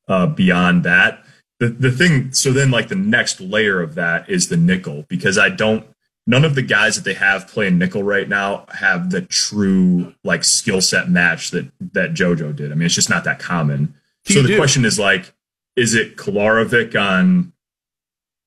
uh, 0.08 0.26
beyond 0.26 0.84
that. 0.84 1.24
The 1.58 1.68
the 1.68 1.90
thing, 1.90 2.32
so 2.32 2.52
then 2.52 2.70
like 2.70 2.88
the 2.88 2.94
next 2.94 3.40
layer 3.40 3.80
of 3.80 3.94
that 3.94 4.28
is 4.28 4.48
the 4.48 4.56
nickel 4.56 5.04
because 5.08 5.38
I 5.38 5.48
don't. 5.48 5.86
None 6.28 6.44
of 6.44 6.56
the 6.56 6.62
guys 6.62 6.96
that 6.96 7.04
they 7.04 7.14
have 7.14 7.46
playing 7.46 7.78
nickel 7.78 8.02
right 8.02 8.28
now 8.28 8.66
have 8.70 9.10
the 9.10 9.22
true 9.22 10.12
like 10.24 10.42
skill 10.42 10.80
set 10.80 11.08
match 11.08 11.52
that 11.52 11.70
that 11.92 12.14
JoJo 12.14 12.54
did. 12.56 12.72
I 12.72 12.74
mean, 12.74 12.86
it's 12.86 12.94
just 12.94 13.08
not 13.08 13.24
that 13.24 13.38
common. 13.38 13.94
so 14.24 14.42
the 14.42 14.48
do. 14.48 14.56
question 14.56 14.84
is 14.84 14.98
like, 14.98 15.32
is 15.76 15.94
it 15.94 16.16
Kolarevic 16.16 17.00
on 17.00 17.52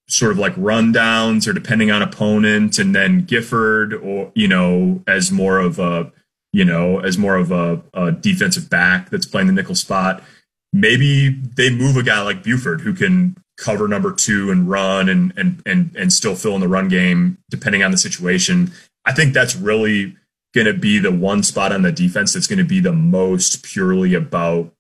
sort 0.08 0.32
of 0.32 0.40
like 0.40 0.56
rundowns 0.56 1.48
or 1.48 1.54
depending 1.54 1.90
on 1.90 2.02
opponent, 2.02 2.78
and 2.78 2.94
then 2.94 3.26
Gifford 3.26 3.94
or 3.94 4.32
you 4.36 4.48
know 4.48 5.02
as 5.08 5.32
more 5.32 5.60
of 5.60 5.80
a 5.80 6.12
you 6.52 6.66
know 6.66 7.00
as 7.00 7.18
more 7.18 7.38
of 7.38 7.52
a, 7.52 7.82
a 7.94 8.12
defensive 8.12 8.70
back 8.70 9.10
that's 9.10 9.26
playing 9.26 9.48
the 9.48 9.54
nickel 9.54 9.76
spot 9.76 10.22
maybe 10.74 11.30
they 11.30 11.70
move 11.70 11.98
a 11.98 12.04
guy 12.04 12.22
like 12.22 12.44
Buford 12.44 12.82
who 12.82 12.94
can 12.94 13.36
cover 13.58 13.88
number 13.88 14.14
two 14.14 14.52
and 14.52 14.70
run 14.70 15.10
and 15.10 15.34
and 15.36 15.62
and 15.66 15.96
and 15.96 16.14
still 16.14 16.36
fill 16.36 16.56
in 16.56 16.62
the 16.62 16.68
run 16.68 16.88
game 16.88 17.38
depending 17.50 17.84
on 17.84 17.92
the 17.92 17.98
situation. 17.98 18.72
I 19.06 19.14
think 19.14 19.34
that's 19.34 19.56
really 19.56 20.16
going 20.54 20.68
to 20.68 20.74
be 20.74 21.00
the 21.00 21.12
one 21.12 21.44
spot 21.44 21.72
on 21.72 21.84
the 21.84 21.92
defense 21.92 22.34
that's 22.34 22.48
going 22.48 22.60
to 22.60 22.66
be 22.66 22.80
the 22.80 22.94
most 22.94 23.64
purely 23.64 24.14
about 24.14 24.74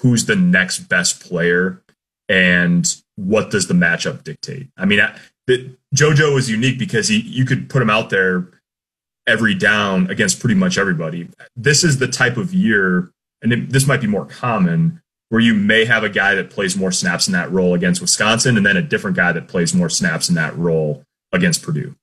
who's 0.00 0.26
the 0.26 0.36
next 0.36 0.80
best 0.80 1.20
player 1.20 1.82
and 2.28 2.96
what 3.16 3.50
does 3.50 3.68
the 3.68 3.74
matchup 3.74 4.22
dictate. 4.24 4.68
I 4.76 4.84
mean, 4.84 5.00
I, 5.00 5.16
the, 5.46 5.76
JoJo 5.94 6.36
is 6.38 6.50
unique 6.50 6.78
because 6.78 7.08
he 7.08 7.20
you 7.20 7.44
could 7.44 7.68
put 7.68 7.82
him 7.82 7.90
out 7.90 8.10
there 8.10 8.48
every 9.26 9.54
down 9.54 10.10
against 10.10 10.40
pretty 10.40 10.54
much 10.54 10.76
everybody. 10.76 11.28
This 11.56 11.84
is 11.84 11.98
the 11.98 12.08
type 12.08 12.36
of 12.36 12.52
year, 12.52 13.10
and 13.42 13.52
it, 13.52 13.70
this 13.70 13.86
might 13.86 14.00
be 14.00 14.06
more 14.06 14.26
common, 14.26 15.00
where 15.34 15.42
you 15.42 15.52
may 15.52 15.84
have 15.84 16.04
a 16.04 16.08
guy 16.08 16.36
that 16.36 16.48
plays 16.48 16.76
more 16.76 16.92
snaps 16.92 17.26
in 17.26 17.32
that 17.32 17.50
role 17.50 17.74
against 17.74 18.00
Wisconsin, 18.00 18.56
and 18.56 18.64
then 18.64 18.76
a 18.76 18.82
different 18.82 19.16
guy 19.16 19.32
that 19.32 19.48
plays 19.48 19.74
more 19.74 19.88
snaps 19.88 20.28
in 20.28 20.36
that 20.36 20.56
role 20.56 21.02
against 21.32 21.60
Purdue. 21.60 21.96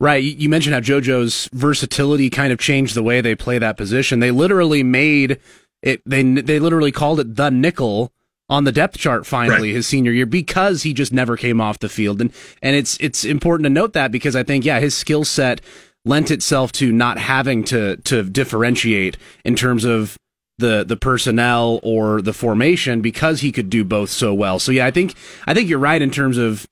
Right. 0.00 0.24
You 0.24 0.48
mentioned 0.48 0.72
how 0.72 0.80
JoJo's 0.80 1.50
versatility 1.52 2.30
kind 2.30 2.50
of 2.50 2.58
changed 2.58 2.94
the 2.94 3.02
way 3.02 3.20
they 3.20 3.34
play 3.34 3.58
that 3.58 3.76
position. 3.76 4.20
They 4.20 4.30
literally 4.30 4.82
made 4.82 5.38
it. 5.82 6.00
They 6.06 6.22
they 6.22 6.58
literally 6.58 6.92
called 6.92 7.20
it 7.20 7.36
the 7.36 7.50
nickel 7.50 8.10
on 8.48 8.64
the 8.64 8.72
depth 8.72 8.96
chart 8.96 9.26
finally 9.26 9.68
right. 9.68 9.76
his 9.76 9.86
senior 9.86 10.12
year 10.12 10.24
because 10.24 10.82
he 10.82 10.94
just 10.94 11.12
never 11.12 11.36
came 11.36 11.60
off 11.60 11.78
the 11.80 11.90
field. 11.90 12.22
And 12.22 12.32
and 12.62 12.74
it's 12.74 12.96
it's 13.00 13.22
important 13.22 13.66
to 13.66 13.70
note 13.70 13.92
that 13.92 14.10
because 14.10 14.34
I 14.34 14.44
think 14.44 14.64
yeah 14.64 14.80
his 14.80 14.96
skill 14.96 15.26
set 15.26 15.60
lent 16.06 16.30
itself 16.30 16.72
to 16.72 16.90
not 16.90 17.18
having 17.18 17.64
to 17.64 17.98
to 17.98 18.22
differentiate 18.22 19.18
in 19.44 19.56
terms 19.56 19.84
of 19.84 20.16
the 20.62 20.84
the 20.84 20.96
personnel 20.96 21.78
or 21.82 22.22
the 22.22 22.32
formation 22.32 23.02
because 23.02 23.40
he 23.42 23.52
could 23.52 23.68
do 23.68 23.84
both 23.84 24.08
so 24.08 24.32
well. 24.32 24.58
So 24.58 24.72
yeah, 24.72 24.86
I 24.86 24.90
think 24.90 25.14
I 25.46 25.52
think 25.52 25.68
you're 25.68 25.78
right 25.78 26.00
in 26.00 26.10
terms 26.10 26.38
of 26.38 26.66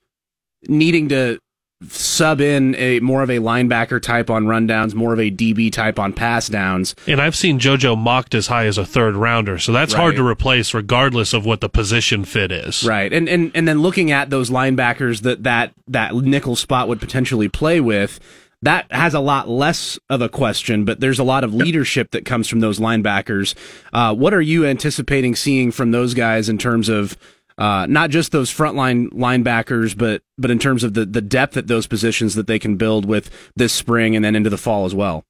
needing 0.67 1.09
to 1.09 1.39
sub 1.87 2.39
in 2.39 2.75
a 2.75 2.99
more 2.99 3.23
of 3.23 3.29
a 3.29 3.37
linebacker 3.39 4.01
type 4.01 4.29
on 4.29 4.45
rundowns, 4.45 4.93
more 4.93 5.13
of 5.13 5.19
a 5.19 5.31
DB 5.31 5.71
type 5.71 5.99
on 5.99 6.13
pass 6.13 6.47
downs. 6.47 6.95
And 7.07 7.21
I've 7.21 7.35
seen 7.35 7.59
JoJo 7.59 7.97
mocked 7.97 8.35
as 8.35 8.47
high 8.47 8.65
as 8.65 8.77
a 8.77 8.85
third 8.85 9.15
rounder, 9.15 9.57
so 9.57 9.71
that's 9.71 9.93
right. 9.93 10.01
hard 10.01 10.15
to 10.15 10.25
replace 10.25 10.73
regardless 10.73 11.33
of 11.33 11.45
what 11.45 11.61
the 11.61 11.69
position 11.69 12.25
fit 12.25 12.51
is. 12.51 12.83
Right. 12.83 13.11
And 13.11 13.27
and 13.27 13.51
and 13.53 13.67
then 13.67 13.81
looking 13.81 14.11
at 14.11 14.29
those 14.29 14.49
linebackers 14.49 15.21
that 15.21 15.43
that 15.43 15.73
that 15.87 16.15
nickel 16.15 16.55
spot 16.55 16.87
would 16.87 16.99
potentially 16.99 17.49
play 17.49 17.79
with 17.79 18.19
that 18.61 18.91
has 18.91 19.13
a 19.13 19.19
lot 19.19 19.49
less 19.49 19.97
of 20.09 20.21
a 20.21 20.29
question, 20.29 20.85
but 20.85 20.99
there's 20.99 21.19
a 21.19 21.23
lot 21.23 21.43
of 21.43 21.53
leadership 21.53 22.11
that 22.11 22.25
comes 22.25 22.47
from 22.47 22.59
those 22.59 22.79
linebackers. 22.79 23.55
Uh, 23.91 24.13
what 24.13 24.33
are 24.33 24.41
you 24.41 24.65
anticipating 24.65 25.35
seeing 25.35 25.71
from 25.71 25.91
those 25.91 26.13
guys 26.13 26.47
in 26.47 26.57
terms 26.57 26.87
of 26.87 27.17
uh, 27.57 27.85
not 27.87 28.09
just 28.09 28.31
those 28.31 28.51
frontline 28.51 29.09
linebackers, 29.09 29.97
but 29.97 30.21
but 30.37 30.51
in 30.51 30.59
terms 30.59 30.83
of 30.83 30.93
the 30.93 31.05
the 31.05 31.21
depth 31.21 31.57
at 31.57 31.67
those 31.67 31.87
positions 31.87 32.35
that 32.35 32.47
they 32.47 32.59
can 32.59 32.75
build 32.75 33.05
with 33.05 33.29
this 33.55 33.73
spring 33.73 34.15
and 34.15 34.23
then 34.23 34.35
into 34.35 34.49
the 34.49 34.57
fall 34.57 34.85
as 34.85 34.95
well. 34.95 35.25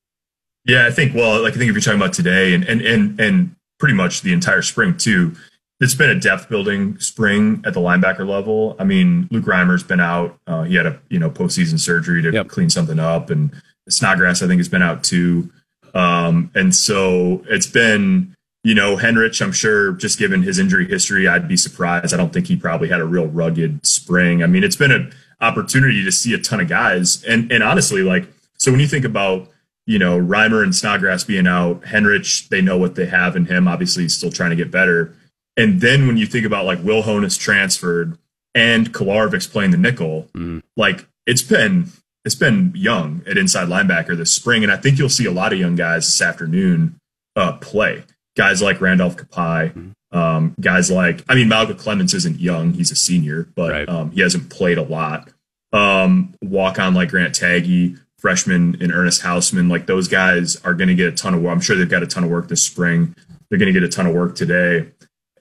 Yeah, 0.66 0.86
I 0.86 0.92
think. 0.92 1.16
Well, 1.16 1.42
like 1.42 1.54
I 1.54 1.58
think 1.58 1.70
if 1.70 1.74
you're 1.74 1.82
talking 1.82 2.00
about 2.00 2.14
today 2.14 2.54
and 2.54 2.64
and 2.66 2.82
and 2.82 3.20
and 3.20 3.56
pretty 3.80 3.96
much 3.96 4.22
the 4.22 4.34
entire 4.34 4.62
spring 4.62 4.96
too, 4.98 5.36
it's 5.82 5.96
been 5.96 6.12
a 6.12 6.20
depth 6.20 6.48
building 6.48 6.98
spring 7.00 7.62
at 7.66 7.74
the 7.74 7.80
linebacker 7.82 8.26
level. 8.26 8.76
I 8.80 8.84
mean, 8.84 9.28
Luke 9.32 9.46
Reimer's 9.46 9.84
been 9.84 10.00
out. 10.00 10.38
Uh, 10.48 10.64
he 10.64 10.76
had 10.76 10.86
a 10.86 11.00
you 11.10 11.20
know 11.20 11.30
postseason 11.30 11.80
surgery 11.80 12.22
to 12.22 12.32
yep. 12.32 12.48
clean 12.48 12.70
something 12.70 13.00
up, 13.00 13.30
and 13.30 13.52
Snodgrass 13.90 14.42
I 14.42 14.48
think 14.48 14.60
has 14.60 14.70
been 14.70 14.84
out 14.84 15.04
too. 15.04 15.52
Um, 15.94 16.52
and 16.56 16.74
so 16.74 17.44
it's 17.50 17.68
been 17.68 18.36
you 18.64 18.76
know, 18.76 18.96
Henrich, 18.96 19.42
I'm 19.42 19.52
sure 19.52 19.94
just 19.94 20.20
given 20.20 20.44
his 20.44 20.60
injury 20.60 20.88
history, 20.88 21.28
I'd 21.28 21.48
be 21.48 21.58
surprised. 21.58 22.14
I 22.14 22.18
don't 22.18 22.32
think 22.32 22.46
he 22.46 22.56
probably 22.56 22.90
had 22.90 23.02
a 23.02 23.06
real 23.06 23.26
rugged 23.26 23.86
spring. 23.86 24.44
I 24.44 24.48
mean, 24.48 24.64
it's 24.64 24.76
been 24.76 24.92
an 24.92 25.14
opportunity 25.42 26.04
to 26.04 26.12
see 26.12 26.34
a 26.34 26.38
ton 26.38 26.60
of 26.60 26.68
guys. 26.68 27.24
And 27.24 27.52
and 27.52 27.64
honestly, 27.64 28.04
like, 28.04 28.28
so 28.58 28.72
when 28.72 28.80
you 28.80 28.88
think 28.88 29.06
about, 29.06 29.50
you 29.88 29.98
know, 29.98 30.20
Reimer 30.20 30.62
and 30.62 30.76
Snodgrass 30.76 31.24
being 31.24 31.48
out, 31.48 31.82
Henrich, 31.82 32.50
they 32.50 32.62
know 32.62 32.78
what 32.78 32.94
they 32.94 33.08
have 33.08 33.36
in 33.36 33.46
him. 33.46 33.68
Obviously, 33.68 34.04
he's 34.04 34.16
still 34.16 34.32
trying 34.32 34.52
to 34.52 34.56
get 34.56 34.70
better. 34.70 35.16
And 35.58 35.82
then 35.82 36.08
when 36.08 36.18
you 36.18 36.26
think 36.26 36.46
about 36.46 36.66
like 36.66 36.84
Will 36.84 37.04
Honas 37.04 37.40
transferred 37.40 38.18
and 38.56 38.94
Kolarevic's 38.94 39.48
playing 39.48 39.72
the 39.72 39.78
nickel, 39.78 40.28
mm. 40.34 40.62
like 40.78 41.08
it's 41.26 41.42
been 41.42 41.92
it's 42.24 42.36
been 42.36 42.72
young 42.76 43.22
at 43.28 43.38
inside 43.38 43.68
linebacker 43.68 44.16
this 44.16 44.32
spring. 44.32 44.64
And 44.64 44.72
I 44.72 44.78
think 44.78 44.98
you'll 44.98 45.10
see 45.10 45.26
a 45.26 45.32
lot 45.32 45.54
of 45.54 45.60
young 45.60 45.76
guys 45.76 46.06
this 46.06 46.22
afternoon 46.22 46.96
uh, 47.36 47.54
play 47.54 48.04
guys 48.36 48.62
like 48.62 48.82
Randolph 48.82 49.18
Kpai, 49.18 49.74
mm-hmm. 49.74 50.18
um, 50.18 50.56
guys 50.60 50.90
like, 50.92 51.24
I 51.30 51.36
mean, 51.36 51.48
Malcolm 51.48 51.78
Clements 51.78 52.14
isn't 52.14 52.40
young, 52.40 52.74
he's 52.74 52.92
a 52.92 52.96
senior, 52.96 53.48
but 53.56 53.72
right. 53.72 53.90
um, 53.90 54.12
he 54.12 54.22
hasn't 54.22 54.50
played 54.50 54.78
a 54.78 54.84
lot. 54.84 55.30
Um, 55.74 56.34
walk 56.42 56.80
on 56.80 56.94
like 56.94 57.10
Grant 57.10 57.34
Tagge, 57.34 58.00
freshman 58.18 58.78
and 58.82 58.92
Ernest 58.92 59.22
Hausmann, 59.22 59.70
like 59.70 59.86
those 59.86 60.08
guys 60.08 60.58
are 60.64 60.74
going 60.74 60.90
to 60.90 60.96
get 60.96 61.08
a 61.08 61.16
ton 61.16 61.34
of 61.34 61.42
work. 61.42 61.54
I'm 61.54 61.62
sure 61.62 61.76
they've 61.76 61.90
got 61.90 62.04
a 62.04 62.08
ton 62.08 62.24
of 62.24 62.30
work 62.30 62.48
this 62.48 62.64
spring. 62.64 63.16
They're 63.50 63.60
going 63.60 63.74
to 63.74 63.78
get 63.78 63.84
a 63.84 63.92
ton 63.92 64.08
of 64.08 64.14
work 64.14 64.36
today. 64.36 64.92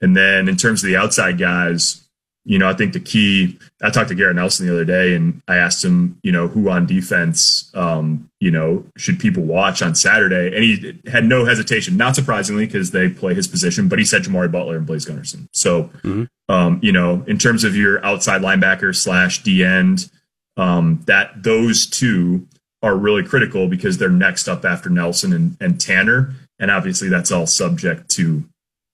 And 0.01 0.15
then 0.15 0.47
in 0.47 0.57
terms 0.57 0.83
of 0.83 0.87
the 0.87 0.97
outside 0.97 1.37
guys, 1.37 2.01
you 2.43 2.57
know, 2.57 2.67
I 2.67 2.73
think 2.73 2.93
the 2.93 2.99
key. 2.99 3.59
I 3.83 3.91
talked 3.91 4.09
to 4.09 4.15
Garrett 4.15 4.35
Nelson 4.35 4.65
the 4.65 4.73
other 4.73 4.85
day, 4.85 5.13
and 5.13 5.41
I 5.47 5.57
asked 5.57 5.85
him, 5.85 6.19
you 6.23 6.31
know, 6.31 6.47
who 6.47 6.69
on 6.69 6.87
defense, 6.87 7.69
um, 7.75 8.31
you 8.39 8.49
know, 8.49 8.83
should 8.97 9.19
people 9.19 9.43
watch 9.43 9.83
on 9.83 9.93
Saturday? 9.93 10.47
And 10.55 10.63
he 10.63 10.99
had 11.09 11.25
no 11.25 11.45
hesitation, 11.45 11.97
not 11.97 12.15
surprisingly, 12.15 12.65
because 12.65 12.91
they 12.91 13.09
play 13.09 13.35
his 13.35 13.47
position. 13.47 13.87
But 13.87 13.99
he 13.99 14.05
said 14.05 14.23
Jimari 14.23 14.51
Butler 14.51 14.77
and 14.77 14.87
Blaise 14.87 15.05
Gunnerson. 15.05 15.49
So, 15.53 15.83
mm-hmm. 16.03 16.23
um, 16.49 16.79
you 16.81 16.91
know, 16.91 17.23
in 17.27 17.37
terms 17.37 17.63
of 17.63 17.75
your 17.75 18.03
outside 18.03 18.41
linebacker 18.41 18.95
slash 18.95 19.43
D 19.43 19.63
end, 19.63 20.09
um, 20.57 21.01
that 21.05 21.43
those 21.43 21.85
two 21.85 22.47
are 22.81 22.95
really 22.95 23.23
critical 23.23 23.67
because 23.67 23.99
they're 23.99 24.09
next 24.09 24.47
up 24.47 24.65
after 24.65 24.89
Nelson 24.89 25.31
and, 25.31 25.57
and 25.61 25.75
Tannor, 25.75 26.33
and 26.57 26.71
obviously 26.71 27.09
that's 27.09 27.31
all 27.31 27.45
subject 27.45 28.09
to 28.11 28.43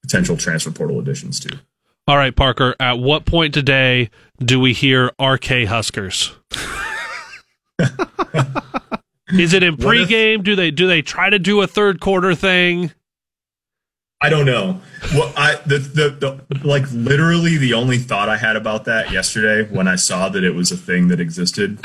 potential 0.08 0.38
transfer 0.38 0.72
portal 0.72 1.00
additions 1.00 1.39
too. 1.39 1.58
All 2.08 2.15
right, 2.15 2.34
Parker, 2.34 2.76
at 2.80 3.00
what 3.00 3.26
point 3.26 3.54
today 3.54 4.10
do 4.39 4.60
we 4.60 4.72
hear 4.72 5.12
RK 5.20 5.65
Huskers? 5.67 6.34
Is 9.30 9.54
it 9.54 9.62
in 9.62 9.76
pregame? 9.76 10.38
If, 10.38 10.43
do 10.43 10.56
they 10.56 10.72
do 10.72 10.88
they 10.88 11.02
try 11.02 11.30
to 11.30 11.38
do 11.38 11.62
a 11.62 11.67
third 11.67 12.00
quarter 12.00 12.34
thing? 12.34 12.93
I 14.22 14.30
don't 14.30 14.46
know. 14.46 14.80
Well, 15.13 15.34
I 15.36 15.56
the, 15.65 15.80
the 15.80 16.41
the 16.50 16.65
like 16.65 16.89
literally 16.93 17.58
the 17.58 17.74
only 17.74 17.98
thought 17.98 18.30
I 18.30 18.38
had 18.38 18.56
about 18.56 18.86
that 18.86 19.12
yesterday 19.12 19.70
when 19.70 19.89
I 19.89 19.98
saw 19.98 20.30
that 20.30 20.46
it 20.46 20.56
was 20.56 20.72
a 20.72 20.78
thing 20.78 21.10
that 21.10 21.20
existed 21.20 21.78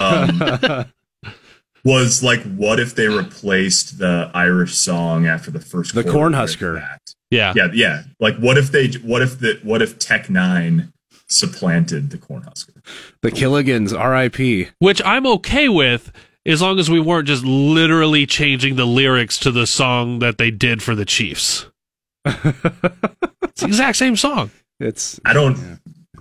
um, 0.00 0.86
was 1.84 2.22
like, 2.22 2.42
what 2.54 2.78
if 2.78 2.94
they 2.94 3.08
replaced 3.08 3.98
the 3.98 4.30
Irish 4.32 4.76
song 4.76 5.26
after 5.26 5.50
the 5.50 5.60
first 5.60 5.92
the 5.94 6.04
Cornhusker? 6.04 6.98
Yeah. 7.30 7.52
Yeah. 7.56 7.68
Yeah. 7.72 8.02
Like 8.20 8.36
what 8.36 8.58
if 8.58 8.70
they, 8.70 8.88
what 9.02 9.22
if 9.22 9.38
the, 9.40 9.58
what 9.62 9.82
if 9.82 9.98
Tech 9.98 10.26
N9ne 10.26 10.92
supplanted 11.28 12.10
the 12.10 12.18
Cornhusker? 12.18 12.82
The 13.22 13.30
Killigans, 13.30 13.92
RIP. 13.92 14.70
Which 14.78 15.02
I'm 15.04 15.26
okay 15.26 15.68
with 15.68 16.12
as 16.46 16.62
long 16.62 16.78
as 16.78 16.88
we 16.88 17.00
weren't 17.00 17.26
just 17.26 17.44
literally 17.44 18.26
changing 18.26 18.76
the 18.76 18.84
lyrics 18.84 19.38
to 19.40 19.50
the 19.50 19.66
song 19.66 20.20
that 20.20 20.38
they 20.38 20.50
did 20.50 20.82
for 20.82 20.94
the 20.94 21.04
Chiefs. 21.04 21.66
it's 22.24 22.42
the 23.60 23.66
exact 23.66 23.96
same 23.96 24.16
song. 24.16 24.50
It's, 24.78 25.20
I 25.24 25.32
don't, 25.32 25.56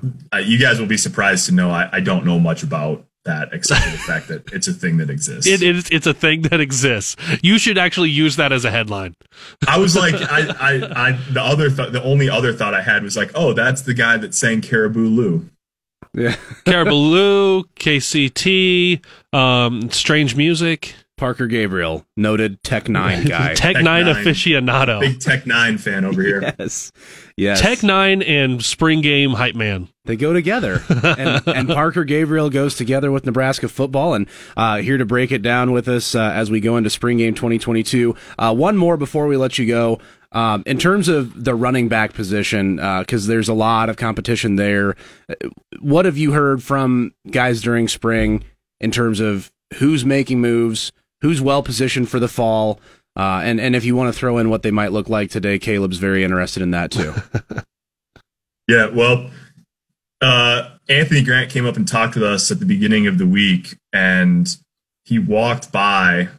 yeah. 0.02 0.10
uh, 0.34 0.38
you 0.38 0.58
guys 0.58 0.80
will 0.80 0.88
be 0.88 0.98
surprised 0.98 1.46
to 1.48 1.52
know 1.52 1.70
I, 1.70 1.90
I 1.92 2.00
don't 2.00 2.26
know 2.26 2.40
much 2.40 2.64
about 2.64 3.06
that 3.26 3.50
except 3.52 3.84
for 3.84 3.92
the 3.92 3.98
fact 3.98 4.28
that 4.30 4.54
it's 4.54 4.68
a 4.68 4.74
thing 4.74 4.98
that 4.98 5.10
exists. 5.10 5.48
It 5.48 5.62
is. 5.62 5.90
It's 5.92 6.08
a 6.08 6.14
thing 6.14 6.44
that 6.44 6.62
exists. 6.62 7.16
You 7.44 7.58
should 7.58 7.78
actually 7.78 8.12
use 8.12 8.36
that 8.38 8.52
as 8.52 8.64
a 8.66 8.72
headline. 8.72 9.16
I 9.68 9.78
was 9.78 9.96
like, 9.98 10.16
I, 10.16 10.48
I, 10.60 11.10
I 11.10 11.12
the 11.32 11.42
other, 11.42 11.70
th- 11.70 11.92
the 11.92 12.04
only 12.04 12.30
other 12.30 12.54
thought 12.54 12.74
I 12.74 12.82
had 12.82 13.04
was 13.04 13.18
like, 13.18 13.32
oh, 13.36 13.54
that's 13.54 13.82
the 13.82 13.94
guy 13.94 14.18
that 14.18 14.34
sang 14.34 14.62
Caribou 14.62 15.08
Lou. 15.08 15.50
Yeah, 16.14 16.36
Caribou 16.66 16.94
Lou, 16.94 17.64
KCT, 17.76 19.04
um, 19.34 19.90
Strange 19.90 20.36
Music. 20.36 20.96
Parker 21.18 21.48
Gabriel, 21.48 22.06
noted 22.18 22.62
Tech 22.64 22.86
N9ne 22.86 23.28
guy. 23.30 23.54
Tech, 23.54 23.76
Tech 23.76 23.84
N9ne, 23.84 24.14
aficionado. 24.14 25.00
Big 25.00 25.20
Tech 25.20 25.44
N9ne 25.46 25.80
fan 25.80 26.06
over 26.06 26.22
here. 26.22 26.54
yes. 26.60 26.92
Yes. 27.38 27.62
Tech 27.62 27.80
N9ne 27.80 28.28
and 28.28 28.64
Spring 28.64 29.02
Game 29.02 29.32
Hype 29.32 29.56
Man. 29.56 29.90
They 30.06 30.16
go 30.16 30.34
together. 30.34 30.84
and, 30.90 31.48
and, 31.48 31.68
Parker 31.68 32.04
Gabriel 32.04 32.50
goes 32.50 32.76
together 32.76 33.12
with 33.12 33.26
Nebraska 33.26 33.68
football. 33.68 34.14
And 34.14 34.28
uh, 34.56 34.78
here 34.78 34.98
to 34.98 35.06
break 35.06 35.32
it 35.32 35.42
down 35.42 35.72
with 35.72 35.88
us 35.88 36.16
uh, 36.16 36.32
as 36.34 36.52
we 36.52 36.60
go 36.60 36.78
into 36.78 36.90
Spring 36.90 37.18
Game 37.18 37.34
2022. 37.34 38.16
Uh, 38.38 38.54
one 38.54 38.78
more 38.78 38.98
before 38.98 39.28
we 39.28 39.38
let 39.38 39.58
you 39.58 39.66
go. 39.66 40.00
Um, 40.32 40.64
in 40.66 40.78
terms 40.78 41.08
of 41.08 41.46
the 41.46 41.56
running 41.56 41.88
back 41.88 42.14
position, 42.14 42.76
because 42.76 43.26
uh, 43.26 43.30
there's 43.30 43.48
a 43.48 43.54
lot 43.54 43.90
of 43.90 43.96
competition 43.96 44.58
there, 44.58 44.96
what 45.80 46.06
have 46.06 46.18
you 46.18 46.34
heard 46.34 46.62
from 46.62 47.14
guys 47.32 47.62
during 47.62 47.88
spring 47.88 48.44
in 48.82 48.92
terms 48.92 49.22
of 49.22 49.52
who's 49.76 50.06
making 50.06 50.42
moves? 50.42 50.92
Who's 51.26 51.42
well 51.42 51.64
positioned 51.64 52.08
for 52.10 52.20
the 52.20 52.28
fall. 52.28 52.80
Uh, 53.18 53.42
and 53.44 53.60
and 53.60 53.76
if 53.76 53.84
you 53.84 53.96
want 53.96 54.14
to 54.14 54.18
throw 54.18 54.38
in 54.38 54.50
what 54.50 54.62
they 54.62 54.72
might 54.72 54.92
look 54.92 55.10
like 55.10 55.30
today, 55.32 55.58
Caleb's 55.58 55.98
very 55.98 56.24
interested 56.24 56.62
in 56.62 56.72
that 56.72 56.92
too. 56.92 57.14
yeah, 58.68 58.88
well, 58.90 59.30
uh, 60.22 60.70
Anthony 60.90 61.24
Grant 61.24 61.50
came 61.50 61.66
up 61.66 61.76
and 61.78 61.88
talked 61.88 62.16
with 62.16 62.24
us 62.24 62.52
at 62.52 62.60
the 62.60 62.66
beginning 62.66 63.08
of 63.08 63.18
the 63.18 63.26
week, 63.26 63.76
and 63.94 64.56
he 65.06 65.20
walked 65.20 65.72
by 65.72 66.30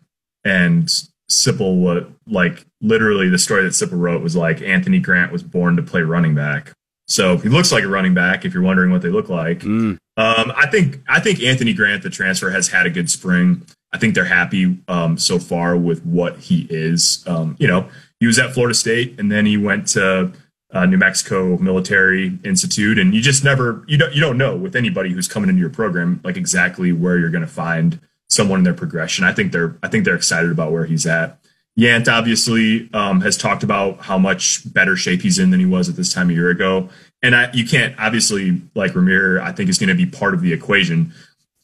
and 0.44 0.88
Sipple 1.31 1.81
what 1.81 2.09
like 2.29 2.64
literally 2.81 3.29
the 3.29 3.38
story 3.38 3.62
that 3.64 3.70
Sipple 3.70 3.99
wrote 3.99 4.22
was 4.22 4.37
like 4.37 4.61
Anthony 4.62 5.01
Grant 5.01 5.33
was 5.33 5.42
born 5.42 5.77
to 5.77 5.83
play 5.83 6.03
running 6.03 6.35
back. 6.35 6.72
So 7.09 7.37
he 7.38 7.49
looks 7.49 7.70
like 7.72 7.85
a 7.85 7.88
running 7.88 8.14
back. 8.14 8.44
If 8.44 8.53
you're 8.53 8.62
wondering 8.62 8.90
what 8.90 9.01
they 9.03 9.09
look 9.09 9.29
like, 9.29 9.61
Mm. 9.61 9.99
um, 10.16 10.53
I 10.57 10.66
think 10.70 11.01
I 11.09 11.20
think 11.20 11.42
Anthony 11.42 11.72
Grant, 11.72 12.03
the 12.03 12.11
transfer, 12.11 12.51
has 12.51 12.68
had 12.68 12.87
a 12.87 12.90
good 12.90 13.09
spring. 13.11 13.62
I 13.96 13.98
think 13.98 14.14
they're 14.14 14.26
happy 14.26 14.78
um, 14.88 15.16
so 15.16 15.38
far 15.38 15.74
with 15.74 16.04
what 16.04 16.37
he 16.37 16.66
is. 16.68 17.24
Um, 17.26 17.56
you 17.59 17.66
know, 17.66 17.88
he 18.20 18.26
was 18.26 18.38
at 18.38 18.52
Florida 18.52 18.74
State, 18.74 19.18
and 19.18 19.32
then 19.32 19.46
he 19.46 19.56
went 19.56 19.87
to 19.88 20.32
uh, 20.70 20.85
New 20.85 20.98
Mexico 20.98 21.56
Military 21.56 22.38
Institute, 22.44 22.98
and 22.98 23.14
you 23.14 23.22
just 23.22 23.42
never 23.42 23.82
you 23.88 23.96
don't 23.96 24.14
you 24.14 24.20
don't 24.20 24.37
know 24.37 24.54
with 24.54 24.76
anybody 24.76 25.12
who's 25.12 25.28
coming 25.28 25.48
into 25.48 25.61
your 25.61 25.70
program 25.70 26.20
like 26.24 26.37
exactly 26.37 26.92
where 26.92 27.18
you're 27.18 27.30
going 27.30 27.40
to 27.40 27.50
find 27.50 27.98
someone 28.28 28.61
in 28.61 28.64
their 28.64 28.74
progression. 28.74 29.24
I 29.24 29.32
think 29.32 29.50
they're 29.50 29.78
I 29.82 29.88
think 29.88 30.04
they're 30.04 30.14
excited 30.14 30.50
about 30.50 30.72
where 30.72 30.85
he's 30.85 31.06
at. 31.06 31.38
Yant 31.80 32.06
obviously 32.06 32.90
um, 32.92 33.22
has 33.22 33.38
talked 33.38 33.62
about 33.62 34.00
how 34.00 34.18
much 34.18 34.70
better 34.74 34.94
shape 34.94 35.22
he's 35.22 35.38
in 35.38 35.48
than 35.48 35.61
he 35.61 35.66
was 35.66 35.88
at 35.88 35.96
this 35.96 36.12
time 36.12 36.28
a 36.28 36.35
year 36.35 36.50
ago, 36.50 36.90
and 37.22 37.35
I, 37.35 37.50
you 37.54 37.66
can't 37.66 37.94
obviously 37.98 38.61
like 38.74 38.92
Rahmir. 38.92 39.40
I 39.40 39.52
think 39.52 39.70
is 39.70 39.78
going 39.78 39.88
to 39.88 39.94
be 39.94 40.04
part 40.04 40.35
of 40.35 40.42
the 40.42 40.52
equation. 40.52 41.14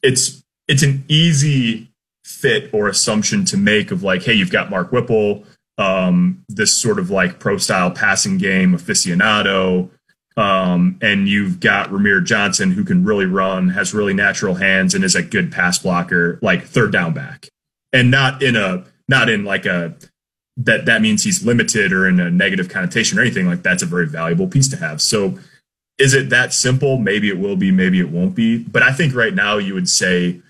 It's 0.02 0.42
it's 0.66 0.82
an 0.82 1.04
easy 1.08 1.91
fit 2.24 2.70
or 2.72 2.88
assumption 2.88 3.44
to 3.46 3.56
make 3.56 3.90
of 3.90 4.02
like, 4.02 4.22
hey, 4.22 4.32
you've 4.32 4.50
got 4.50 4.70
Mark 4.70 4.92
Whipple, 4.92 5.44
um, 5.78 6.44
this 6.48 6.72
sort 6.74 6.98
of 6.98 7.11
like 7.11 7.38
pro 7.38 7.56
style 7.58 7.90
passing 7.90 8.38
game 8.38 8.72
aficionado, 8.72 9.90
um, 10.37 10.98
and 11.02 11.28
you've 11.28 11.61
got 11.61 11.90
Rahmir 11.90 12.24
Johnson 12.24 12.70
who 12.70 12.85
can 12.85 13.04
really 13.04 13.26
run, 13.26 13.68
has 13.70 13.92
really 13.92 14.14
natural 14.14 14.54
hands, 14.54 14.94
and 14.94 15.04
is 15.04 15.14
a 15.14 15.22
good 15.22 15.52
pass 15.52 15.78
blocker, 15.78 16.38
like 16.42 16.64
third 16.64 16.92
down 16.92 17.12
back, 17.12 17.48
and 17.92 18.11
not 18.11 18.42
in 18.42 18.56
a 18.56 18.85
not 19.08 19.28
in 19.28 19.44
like 19.44 19.66
a 19.66 19.94
that 20.56 20.87
that 20.87 21.02
means 21.02 21.24
he's 21.24 21.44
limited 21.44 21.92
or 21.92 22.06
in 22.06 22.20
a 22.20 22.30
negative 22.30 22.68
connotation 22.68 23.18
or 23.18 23.22
anything 23.22 23.46
like 23.46 23.62
that's 23.62 23.82
a 23.82 23.87
very 23.87 24.06
valuable 24.06 24.46
piece 24.46 24.68
to 24.68 24.76
have. 24.76 25.00
So 25.00 25.38
is 25.98 26.14
it 26.14 26.30
that 26.30 26.52
simple? 26.52 26.98
Maybe 26.98 27.28
it 27.28 27.38
will 27.38 27.56
be, 27.56 27.70
maybe 27.70 28.00
it 28.00 28.11
won't 28.11 28.35
be. 28.35 28.58
But 28.58 28.82
I 28.82 28.92
think 28.92 29.14
right 29.14 29.35
now 29.35 29.58
you 29.58 29.74
would 29.74 29.88
say 29.88 30.40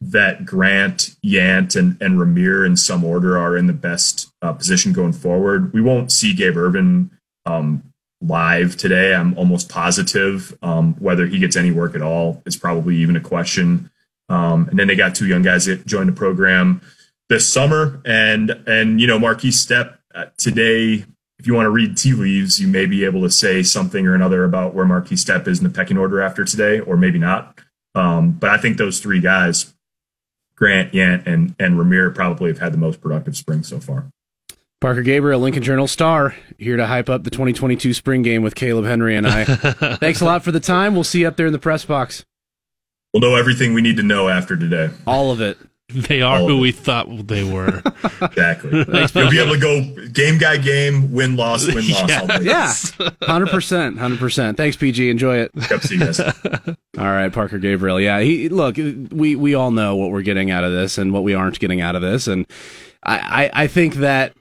that 0.00 0.46
Grant, 0.46 1.16
Yant, 1.24 1.76
and, 1.76 2.00
and 2.00 2.18
Rahmir 2.18 2.66
in 2.66 2.76
some 2.76 3.04
order 3.04 3.38
are 3.38 3.56
in 3.56 3.66
the 3.66 3.72
best 3.72 4.32
uh, 4.40 4.52
position 4.52 4.92
going 4.92 5.12
forward. 5.12 5.72
We 5.72 5.82
won't 5.82 6.10
see 6.10 6.34
Gabe 6.34 6.56
Ervin 6.56 7.10
um, 7.44 7.82
live 8.22 8.76
today. 8.76 9.14
I'm 9.14 9.36
almost 9.36 9.68
positive. 9.68 10.56
Um, 10.62 10.94
whether 10.94 11.26
he 11.26 11.38
gets 11.38 11.56
any 11.56 11.70
work 11.70 11.94
at 11.94 12.02
all 12.02 12.42
is 12.46 12.56
probably 12.56 12.96
even 12.96 13.16
a 13.16 13.20
question. 13.20 13.90
Um, 14.28 14.68
and 14.68 14.78
then 14.78 14.86
they 14.86 14.96
got 14.96 15.14
two 15.14 15.26
young 15.26 15.42
guys 15.42 15.66
that 15.66 15.86
joined 15.86 16.08
the 16.08 16.14
program 16.14 16.80
this 17.28 17.50
summer, 17.50 18.00
and 18.04 18.50
and 18.66 19.00
you 19.00 19.06
know 19.06 19.18
Markese 19.18 19.66
Stepp 19.66 19.98
uh, 20.14 20.26
today. 20.36 21.04
If 21.38 21.46
you 21.46 21.54
want 21.54 21.66
to 21.66 21.70
read 21.70 21.96
tea 21.96 22.12
leaves, 22.12 22.60
you 22.60 22.68
may 22.68 22.84
be 22.84 23.04
able 23.04 23.22
to 23.22 23.30
say 23.30 23.62
something 23.62 24.06
or 24.06 24.14
another 24.14 24.44
about 24.44 24.74
where 24.74 24.84
Markese 24.84 25.24
Stepp 25.24 25.48
is 25.48 25.58
in 25.58 25.64
the 25.64 25.70
pecking 25.70 25.96
order 25.96 26.20
after 26.20 26.44
today, 26.44 26.80
or 26.80 26.96
maybe 26.96 27.18
not. 27.18 27.58
Um, 27.94 28.32
but 28.32 28.50
I 28.50 28.58
think 28.58 28.76
those 28.76 29.00
three 29.00 29.20
guys, 29.20 29.72
Grant, 30.60 30.92
Yant, 30.92 31.26
and 31.26 31.54
and 31.58 31.78
Rahmir, 31.78 32.14
probably 32.14 32.50
have 32.50 32.58
had 32.58 32.72
the 32.72 32.78
most 32.78 33.00
productive 33.00 33.36
spring 33.36 33.62
so 33.62 33.80
far. 33.80 34.06
Parker 34.80 35.02
Gabriel, 35.02 35.40
Lincoln 35.40 35.62
Journal 35.62 35.86
Star, 35.86 36.34
here 36.58 36.76
to 36.76 36.86
hype 36.86 37.10
up 37.10 37.24
the 37.24 37.30
2022 37.30 37.92
spring 37.92 38.22
game 38.22 38.42
with 38.42 38.54
Caleb 38.54 38.86
Henry 38.86 39.14
and 39.14 39.26
I. 39.26 39.44
Thanks 39.96 40.22
a 40.22 40.24
lot 40.24 40.42
for 40.42 40.52
the 40.52 40.60
time. 40.60 40.94
We'll 40.94 41.04
see 41.04 41.20
you 41.20 41.28
up 41.28 41.36
there 41.36 41.46
in 41.46 41.52
the 41.52 41.58
press 41.58 41.84
box. 41.84 42.24
We'll 43.12 43.20
know 43.20 43.36
everything 43.36 43.74
we 43.74 43.82
need 43.82 43.96
to 43.96 44.02
know 44.02 44.28
after 44.28 44.56
today. 44.56 44.90
All 45.06 45.32
of 45.32 45.40
it. 45.40 45.58
They 46.08 46.22
are 46.22 46.38
who 46.38 46.56
it. 46.56 46.60
we 46.60 46.72
thought 46.72 47.26
they 47.26 47.44
were. 47.44 47.82
Exactly. 48.22 48.70
You'll 49.14 49.30
be 49.30 49.38
able 49.40 49.54
to 49.54 49.58
go 49.60 50.08
game 50.08 50.38
guy 50.38 50.56
game, 50.56 51.12
win 51.12 51.36
loss, 51.36 51.66
win 51.66 51.88
loss. 51.88 52.10
all. 52.30 52.42
Yeah, 52.42 52.68
100%. 52.68 53.98
100%. 53.98 54.56
Thanks, 54.56 54.76
PG. 54.76 55.10
Enjoy 55.10 55.36
it. 55.38 55.50
Yep, 55.70 55.80
see 55.82 55.94
you 55.94 56.00
guys. 56.00 56.20
All 56.20 56.34
right, 56.96 57.32
Parker 57.32 57.58
Gabriel. 57.58 58.00
Yeah, 58.00 58.20
he 58.20 58.48
look. 58.48 58.76
We 58.76 59.36
we 59.36 59.54
all 59.54 59.70
know 59.70 59.96
what 59.96 60.10
we're 60.10 60.22
getting 60.22 60.50
out 60.50 60.64
of 60.64 60.72
this 60.72 60.98
and 60.98 61.12
what 61.12 61.22
we 61.22 61.34
aren't 61.34 61.58
getting 61.58 61.80
out 61.80 61.96
of 61.96 62.02
this, 62.02 62.26
and 62.26 62.46
I 63.02 63.18
I, 63.54 63.62
I 63.64 63.66
think 63.66 63.94
that 63.96 64.34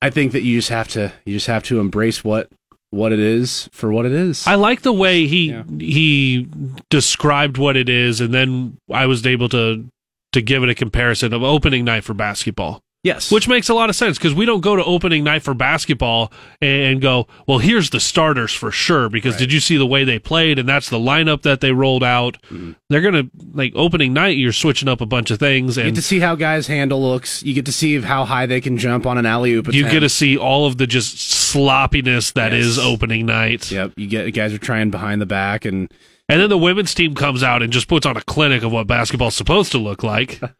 I 0.00 0.10
think 0.10 0.32
that 0.32 0.42
you 0.42 0.56
just 0.58 0.70
have 0.70 0.88
to 0.88 1.12
you 1.24 1.34
just 1.34 1.46
have 1.48 1.62
to 1.64 1.80
embrace 1.80 2.24
what 2.24 2.50
what 2.90 3.12
it 3.12 3.18
is 3.20 3.68
for 3.72 3.92
what 3.92 4.06
it 4.06 4.12
is. 4.12 4.46
I 4.46 4.54
like 4.54 4.80
the 4.82 4.92
way 4.94 5.26
he 5.26 5.50
Yeah. 5.50 5.64
he 5.78 6.48
described 6.88 7.58
what 7.58 7.76
it 7.76 7.88
is, 7.90 8.20
and 8.22 8.32
then 8.32 8.78
I 8.90 9.04
was 9.06 9.26
able 9.26 9.48
to 9.50 9.84
to 10.32 10.42
give 10.42 10.62
it 10.62 10.68
a 10.68 10.74
comparison 10.74 11.32
of 11.32 11.42
opening 11.42 11.84
night 11.84 12.04
for 12.04 12.12
basketball, 12.14 12.82
yes, 13.02 13.30
which 13.32 13.48
makes 13.48 13.68
a 13.70 13.74
lot 13.74 13.88
of 13.88 13.96
sense 13.96 14.18
because 14.18 14.34
we 14.34 14.44
don't 14.44 14.60
go 14.60 14.76
to 14.76 14.84
opening 14.84 15.24
night 15.24 15.42
for 15.42 15.54
basketball 15.54 16.30
and 16.60 17.00
go, 17.00 17.26
well, 17.46 17.58
here's 17.58 17.88
the 17.90 18.00
starters 18.00 18.52
for 18.52 18.70
sure. 18.70 19.08
Because 19.08 19.36
did 19.38 19.52
you 19.52 19.60
see 19.60 19.76
the 19.78 19.86
way 19.86 20.04
they 20.04 20.18
played, 20.18 20.58
and 20.58 20.68
that's 20.68 20.90
the 20.90 20.98
lineup 20.98 21.42
that 21.42 21.60
they 21.60 21.72
rolled 21.72 22.04
out. 22.04 22.36
Mm-hmm. 22.50 22.72
They're 22.90 23.00
gonna 23.00 23.24
like 23.52 23.72
opening 23.74 24.12
night. 24.12 24.36
You're 24.36 24.52
switching 24.52 24.88
up 24.88 25.00
a 25.00 25.06
bunch 25.06 25.30
of 25.30 25.38
things, 25.38 25.76
you 25.76 25.82
get 25.84 25.88
and 25.88 25.96
to 25.96 26.02
see 26.02 26.20
how 26.20 26.34
guys 26.34 26.66
handle 26.66 27.00
looks. 27.00 27.42
You 27.42 27.54
get 27.54 27.64
to 27.66 27.72
see 27.72 28.00
how 28.00 28.24
high 28.26 28.44
they 28.46 28.60
can 28.60 28.76
jump 28.76 29.06
on 29.06 29.16
an 29.16 29.24
alley 29.26 29.52
oop. 29.54 29.72
you 29.72 29.84
get 29.88 30.00
to 30.00 30.08
see 30.10 30.36
all 30.36 30.66
of 30.66 30.76
the 30.76 30.86
just 30.86 31.18
sloppiness 31.20 32.32
that 32.32 32.52
is 32.52 32.76
Yes. 32.76 32.84
opening 32.86 33.24
night. 33.26 33.70
Yep, 33.70 33.92
you 33.96 34.06
get 34.06 34.30
guys 34.34 34.52
are 34.52 34.58
trying 34.58 34.90
behind 34.90 35.20
the 35.22 35.26
back 35.26 35.64
and 35.64 35.90
And 36.28 36.40
then 36.42 36.50
the 36.50 36.58
women's 36.58 36.92
team 36.94 37.14
comes 37.14 37.42
out 37.42 37.62
and 37.62 37.72
just 37.72 37.88
puts 37.88 38.04
on 38.04 38.16
a 38.16 38.20
clinic 38.22 38.62
of 38.62 38.70
what 38.72 38.86
basketball's 38.86 39.34
supposed 39.34 39.72
to 39.72 39.78
look 39.78 40.02
like. 40.02 40.40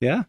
Yeah. 0.00 0.24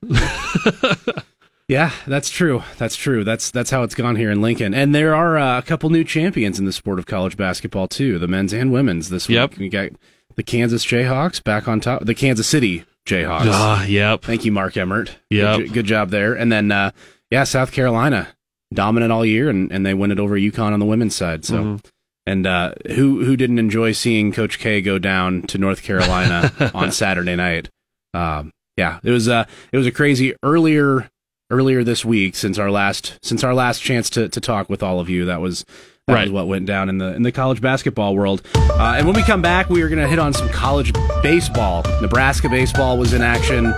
yeah, 1.67 1.91
that's 2.05 2.29
true. 2.29 2.61
That's 2.77 2.95
true. 2.95 3.23
That's 3.23 3.49
that's 3.49 3.71
how 3.71 3.81
it's 3.83 3.95
gone 3.95 4.15
here 4.17 4.29
in 4.29 4.41
Lincoln. 4.41 4.73
And 4.73 4.93
there 4.93 5.15
are 5.15 5.37
uh, 5.37 5.57
a 5.57 5.61
couple 5.63 5.89
new 5.89 6.03
champions 6.03 6.59
in 6.59 6.65
the 6.65 6.71
sport 6.73 6.99
of 6.99 7.05
college 7.05 7.37
basketball 7.37 7.87
too, 7.87 8.19
the 8.19 8.27
men's 8.27 8.53
and 8.53 8.71
women's 8.71 9.09
this 9.09 9.27
week. 9.27 9.35
Yep. 9.35 9.57
We 9.57 9.69
got 9.69 9.89
the 10.35 10.43
Kansas 10.43 10.85
Jayhawks 10.85 11.43
back 11.43 11.67
on 11.67 11.79
top. 11.79 12.05
The 12.05 12.13
Kansas 12.13 12.45
City 12.47 12.83
Jayhawks. 13.07 13.45
Ah, 13.47 13.83
yep. 13.85 14.21
Thank 14.21 14.45
you, 14.45 14.51
Mark 14.51 14.77
Emmert. 14.77 15.15
Yep. 15.31 15.57
Good, 15.59 15.73
good 15.73 15.85
job 15.85 16.09
there. 16.11 16.33
And 16.35 16.51
then 16.51 16.71
uh, 16.71 16.91
yeah, 17.31 17.45
South 17.45 17.71
Carolina 17.71 18.27
dominant 18.73 19.11
all 19.11 19.25
year 19.25 19.49
and, 19.49 19.71
and 19.71 19.85
they 19.85 19.93
win 19.95 20.11
it 20.11 20.19
over 20.19 20.35
UConn 20.37 20.73
on 20.73 20.79
the 20.79 20.85
women's 20.85 21.15
side. 21.15 21.45
So 21.45 21.55
Mhm. 21.63 21.85
And 22.25 22.45
uh, 22.47 22.73
who 22.95 23.23
who 23.25 23.35
didn't 23.35 23.59
enjoy 23.59 23.91
seeing 23.91 24.31
Coach 24.31 24.59
K 24.59 24.81
go 24.81 24.97
down 24.99 25.41
to 25.43 25.57
North 25.57 25.83
Carolina 25.83 26.51
on 26.73 26.91
Saturday 26.91 27.35
night? 27.35 27.69
Um, 28.13 28.51
yeah, 28.77 28.99
it 29.03 29.11
was 29.11 29.27
uh, 29.27 29.45
it 29.71 29.77
was 29.77 29.87
a 29.87 29.91
crazy 29.91 30.33
earlier 30.43 31.09
earlier 31.51 31.83
this 31.83 32.03
week 32.03 32.35
since 32.35 32.57
our 32.57 32.71
last 32.71 33.19
since 33.21 33.43
our 33.43 33.53
last 33.53 33.81
chance 33.81 34.09
to, 34.11 34.29
to 34.29 34.39
talk 34.41 34.69
with 34.69 34.81
all 34.81 34.99
of 34.99 35.09
you. 35.09 35.25
That 35.25 35.41
was 35.41 35.63
that 36.07 36.13
Right. 36.15 36.23
was 36.23 36.31
what 36.31 36.47
went 36.47 36.65
down 36.65 36.89
in 36.89 36.97
the 36.97 37.13
in 37.15 37.23
the 37.23 37.31
college 37.31 37.61
basketball 37.61 38.15
world. 38.15 38.41
Uh, 38.55 38.95
and 38.97 39.05
when 39.05 39.15
we 39.15 39.23
come 39.23 39.41
back, 39.41 39.69
we 39.69 39.81
are 39.83 39.89
going 39.89 40.01
to 40.01 40.07
hit 40.07 40.19
on 40.19 40.33
some 40.33 40.49
college 40.49 40.91
baseball. 41.21 41.83
Nebraska 42.01 42.49
baseball 42.49 42.97
was 42.97 43.13
in 43.13 43.21
action. 43.21 43.73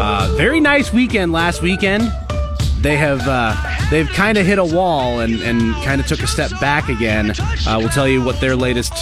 Uh, 0.00 0.32
very 0.36 0.60
nice 0.60 0.92
weekend 0.92 1.32
last 1.32 1.60
weekend 1.60 2.10
they 2.80 2.96
have 2.96 3.26
uh, 3.26 3.54
they've 3.90 4.08
kind 4.08 4.38
of 4.38 4.46
hit 4.46 4.58
a 4.58 4.64
wall 4.64 5.20
and, 5.20 5.40
and 5.40 5.74
kind 5.84 6.00
of 6.00 6.06
took 6.06 6.20
a 6.20 6.26
step 6.26 6.50
back 6.60 6.88
again. 6.88 7.32
Uh, 7.66 7.76
we'll 7.78 7.88
tell 7.88 8.08
you 8.08 8.22
what 8.22 8.40
their 8.40 8.56
latest 8.56 8.92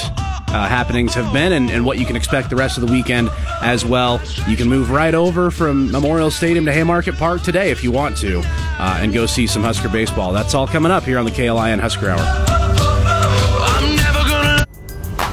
uh, 0.48 0.66
happenings 0.68 1.14
have 1.14 1.32
been 1.32 1.52
and, 1.52 1.70
and 1.70 1.84
what 1.84 1.98
you 1.98 2.06
can 2.06 2.16
expect 2.16 2.50
the 2.50 2.56
rest 2.56 2.78
of 2.78 2.86
the 2.86 2.92
weekend 2.92 3.28
as 3.62 3.84
well. 3.84 4.20
You 4.48 4.56
can 4.56 4.68
move 4.68 4.90
right 4.90 5.14
over 5.14 5.50
from 5.50 5.90
Memorial 5.90 6.30
Stadium 6.30 6.64
to 6.66 6.72
Haymarket 6.72 7.16
Park 7.16 7.42
today 7.42 7.70
if 7.70 7.84
you 7.84 7.92
want 7.92 8.16
to 8.18 8.42
uh, 8.44 8.98
and 9.00 9.12
go 9.12 9.26
see 9.26 9.46
some 9.46 9.62
Husker 9.62 9.88
baseball. 9.88 10.32
That's 10.32 10.54
all 10.54 10.66
coming 10.66 10.92
up 10.92 11.02
here 11.02 11.18
on 11.18 11.24
the 11.24 11.30
KLIN 11.30 11.80
Husker 11.80 12.10
Hour. 12.10 12.56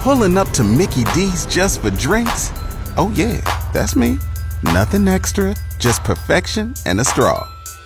Pulling 0.01 0.37
up 0.37 0.49
to 0.49 0.63
Mickey 0.63 1.05
D's 1.15 1.45
just 1.45 1.81
for 1.81 1.89
drinks? 1.91 2.49
Oh, 2.97 3.11
yeah, 3.15 3.39
that's 3.71 3.95
me. 3.95 4.17
Nothing 4.63 5.07
extra, 5.07 5.55
just 5.79 6.03
perfection 6.03 6.73
and 6.85 6.99
a 6.99 7.05
straw. 7.05 7.52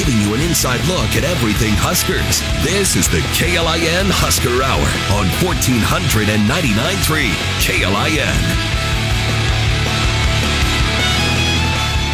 Giving 0.00 0.22
you 0.22 0.32
an 0.32 0.40
inside 0.40 0.80
look 0.88 1.14
at 1.14 1.24
everything 1.24 1.74
Huskers. 1.76 2.40
This 2.64 2.96
is 2.96 3.06
the 3.06 3.20
KLIN 3.36 4.08
Husker 4.08 4.62
Hour 4.64 4.88
on 5.12 5.26
1499.3 5.44 7.28
KLIN. 7.60 8.32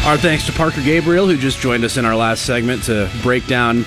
Our 0.05 0.19
thanks 0.19 0.45
to 0.47 0.53
Parker 0.53 0.83
Gabriel, 0.83 1.29
who 1.29 1.37
just 1.37 1.61
joined 1.61 1.85
us 1.85 1.97
in 1.97 2.05
our 2.05 2.17
last 2.17 2.45
segment 2.45 2.83
to 2.87 3.09
break 3.23 3.47
down 3.47 3.87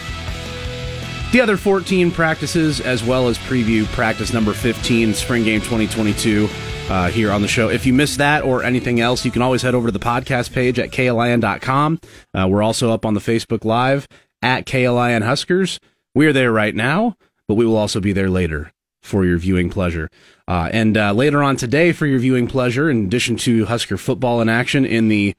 the 1.33 1.41
other 1.41 1.57
14 1.57 2.09
practices, 2.09 2.79
as 2.79 3.03
well 3.03 3.27
as 3.27 3.37
preview 3.37 3.85
practice 3.87 4.31
number 4.31 4.53
15, 4.53 5.13
spring 5.13 5.43
game 5.43 5.59
2022, 5.59 6.47
uh, 6.89 7.09
here 7.09 7.31
on 7.31 7.41
the 7.41 7.47
show. 7.47 7.69
If 7.69 7.85
you 7.85 7.93
missed 7.93 8.17
that 8.17 8.43
or 8.43 8.63
anything 8.63 8.99
else, 8.99 9.23
you 9.25 9.31
can 9.31 9.41
always 9.41 9.61
head 9.61 9.75
over 9.75 9.87
to 9.87 9.91
the 9.91 9.99
podcast 9.99 10.53
page 10.53 10.79
at 10.79 10.89
klin.com. 10.91 11.99
Uh, 12.33 12.47
we're 12.49 12.63
also 12.63 12.91
up 12.91 13.05
on 13.05 13.13
the 13.13 13.19
Facebook 13.19 13.63
Live 13.65 14.07
at 14.41 14.65
KLIN 14.65 15.23
Huskers. 15.23 15.79
We're 16.15 16.33
there 16.33 16.51
right 16.51 16.73
now, 16.75 17.15
but 17.47 17.55
we 17.55 17.65
will 17.65 17.77
also 17.77 17.99
be 17.99 18.13
there 18.13 18.29
later 18.29 18.71
for 19.01 19.25
your 19.25 19.37
viewing 19.37 19.69
pleasure. 19.69 20.09
Uh, 20.47 20.69
and 20.73 20.97
uh, 20.97 21.13
later 21.13 21.43
on 21.43 21.55
today, 21.55 21.91
for 21.91 22.05
your 22.07 22.19
viewing 22.19 22.47
pleasure, 22.47 22.89
in 22.89 23.05
addition 23.05 23.37
to 23.37 23.65
Husker 23.65 23.97
football 23.97 24.41
in 24.41 24.49
action 24.49 24.85
in 24.85 25.07
the 25.09 25.35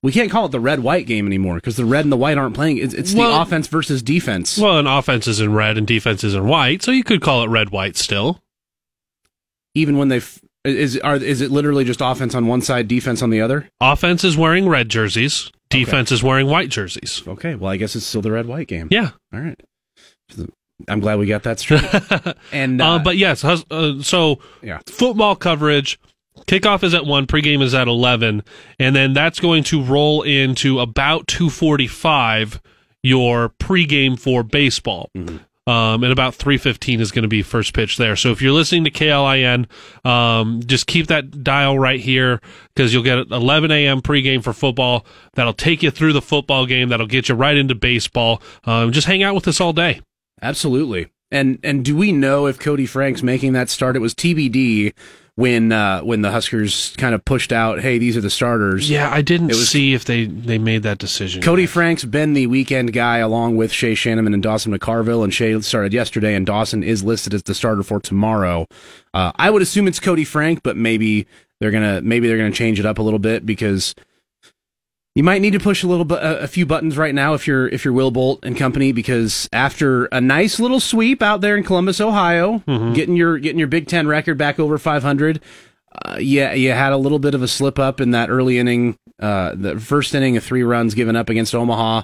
we 0.00 0.12
can't 0.12 0.30
call 0.30 0.46
it 0.46 0.52
the 0.52 0.60
red 0.60 0.78
white 0.80 1.06
game 1.06 1.26
anymore 1.26 1.56
because 1.56 1.76
the 1.76 1.84
red 1.84 2.04
and 2.04 2.12
the 2.12 2.16
white 2.16 2.38
aren't 2.38 2.54
playing. 2.54 2.78
It's, 2.78 2.94
it's 2.94 3.14
Well- 3.14 3.32
the 3.34 3.42
offense 3.42 3.66
versus 3.66 4.00
defense. 4.00 4.56
Well, 4.56 4.78
an 4.78 4.86
offense 4.86 5.26
is 5.26 5.40
in 5.40 5.52
red 5.52 5.76
and 5.76 5.86
defense 5.88 6.22
is 6.22 6.34
in 6.34 6.46
white, 6.46 6.82
so 6.82 6.92
you 6.92 7.02
could 7.02 7.20
call 7.20 7.42
it 7.42 7.48
red 7.48 7.70
white 7.70 7.96
still. 7.96 8.40
Even 9.74 9.96
when 9.98 10.06
they 10.08 10.18
f- 10.18 10.40
is 10.68 10.98
are 11.00 11.16
is 11.16 11.40
it 11.40 11.50
literally 11.50 11.84
just 11.84 12.00
offense 12.00 12.34
on 12.34 12.46
one 12.46 12.60
side, 12.62 12.88
defense 12.88 13.22
on 13.22 13.30
the 13.30 13.40
other? 13.40 13.68
Offense 13.80 14.24
is 14.24 14.36
wearing 14.36 14.68
red 14.68 14.88
jerseys, 14.88 15.50
defense 15.70 16.10
is 16.12 16.22
wearing 16.22 16.46
white 16.46 16.68
jerseys. 16.70 17.22
Okay, 17.26 17.54
well 17.54 17.70
I 17.70 17.76
guess 17.76 17.94
it's 17.96 18.06
still 18.06 18.22
the 18.22 18.32
red 18.32 18.46
white 18.46 18.68
game. 18.68 18.88
Yeah. 18.90 19.10
All 19.32 19.40
right. 19.40 19.60
I'm 20.88 21.00
glad 21.00 21.18
we 21.18 21.26
got 21.26 21.42
that 21.42 21.58
straight. 21.58 21.82
and 22.52 22.80
uh, 22.80 22.86
Uh, 22.92 22.98
but 23.00 23.16
yes, 23.16 23.42
hus- 23.42 23.64
uh, 23.70 24.00
so 24.02 24.38
Yeah. 24.62 24.78
football 24.86 25.34
coverage. 25.36 25.98
Kickoff 26.46 26.84
is 26.84 26.94
at 26.94 27.04
one, 27.04 27.26
pregame 27.26 27.62
is 27.62 27.74
at 27.74 27.88
eleven, 27.88 28.44
and 28.78 28.94
then 28.94 29.12
that's 29.12 29.40
going 29.40 29.64
to 29.64 29.82
roll 29.82 30.22
into 30.22 30.78
about 30.78 31.26
two 31.26 31.50
forty-five. 31.50 32.60
Your 33.02 33.48
pregame 33.60 34.18
for 34.18 34.42
baseball, 34.42 35.08
um, 35.68 36.02
and 36.02 36.12
about 36.12 36.34
three 36.34 36.56
fifteen 36.56 37.00
is 37.00 37.12
going 37.12 37.22
to 37.22 37.28
be 37.28 37.42
first 37.42 37.74
pitch 37.74 37.98
there. 37.98 38.16
So 38.16 38.30
if 38.30 38.40
you're 38.40 38.52
listening 38.52 38.84
to 38.84 38.90
KLIN, 38.90 39.66
um, 40.06 40.62
just 40.64 40.86
keep 40.86 41.08
that 41.08 41.44
dial 41.44 41.78
right 41.78 42.00
here 42.00 42.40
because 42.74 42.94
you'll 42.94 43.02
get 43.02 43.18
11 43.30 43.70
a.m. 43.70 44.00
pregame 44.00 44.42
for 44.42 44.52
football. 44.52 45.04
That'll 45.34 45.52
take 45.52 45.82
you 45.82 45.90
through 45.90 46.14
the 46.14 46.22
football 46.22 46.64
game. 46.64 46.88
That'll 46.88 47.06
get 47.06 47.28
you 47.28 47.34
right 47.34 47.56
into 47.56 47.74
baseball. 47.74 48.42
Um, 48.64 48.92
just 48.92 49.06
hang 49.06 49.22
out 49.22 49.34
with 49.34 49.46
us 49.46 49.60
all 49.60 49.72
day. 49.72 50.00
Absolutely. 50.40 51.08
And 51.30 51.58
and 51.62 51.84
do 51.84 51.94
we 51.94 52.12
know 52.12 52.46
if 52.46 52.58
Koty 52.58 52.88
Frank's 52.88 53.22
making 53.22 53.52
that 53.52 53.68
start? 53.68 53.96
It 53.96 54.00
was 54.00 54.14
TBD 54.14 54.94
when 55.38 55.70
uh, 55.70 56.00
when 56.00 56.20
the 56.22 56.32
Huskers 56.32 56.96
kind 56.98 57.14
of 57.14 57.24
pushed 57.24 57.52
out, 57.52 57.78
hey, 57.78 57.98
these 57.98 58.16
are 58.16 58.20
the 58.20 58.28
starters. 58.28 58.90
Yeah, 58.90 59.08
I 59.08 59.22
didn't 59.22 59.46
was- 59.46 59.68
see 59.68 59.94
if 59.94 60.04
they 60.04 60.24
they 60.24 60.58
made 60.58 60.82
that 60.82 60.98
decision. 60.98 61.42
Koty 61.42 61.68
Frank's 61.68 62.04
been 62.04 62.32
the 62.32 62.48
weekend 62.48 62.92
guy 62.92 63.18
along 63.18 63.54
with 63.56 63.70
Shay 63.70 63.92
Schanaman 63.92 64.34
and 64.34 64.42
Dawson 64.42 64.76
McCarville, 64.76 65.22
and 65.22 65.32
Shay 65.32 65.60
started 65.60 65.92
yesterday, 65.92 66.34
and 66.34 66.44
Dawson 66.44 66.82
is 66.82 67.04
listed 67.04 67.34
as 67.34 67.44
the 67.44 67.54
starter 67.54 67.84
for 67.84 68.00
tomorrow. 68.00 68.66
Uh, 69.14 69.30
I 69.36 69.50
would 69.50 69.62
assume 69.62 69.86
it's 69.86 70.00
Koty 70.00 70.26
Frank, 70.26 70.64
but 70.64 70.76
maybe 70.76 71.28
they're 71.60 71.70
gonna 71.70 72.00
maybe 72.02 72.26
they're 72.26 72.36
gonna 72.36 72.50
change 72.50 72.80
it 72.80 72.86
up 72.86 72.98
a 72.98 73.02
little 73.02 73.20
bit 73.20 73.46
because 73.46 73.94
you 75.18 75.24
might 75.24 75.42
need 75.42 75.50
to 75.50 75.58
push 75.58 75.82
a 75.82 75.88
little 75.88 76.04
bit 76.04 76.20
a, 76.22 76.46
few 76.46 76.64
buttons 76.64 76.96
right 76.96 77.12
now 77.12 77.34
if 77.34 77.44
you're 77.44 77.66
if 77.70 77.84
you're 77.84 77.92
Will 77.92 78.12
Bolt 78.12 78.38
and 78.44 78.56
company 78.56 78.92
because 78.92 79.48
after 79.52 80.04
a 80.12 80.20
nice 80.20 80.60
little 80.60 80.78
sweep 80.78 81.22
out 81.22 81.40
there 81.40 81.56
in 81.56 81.64
Columbus, 81.64 82.00
Ohio, 82.00 82.62
getting 82.94 83.16
your 83.16 83.36
getting 83.36 83.58
your 83.58 83.66
Big 83.66 83.88
Ten 83.88 84.06
record 84.06 84.38
back 84.38 84.60
over 84.60 84.78
500. 84.78 85.42
Uh, 85.90 86.18
yeah, 86.20 86.52
you 86.52 86.70
had 86.70 86.92
a 86.92 86.96
little 86.96 87.18
bit 87.18 87.34
of 87.34 87.42
a 87.42 87.48
slip 87.48 87.80
up 87.80 88.00
in 88.00 88.12
that 88.12 88.30
early 88.30 88.60
inning, 88.60 88.96
uh, 89.18 89.56
the 89.56 89.80
first 89.80 90.14
inning 90.14 90.36
of 90.36 90.44
three 90.44 90.62
runs 90.62 90.94
given 90.94 91.16
up 91.16 91.28
against 91.28 91.52
Omaha. 91.52 92.02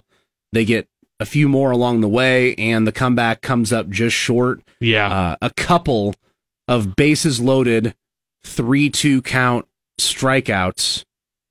They 0.50 0.64
get 0.64 0.88
a 1.20 1.24
few 1.24 1.48
more 1.48 1.70
along 1.70 2.00
the 2.00 2.08
way, 2.08 2.56
and 2.56 2.84
the 2.84 2.90
comeback 2.90 3.42
comes 3.42 3.72
up 3.72 3.88
just 3.90 4.16
short. 4.16 4.60
Yeah. 4.80 5.08
Uh, 5.08 5.36
a 5.40 5.50
couple 5.50 6.16
of 6.66 6.96
bases 6.96 7.40
loaded, 7.40 7.94
three 8.42 8.90
two 8.90 9.22
count 9.22 9.68
strikeouts 10.00 11.04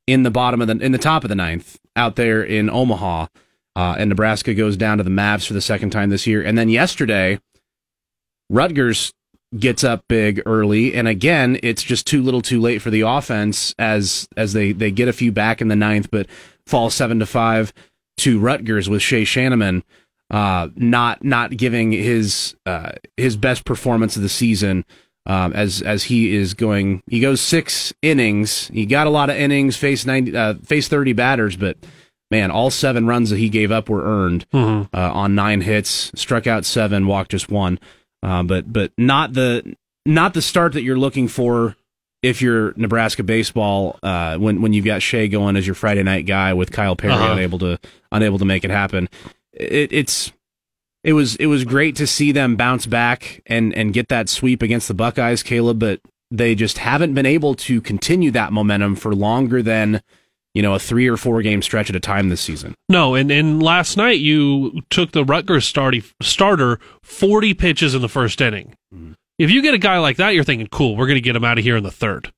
in 0.07 0.23
the 0.23 0.31
bottom 0.31 0.61
of 0.61 0.67
the 0.67 0.77
in 0.77 0.91
the 0.91 0.97
top 0.97 1.23
of 1.23 1.29
the 1.29 1.35
ninth 1.35 1.79
out 1.95 2.15
there 2.15 2.43
in 2.43 2.69
Omaha, 2.69 3.27
uh, 3.75 3.95
and 3.97 4.09
Nebraska 4.09 4.53
goes 4.53 4.77
down 4.77 4.97
to 4.97 5.03
the 5.03 5.09
Mavs 5.09 5.47
for 5.47 5.53
the 5.53 5.61
second 5.61 5.91
time 5.91 6.09
this 6.09 6.27
year. 6.27 6.43
And 6.43 6.57
then 6.57 6.69
yesterday, 6.69 7.39
Rutgers 8.49 9.13
gets 9.57 9.83
up 9.83 10.03
big 10.07 10.41
early, 10.45 10.93
and 10.93 11.07
again, 11.07 11.59
it's 11.63 11.83
just 11.83 12.07
too 12.07 12.21
little, 12.23 12.41
too 12.41 12.59
late 12.59 12.81
for 12.81 12.89
the 12.89 13.01
offense 13.01 13.73
as 13.77 14.27
as 14.35 14.53
they 14.53 14.71
they 14.71 14.91
get 14.91 15.07
a 15.07 15.13
few 15.13 15.31
back 15.31 15.61
in 15.61 15.67
the 15.67 15.75
ninth, 15.75 16.09
but 16.11 16.27
fall 16.65 16.89
seven 16.89 17.19
to 17.19 17.25
five 17.25 17.73
to 18.17 18.39
Rutgers 18.39 18.89
with 18.89 19.01
Shay 19.01 19.23
Schanaman 19.23 19.83
uh, 20.33 20.69
not 20.75 21.23
not 21.23 21.55
giving 21.55 21.91
his 21.91 22.55
uh, 22.65 22.93
his 23.17 23.37
best 23.37 23.65
performance 23.65 24.15
of 24.15 24.23
the 24.23 24.29
season. 24.29 24.83
Um, 25.26 25.53
as 25.53 25.82
as 25.82 26.03
he 26.03 26.36
is 26.36 26.53
going, 26.53 27.01
he 27.07 27.19
goes 27.21 27.39
six 27.39 27.93
innings. 28.01 28.67
He 28.67 28.86
got 28.86 29.07
a 29.07 29.09
lot 29.09 29.30
of 29.30 29.38
innings, 29.38 29.78
faced 29.78 30.05
ninety, 30.05 30.36
uh, 30.36 30.55
faced 30.65 30.89
thirty 30.89 31.13
batters, 31.13 31.55
but 31.55 31.78
man, 32.30 32.51
all 32.51 32.69
seven 32.69 33.05
runs 33.07 33.30
that 33.30 33.38
he 33.38 33.47
gave 33.47 33.71
up 33.71 33.88
were 33.89 34.03
earned 34.03 34.45
uh, 34.53 34.86
on 34.93 35.34
nine 35.36 35.61
hits. 35.61 36.11
Struck 36.15 36.45
out 36.47 36.65
seven, 36.65 37.07
walked 37.07 37.32
just 37.32 37.49
one. 37.49 37.80
Uh, 38.21 38.43
but 38.43 38.71
but 38.71 38.91
not 38.97 39.32
the 39.34 39.76
not 40.05 40.34
the 40.34 40.41
start 40.41 40.74
that 40.74 40.82
you're 40.84 40.97
looking 40.99 41.30
for 41.30 41.76
if 42.21 42.41
you're 42.41 42.74
Nebraska 42.76 43.24
baseball. 43.24 43.99
Uh, 44.03 44.38
when 44.38 44.61
when 44.61 44.74
you've 44.74 44.84
got 44.86 45.01
Shay 45.01 45.30
going 45.30 45.55
as 45.55 45.65
your 45.65 45.76
Friday 45.76 46.03
night 46.03 46.26
guy 46.26 46.53
with 46.53 46.71
Kyle 46.71 46.95
Perry 46.97 47.13
Uh-huh. 47.13 47.32
unable 47.32 47.59
to 47.59 47.80
unable 48.11 48.39
to 48.39 48.45
make 48.45 48.65
it 48.65 48.71
happen. 48.71 49.07
It, 49.53 49.93
it's 49.93 50.34
it 51.03 51.13
was 51.13 51.35
it 51.35 51.47
was 51.47 51.65
great 51.65 51.95
to 51.97 52.07
see 52.07 52.31
them 52.31 52.55
bounce 52.55 52.85
back 52.85 53.41
and 53.45 53.73
and 53.73 53.93
get 53.93 54.07
that 54.09 54.29
sweep 54.29 54.61
against 54.61 54.87
the 54.87 54.93
Buckeyes, 54.93 55.43
Caleb, 55.43 55.79
but 55.79 55.99
they 56.31 56.55
just 56.55 56.79
haven't 56.79 57.13
been 57.13 57.25
able 57.25 57.53
to 57.53 57.81
continue 57.81 58.31
that 58.31 58.53
momentum 58.53 58.95
for 58.95 59.13
longer 59.13 59.61
than 59.61 60.01
you 60.53 60.61
know 60.61 60.73
a 60.73 60.79
three 60.79 61.07
or 61.07 61.17
four 61.17 61.41
game 61.41 61.61
stretch 61.61 61.89
at 61.89 61.95
a 61.95 61.99
time 61.99 62.29
this 62.29 62.41
season. 62.41 62.73
No, 62.89 63.15
and, 63.15 63.31
and 63.31 63.61
last 63.61 63.97
night 63.97 64.19
you 64.19 64.81
took 64.89 65.11
the 65.11 65.25
Rutgers 65.25 65.71
starty, 65.71 66.09
starter 66.21 66.79
40 67.03 67.53
pitches 67.53 67.93
in 67.93 68.01
the 68.01 68.09
first 68.09 68.39
inning. 68.41 68.75
If 69.39 69.49
you 69.49 69.61
get 69.61 69.73
a 69.73 69.79
guy 69.79 69.97
like 69.97 70.17
that, 70.17 70.35
you're 70.35 70.43
thinking, 70.43 70.67
cool, 70.67 70.95
we're 70.95 71.07
going 71.07 71.17
to 71.17 71.21
get 71.21 71.35
him 71.35 71.43
out 71.43 71.57
of 71.57 71.63
here 71.63 71.77
in 71.77 71.83
the 71.83 71.91
third. 71.91 72.31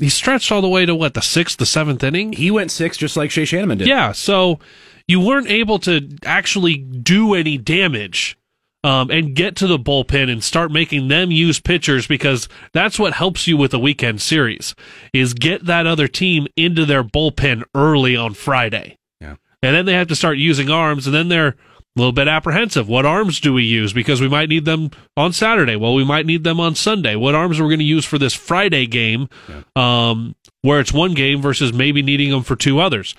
He 0.00 0.08
stretched 0.08 0.50
all 0.50 0.62
the 0.62 0.68
way 0.68 0.86
to 0.86 0.94
what, 0.94 1.14
the 1.14 1.20
sixth, 1.20 1.58
the 1.58 1.66
seventh 1.66 2.02
inning? 2.02 2.32
He 2.32 2.50
went 2.50 2.70
six 2.70 2.96
just 2.96 3.16
like 3.16 3.30
Shay 3.30 3.44
Schanaman 3.44 3.78
did. 3.78 3.86
Yeah, 3.86 4.12
so 4.12 4.58
you 5.06 5.20
weren't 5.20 5.48
able 5.48 5.78
to 5.80 6.08
actually 6.24 6.76
do 6.76 7.34
any 7.34 7.58
damage 7.58 8.38
um, 8.84 9.10
and 9.10 9.34
get 9.34 9.56
to 9.56 9.66
the 9.66 9.78
bullpen 9.78 10.30
and 10.30 10.44
start 10.44 10.70
making 10.70 11.08
them 11.08 11.30
use 11.30 11.58
pitchers 11.58 12.06
because 12.06 12.48
that's 12.72 12.98
what 12.98 13.14
helps 13.14 13.46
you 13.46 13.56
with 13.56 13.72
a 13.72 13.78
weekend 13.78 14.20
series 14.20 14.74
is 15.12 15.32
get 15.32 15.64
that 15.64 15.86
other 15.86 16.06
team 16.06 16.46
into 16.56 16.84
their 16.84 17.02
bullpen 17.02 17.64
early 17.74 18.14
on 18.14 18.34
Friday. 18.34 18.98
Yeah. 19.20 19.36
And 19.62 19.74
then 19.74 19.86
they 19.86 19.94
have 19.94 20.08
to 20.08 20.16
start 20.16 20.36
using 20.36 20.70
arms 20.70 21.06
and 21.06 21.14
then 21.14 21.28
they're 21.28 21.48
a 21.96 22.00
little 22.00 22.12
bit 22.12 22.28
apprehensive. 22.28 22.86
What 22.86 23.06
arms 23.06 23.40
do 23.40 23.54
we 23.54 23.62
use? 23.62 23.92
Because 23.94 24.20
we 24.20 24.28
might 24.28 24.50
need 24.50 24.66
them 24.66 24.90
on 25.16 25.32
Saturday. 25.32 25.76
Well, 25.76 25.94
we 25.94 26.04
might 26.04 26.26
need 26.26 26.44
them 26.44 26.60
on 26.60 26.74
Sunday. 26.74 27.16
What 27.16 27.34
arms 27.34 27.58
are 27.58 27.64
we 27.64 27.70
going 27.70 27.78
to 27.78 27.84
use 27.84 28.04
for 28.04 28.18
this 28.18 28.34
Friday 28.34 28.86
game 28.86 29.28
um, 29.76 30.34
where 30.60 30.80
it's 30.80 30.92
one 30.92 31.14
game 31.14 31.40
versus 31.40 31.72
maybe 31.72 32.02
needing 32.02 32.30
them 32.32 32.42
for 32.42 32.56
two 32.56 32.80
others? 32.80 33.14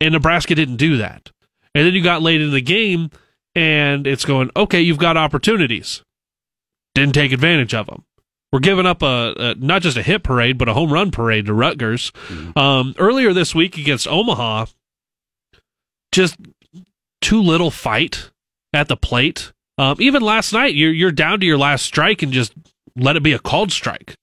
And 0.00 0.12
Nebraska 0.12 0.54
didn't 0.54 0.76
do 0.76 0.96
that. 0.98 1.30
And 1.74 1.86
then 1.86 1.94
you 1.94 2.02
got 2.02 2.22
late 2.22 2.40
in 2.40 2.50
the 2.50 2.60
game 2.60 3.10
and 3.54 4.06
it's 4.06 4.24
going, 4.24 4.50
okay, 4.56 4.80
you've 4.80 4.98
got 4.98 5.16
opportunities. 5.16 6.02
Didn't 6.94 7.14
take 7.14 7.32
advantage 7.32 7.74
of 7.74 7.86
them. 7.86 8.04
We're 8.52 8.60
giving 8.60 8.86
up 8.86 9.02
a, 9.02 9.34
a 9.36 9.54
not 9.56 9.82
just 9.82 9.96
a 9.96 10.02
hit 10.02 10.22
parade, 10.22 10.56
but 10.56 10.68
a 10.68 10.74
home 10.74 10.92
run 10.92 11.10
parade 11.10 11.46
to 11.46 11.54
Rutgers. 11.54 12.12
Um, 12.56 12.94
earlier 12.98 13.32
this 13.32 13.54
week 13.54 13.76
against 13.76 14.08
Omaha, 14.08 14.66
just 16.12 16.36
too 17.20 17.42
little 17.42 17.70
fight 17.70 18.30
at 18.72 18.88
the 18.88 18.96
plate. 18.96 19.52
Um, 19.76 19.96
even 20.00 20.22
last 20.22 20.52
night, 20.52 20.74
you're 20.74 20.92
you're 20.92 21.12
down 21.12 21.40
to 21.40 21.46
your 21.46 21.58
last 21.58 21.84
strike 21.84 22.22
and 22.22 22.32
just 22.32 22.54
let 22.96 23.16
it 23.16 23.22
be 23.22 23.32
a 23.32 23.38
called 23.38 23.70
strike. 23.70 24.14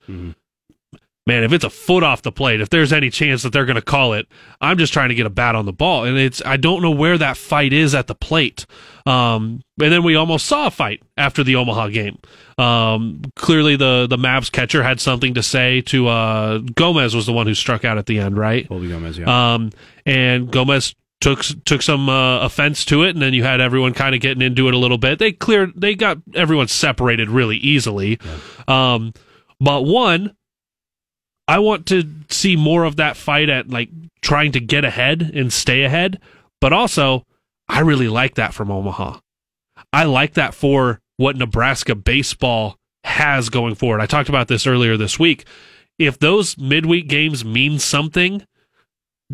Man, 1.27 1.43
if 1.43 1.51
it's 1.53 1.63
a 1.63 1.71
foot 1.71 2.03
off 2.03 2.21
the 2.21 2.31
plate, 2.31 2.61
if 2.61 2.69
there's 2.69 2.93
any 2.93 3.09
chance 3.09 3.41
that 3.41 3.51
they're 3.51 3.65
going 3.65 3.77
to 3.77 3.81
call 3.81 4.13
it, 4.13 4.27
I'm 4.61 4.77
just 4.77 4.93
trying 4.93 5.09
to 5.09 5.15
get 5.15 5.25
a 5.25 5.29
bat 5.31 5.55
on 5.55 5.65
the 5.65 5.73
ball, 5.73 6.03
and 6.03 6.17
it's 6.17 6.39
I 6.45 6.57
don't 6.57 6.83
know 6.83 6.91
where 6.91 7.17
that 7.17 7.35
fight 7.35 7.73
is 7.73 7.95
at 7.95 8.05
the 8.05 8.13
plate. 8.13 8.67
Um, 9.07 9.61
and 9.81 9.91
then 9.91 10.03
we 10.03 10.15
almost 10.15 10.45
saw 10.45 10.67
a 10.67 10.71
fight 10.71 11.01
after 11.17 11.43
the 11.43 11.55
Omaha 11.55 11.87
game. 11.87 12.19
Um, 12.59 13.23
clearly, 13.35 13.75
the 13.75 14.05
the 14.07 14.17
Mavs 14.17 14.51
catcher 14.51 14.83
had 14.83 15.01
something 15.01 15.33
to 15.33 15.41
say 15.41 15.81
to 15.81 16.07
uh, 16.07 16.57
Gomez 16.59 17.15
was 17.15 17.25
the 17.25 17.33
one 17.33 17.47
who 17.47 17.55
struck 17.55 17.83
out 17.83 17.97
at 17.97 18.05
the 18.05 18.19
end, 18.19 18.37
right? 18.37 18.67
Colby 18.67 18.89
Gomez, 18.89 19.17
yeah. 19.17 19.53
Um, 19.55 19.71
and 20.05 20.51
Gomez 20.51 20.93
took 21.21 21.41
took 21.65 21.81
some 21.81 22.07
uh, 22.07 22.41
offense 22.41 22.85
to 22.85 23.03
it, 23.03 23.09
and 23.09 23.21
then 23.21 23.33
you 23.33 23.43
had 23.43 23.61
everyone 23.61 23.93
kind 23.93 24.13
of 24.13 24.21
getting 24.21 24.43
into 24.43 24.67
it 24.67 24.75
a 24.75 24.77
little 24.77 24.99
bit. 24.99 25.17
They 25.17 25.31
cleared, 25.31 25.73
they 25.75 25.95
got 25.95 26.19
everyone 26.35 26.67
separated 26.67 27.29
really 27.31 27.57
easily. 27.57 28.19
Um, 28.67 29.13
but 29.59 29.81
one, 29.81 30.35
I 31.47 31.59
want 31.59 31.85
to 31.87 32.03
see 32.29 32.55
more 32.55 32.83
of 32.83 32.95
that 32.95 33.17
fight 33.17 33.49
at 33.49 33.69
like 33.69 33.89
trying 34.21 34.51
to 34.53 34.59
get 34.59 34.83
ahead 34.83 35.21
and 35.21 35.53
stay 35.53 35.83
ahead. 35.83 36.19
But 36.59 36.73
also, 36.73 37.25
I 37.67 37.81
really 37.81 38.07
like 38.07 38.35
that 38.35 38.53
from 38.53 38.71
Omaha. 38.71 39.19
I 39.93 40.03
like 40.03 40.33
that 40.33 40.53
for 40.53 40.99
what 41.17 41.37
Nebraska 41.37 41.95
baseball 41.95 42.77
has 43.03 43.49
going 43.49 43.75
forward. 43.75 44.01
I 44.01 44.07
talked 44.07 44.29
about 44.29 44.47
this 44.47 44.65
earlier 44.65 44.97
this 44.97 45.19
week. 45.19 45.45
If 45.99 46.19
those 46.19 46.57
midweek 46.57 47.07
games 47.07 47.45
mean 47.45 47.79
something 47.79 48.45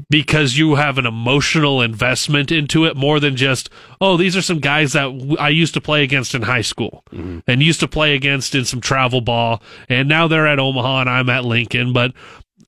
because 0.10 0.58
you 0.58 0.76
have 0.76 0.98
an 0.98 1.06
emotional 1.06 1.82
investment 1.82 2.52
into 2.52 2.86
it 2.86 2.96
more 2.96 3.20
than 3.20 3.36
just, 3.36 3.70
oh, 4.00 4.16
these 4.16 4.38
are 4.38 4.42
some 4.42 4.60
guys 4.60 4.94
that 4.94 5.38
I 5.40 5.50
used 5.50 5.74
to 5.74 5.82
play 5.82 6.04
against 6.04 6.34
in 6.34 6.44
high 6.44 6.62
school 6.62 7.04
mm-hmm. 7.12 7.40
and 7.46 7.62
used 7.62 7.82
to 7.82 7.88
play 7.88 8.16
against 8.16 8.56
in 8.56 8.64
some 8.64 8.80
travel 8.80 9.22
ball. 9.22 9.62
And 9.90 10.08
now 10.08 10.28
they're 10.28 10.48
at 10.48 10.60
Omaha 10.60 11.02
and 11.02 11.10
I'm 11.10 11.30
at 11.30 11.44
Lincoln, 11.44 11.92
but 11.92 12.14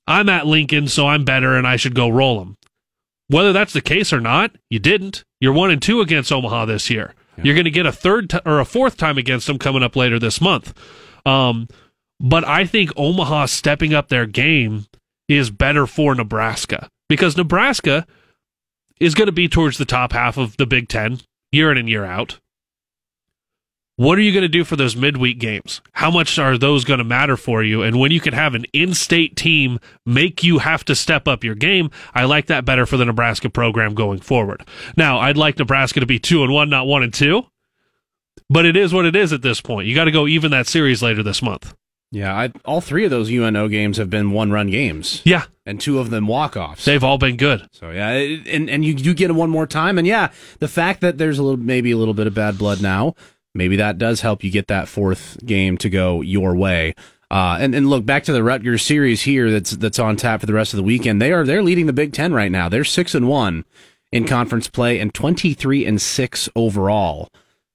I'm 0.06 0.28
at 0.28 0.46
Lincoln, 0.46 0.86
so 0.86 1.06
I'm 1.06 1.24
better 1.24 1.56
and 1.56 1.66
I 1.66 1.76
should 1.76 1.94
go 1.94 2.08
roll 2.08 2.40
them. 2.40 2.58
Whether 3.28 3.54
that's 3.54 3.72
the 3.72 3.80
case 3.80 4.12
or 4.12 4.20
not, 4.20 4.54
you 4.68 4.78
didn't. 4.78 5.24
You're 5.40 5.54
one 5.54 5.70
and 5.70 5.80
two 5.80 6.02
against 6.02 6.30
Omaha 6.30 6.66
this 6.66 6.90
year. 6.90 7.14
Yeah. 7.38 7.44
You're 7.44 7.54
going 7.54 7.64
to 7.64 7.70
get 7.70 7.86
a 7.86 7.92
third 7.92 8.30
t- 8.30 8.38
or 8.44 8.60
a 8.60 8.66
fourth 8.66 8.98
time 8.98 9.16
against 9.16 9.46
them 9.46 9.58
coming 9.58 9.82
up 9.82 9.96
later 9.96 10.18
this 10.18 10.42
month. 10.42 10.74
Um, 11.24 11.68
but 12.20 12.46
I 12.46 12.66
think 12.66 12.90
Omaha 12.96 13.46
stepping 13.46 13.94
up 13.94 14.08
their 14.08 14.26
game 14.26 14.86
is 15.26 15.48
better 15.48 15.86
for 15.86 16.14
Nebraska 16.14 16.90
because 17.14 17.36
Nebraska 17.36 18.08
is 18.98 19.14
going 19.14 19.26
to 19.26 19.32
be 19.32 19.48
towards 19.48 19.78
the 19.78 19.84
top 19.84 20.12
half 20.12 20.36
of 20.36 20.56
the 20.56 20.66
Big 20.66 20.88
Ten 20.88 21.20
year 21.52 21.70
in 21.70 21.78
and 21.78 21.88
year 21.88 22.04
out. 22.04 22.40
What 23.94 24.18
are 24.18 24.22
you 24.22 24.32
going 24.32 24.42
to 24.42 24.48
do 24.48 24.64
for 24.64 24.74
those 24.74 24.96
midweek 24.96 25.38
games? 25.38 25.80
How 25.92 26.10
much 26.10 26.36
are 26.40 26.58
those 26.58 26.84
going 26.84 26.98
to 26.98 27.04
matter 27.04 27.36
for 27.36 27.62
you? 27.62 27.84
And 27.84 28.00
when 28.00 28.10
you 28.10 28.18
can 28.18 28.34
have 28.34 28.56
an 28.56 28.64
in 28.72 28.94
state 28.94 29.36
team 29.36 29.78
make 30.04 30.42
you 30.42 30.58
have 30.58 30.84
to 30.86 30.96
step 30.96 31.28
up 31.28 31.44
your 31.44 31.54
game, 31.54 31.88
I 32.12 32.24
like 32.24 32.46
that 32.46 32.64
better 32.64 32.84
for 32.84 32.96
the 32.96 33.04
Nebraska 33.04 33.48
program 33.48 33.94
going 33.94 34.18
forward. 34.18 34.66
Now, 34.96 35.20
I'd 35.20 35.36
like 35.36 35.56
Nebraska 35.56 36.00
to 36.00 36.06
be 36.06 36.18
two 36.18 36.42
and 36.42 36.52
one, 36.52 36.68
not 36.68 36.88
one 36.88 37.04
and 37.04 37.14
two, 37.14 37.46
but 38.50 38.66
it 38.66 38.76
is 38.76 38.92
what 38.92 39.04
it 39.04 39.14
is 39.14 39.32
at 39.32 39.42
this 39.42 39.60
point. 39.60 39.86
You 39.86 39.94
got 39.94 40.06
to 40.06 40.10
go 40.10 40.26
even 40.26 40.50
that 40.50 40.66
series 40.66 41.00
later 41.00 41.22
this 41.22 41.40
month. 41.40 41.76
Yeah, 42.10 42.32
I, 42.32 42.52
all 42.64 42.80
three 42.80 43.04
of 43.04 43.10
those 43.10 43.30
UNO 43.30 43.68
games 43.68 43.96
have 43.96 44.08
been 44.08 44.30
one 44.30 44.52
run 44.52 44.70
games. 44.70 45.20
Yeah. 45.24 45.44
And 45.66 45.80
two 45.80 45.98
of 45.98 46.10
them 46.10 46.28
walk 46.28 46.56
offs. 46.56 46.84
They've 46.84 47.02
all 47.02 47.18
been 47.18 47.36
good. 47.36 47.66
So 47.72 47.90
yeah, 47.90 48.10
and 48.10 48.70
and 48.70 48.84
you 48.84 48.94
you 48.94 49.14
get 49.14 49.30
it 49.30 49.34
one 49.34 49.50
more 49.50 49.66
time, 49.66 49.96
and 49.96 50.06
yeah, 50.06 50.30
the 50.58 50.68
fact 50.68 51.00
that 51.00 51.16
there's 51.16 51.38
a 51.38 51.42
little 51.42 51.56
maybe 51.56 51.90
a 51.90 51.96
little 51.96 52.12
bit 52.12 52.26
of 52.26 52.34
bad 52.34 52.58
blood 52.58 52.82
now, 52.82 53.14
maybe 53.54 53.76
that 53.76 53.96
does 53.96 54.20
help 54.20 54.44
you 54.44 54.50
get 54.50 54.68
that 54.68 54.88
fourth 54.88 55.38
game 55.46 55.78
to 55.78 55.88
go 55.88 56.20
your 56.20 56.54
way. 56.54 56.94
Uh, 57.30 57.56
and 57.58 57.74
and 57.74 57.88
look 57.88 58.04
back 58.04 58.24
to 58.24 58.32
the 58.32 58.44
Rutgers 58.44 58.82
series 58.82 59.22
here 59.22 59.50
that's 59.50 59.70
that's 59.72 59.98
on 59.98 60.16
tap 60.16 60.40
for 60.40 60.46
the 60.46 60.52
rest 60.52 60.74
of 60.74 60.76
the 60.76 60.84
weekend. 60.84 61.20
They 61.20 61.32
are 61.32 61.44
they're 61.44 61.62
leading 61.62 61.86
the 61.86 61.92
Big 61.94 62.12
Ten 62.12 62.34
right 62.34 62.52
now. 62.52 62.68
They're 62.68 62.84
six 62.84 63.14
and 63.14 63.26
one 63.26 63.64
in 64.12 64.26
conference 64.26 64.68
play 64.68 65.00
and 65.00 65.14
twenty 65.14 65.54
three 65.54 65.86
and 65.86 66.00
six 66.00 66.48
overall. 66.54 67.30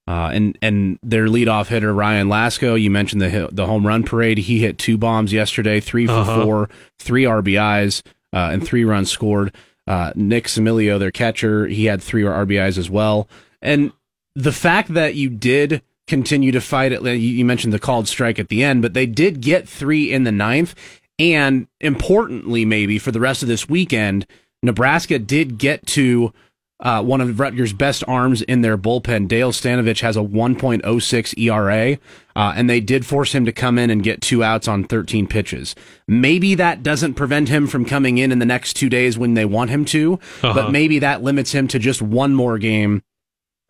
Uh, 0.08 0.30
and 0.32 0.58
and 0.60 0.98
their 1.02 1.26
leadoff 1.26 1.68
hitter 1.68 1.94
Ryan 1.94 2.28
Lasko, 2.28 2.80
you 2.80 2.90
mentioned 2.90 3.22
the 3.22 3.48
the 3.52 3.66
home 3.66 3.86
run 3.86 4.02
parade. 4.02 4.38
He 4.38 4.58
hit 4.58 4.78
two 4.78 4.98
bombs 4.98 5.32
yesterday, 5.32 5.78
three 5.78 6.06
for 6.06 6.12
uh-huh. 6.12 6.42
four, 6.42 6.70
three 6.98 7.24
RBIs, 7.24 8.02
uh, 8.32 8.50
and 8.52 8.64
three 8.66 8.84
runs 8.84 9.10
scored. 9.10 9.54
Uh, 9.86 10.12
Nick 10.14 10.44
Cimillo, 10.44 10.98
their 10.98 11.10
catcher, 11.10 11.66
he 11.66 11.86
had 11.86 12.02
three 12.02 12.22
RBIs 12.22 12.78
as 12.78 12.88
well. 12.88 13.28
And 13.60 13.92
the 14.34 14.52
fact 14.52 14.94
that 14.94 15.14
you 15.14 15.28
did 15.28 15.82
continue 16.06 16.52
to 16.52 16.60
fight 16.60 16.92
it, 16.92 17.02
you 17.02 17.44
mentioned 17.44 17.72
the 17.72 17.78
called 17.78 18.08
strike 18.08 18.38
at 18.38 18.48
the 18.48 18.62
end, 18.62 18.82
but 18.82 18.94
they 18.94 19.06
did 19.06 19.40
get 19.40 19.68
three 19.68 20.12
in 20.12 20.24
the 20.24 20.32
ninth. 20.32 20.74
And 21.18 21.66
importantly, 21.80 22.64
maybe 22.64 22.98
for 22.98 23.12
the 23.12 23.20
rest 23.20 23.42
of 23.42 23.48
this 23.48 23.68
weekend, 23.68 24.26
Nebraska 24.62 25.18
did 25.18 25.58
get 25.58 25.86
to 25.88 26.32
uh, 26.80 27.02
one 27.02 27.20
of 27.20 27.38
Rutgers' 27.38 27.72
best 27.72 28.02
arms 28.08 28.42
in 28.42 28.62
their 28.62 28.78
bullpen. 28.78 29.28
Dale 29.28 29.52
Stanavich 29.52 30.00
has 30.00 30.16
a 30.16 30.20
1.06 30.20 31.38
ERA, 31.38 31.98
uh, 32.36 32.52
and 32.56 32.70
they 32.70 32.80
did 32.80 33.04
force 33.04 33.34
him 33.34 33.44
to 33.44 33.52
come 33.52 33.78
in 33.78 33.90
and 33.90 34.02
get 34.02 34.20
two 34.20 34.42
outs 34.42 34.66
on 34.66 34.84
13 34.84 35.26
pitches. 35.26 35.74
Maybe 36.08 36.54
that 36.54 36.82
doesn't 36.82 37.14
prevent 37.14 37.48
him 37.48 37.66
from 37.66 37.84
coming 37.84 38.18
in 38.18 38.32
in 38.32 38.38
the 38.38 38.46
next 38.46 38.74
two 38.74 38.88
days 38.88 39.18
when 39.18 39.34
they 39.34 39.44
want 39.44 39.70
him 39.70 39.84
to, 39.86 40.14
uh-huh. 40.42 40.54
but 40.54 40.72
maybe 40.72 40.98
that 41.00 41.22
limits 41.22 41.52
him 41.52 41.68
to 41.68 41.78
just 41.78 42.00
one 42.00 42.34
more 42.34 42.58
game 42.58 43.02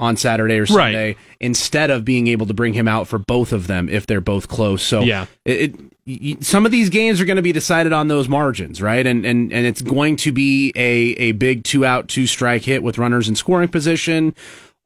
on 0.00 0.16
Saturday 0.16 0.58
or 0.58 0.66
Sunday 0.66 1.08
right. 1.08 1.18
instead 1.38 1.90
of 1.90 2.04
being 2.04 2.26
able 2.26 2.46
to 2.46 2.54
bring 2.54 2.72
him 2.72 2.88
out 2.88 3.06
for 3.06 3.18
both 3.18 3.52
of 3.52 3.66
them 3.66 3.88
if 3.88 4.06
they're 4.06 4.22
both 4.22 4.48
close. 4.48 4.82
So 4.82 5.02
yeah. 5.02 5.26
it, 5.44 5.78
it 6.06 6.42
some 6.42 6.64
of 6.64 6.72
these 6.72 6.88
games 6.88 7.20
are 7.20 7.26
going 7.26 7.36
to 7.36 7.42
be 7.42 7.52
decided 7.52 7.92
on 7.92 8.08
those 8.08 8.28
margins, 8.28 8.80
right? 8.80 9.06
And 9.06 9.24
and 9.26 9.52
and 9.52 9.66
it's 9.66 9.82
going 9.82 10.16
to 10.16 10.32
be 10.32 10.72
a 10.74 11.12
a 11.18 11.32
big 11.32 11.62
two 11.62 11.84
out, 11.84 12.08
two 12.08 12.26
strike 12.26 12.62
hit 12.62 12.82
with 12.82 12.98
runners 12.98 13.28
in 13.28 13.36
scoring 13.36 13.68
position 13.68 14.34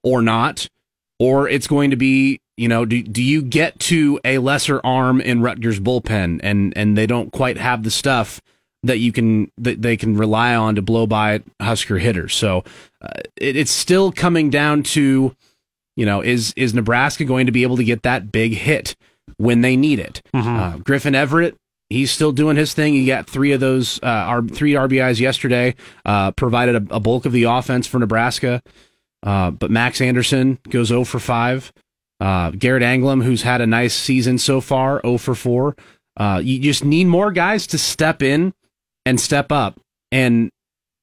or 0.02 0.20
not, 0.20 0.68
or 1.20 1.48
it's 1.48 1.68
going 1.68 1.90
to 1.90 1.96
be 1.96 2.40
you 2.56 2.68
know 2.68 2.84
do 2.84 3.00
do 3.02 3.22
you 3.22 3.40
get 3.40 3.78
to 3.78 4.20
a 4.24 4.38
lesser 4.38 4.80
arm 4.84 5.20
in 5.20 5.40
Rutgers 5.40 5.78
bullpen 5.78 6.40
and 6.42 6.76
and 6.76 6.98
they 6.98 7.06
don't 7.06 7.32
quite 7.32 7.56
have 7.56 7.84
the 7.84 7.90
stuff 7.90 8.40
that 8.84 8.98
you 8.98 9.12
can 9.12 9.50
that 9.58 9.82
they 9.82 9.96
can 9.96 10.16
rely 10.16 10.54
on 10.54 10.76
to 10.76 10.82
blow 10.82 11.06
by 11.06 11.42
Husker 11.60 11.98
hitters. 11.98 12.34
So 12.34 12.64
uh, 13.00 13.20
it, 13.36 13.56
it's 13.56 13.70
still 13.70 14.12
coming 14.12 14.50
down 14.50 14.82
to 14.84 15.34
you 15.96 16.06
know 16.06 16.20
is 16.20 16.52
is 16.56 16.74
Nebraska 16.74 17.24
going 17.24 17.46
to 17.46 17.52
be 17.52 17.62
able 17.62 17.76
to 17.76 17.84
get 17.84 18.02
that 18.02 18.30
big 18.30 18.54
hit 18.54 18.94
when 19.36 19.62
they 19.62 19.76
need 19.76 19.98
it? 19.98 20.22
Mm-hmm. 20.34 20.56
Uh, 20.56 20.76
Griffin 20.78 21.14
Everitt. 21.14 21.56
He's 21.90 22.10
still 22.10 22.32
doing 22.32 22.56
his 22.56 22.72
thing. 22.72 22.94
He 22.94 23.06
got 23.06 23.28
three 23.28 23.52
of 23.52 23.60
those, 23.60 24.00
uh, 24.02 24.06
our 24.06 24.42
three 24.42 24.72
RBIs 24.72 25.20
yesterday. 25.20 25.74
Uh, 26.04 26.30
provided 26.32 26.74
a, 26.76 26.96
a, 26.96 27.00
bulk 27.00 27.26
of 27.26 27.32
the 27.32 27.44
offense 27.44 27.86
for 27.86 27.98
Nebraska. 27.98 28.62
Uh, 29.22 29.50
but 29.50 29.70
Max 29.70 30.00
Anderson 30.00 30.58
goes 30.70 30.88
0 30.88 31.04
for 31.04 31.20
5. 31.20 31.72
Uh, 32.20 32.50
Garrett 32.52 32.82
Anglim, 32.82 33.22
who's 33.22 33.42
had 33.42 33.60
a 33.60 33.66
nice 33.66 33.94
season 33.94 34.38
so 34.38 34.60
far, 34.60 35.00
0 35.02 35.18
for 35.18 35.34
4. 35.34 35.76
Uh, 36.16 36.40
you 36.42 36.58
just 36.58 36.84
need 36.84 37.06
more 37.06 37.30
guys 37.30 37.66
to 37.68 37.78
step 37.78 38.22
in 38.22 38.54
and 39.06 39.20
step 39.20 39.52
up. 39.52 39.80
And 40.12 40.50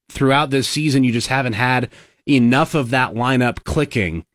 throughout 0.09 0.49
this 0.49 0.67
season, 0.67 1.03
you 1.03 1.11
just 1.11 1.27
haven't 1.27 1.53
had 1.53 1.89
enough 2.27 2.75
of 2.75 2.89
that 2.91 3.13
lineup 3.13 3.63
clicking 3.63 4.25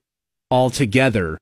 all 0.51 0.71
together 0.71 1.39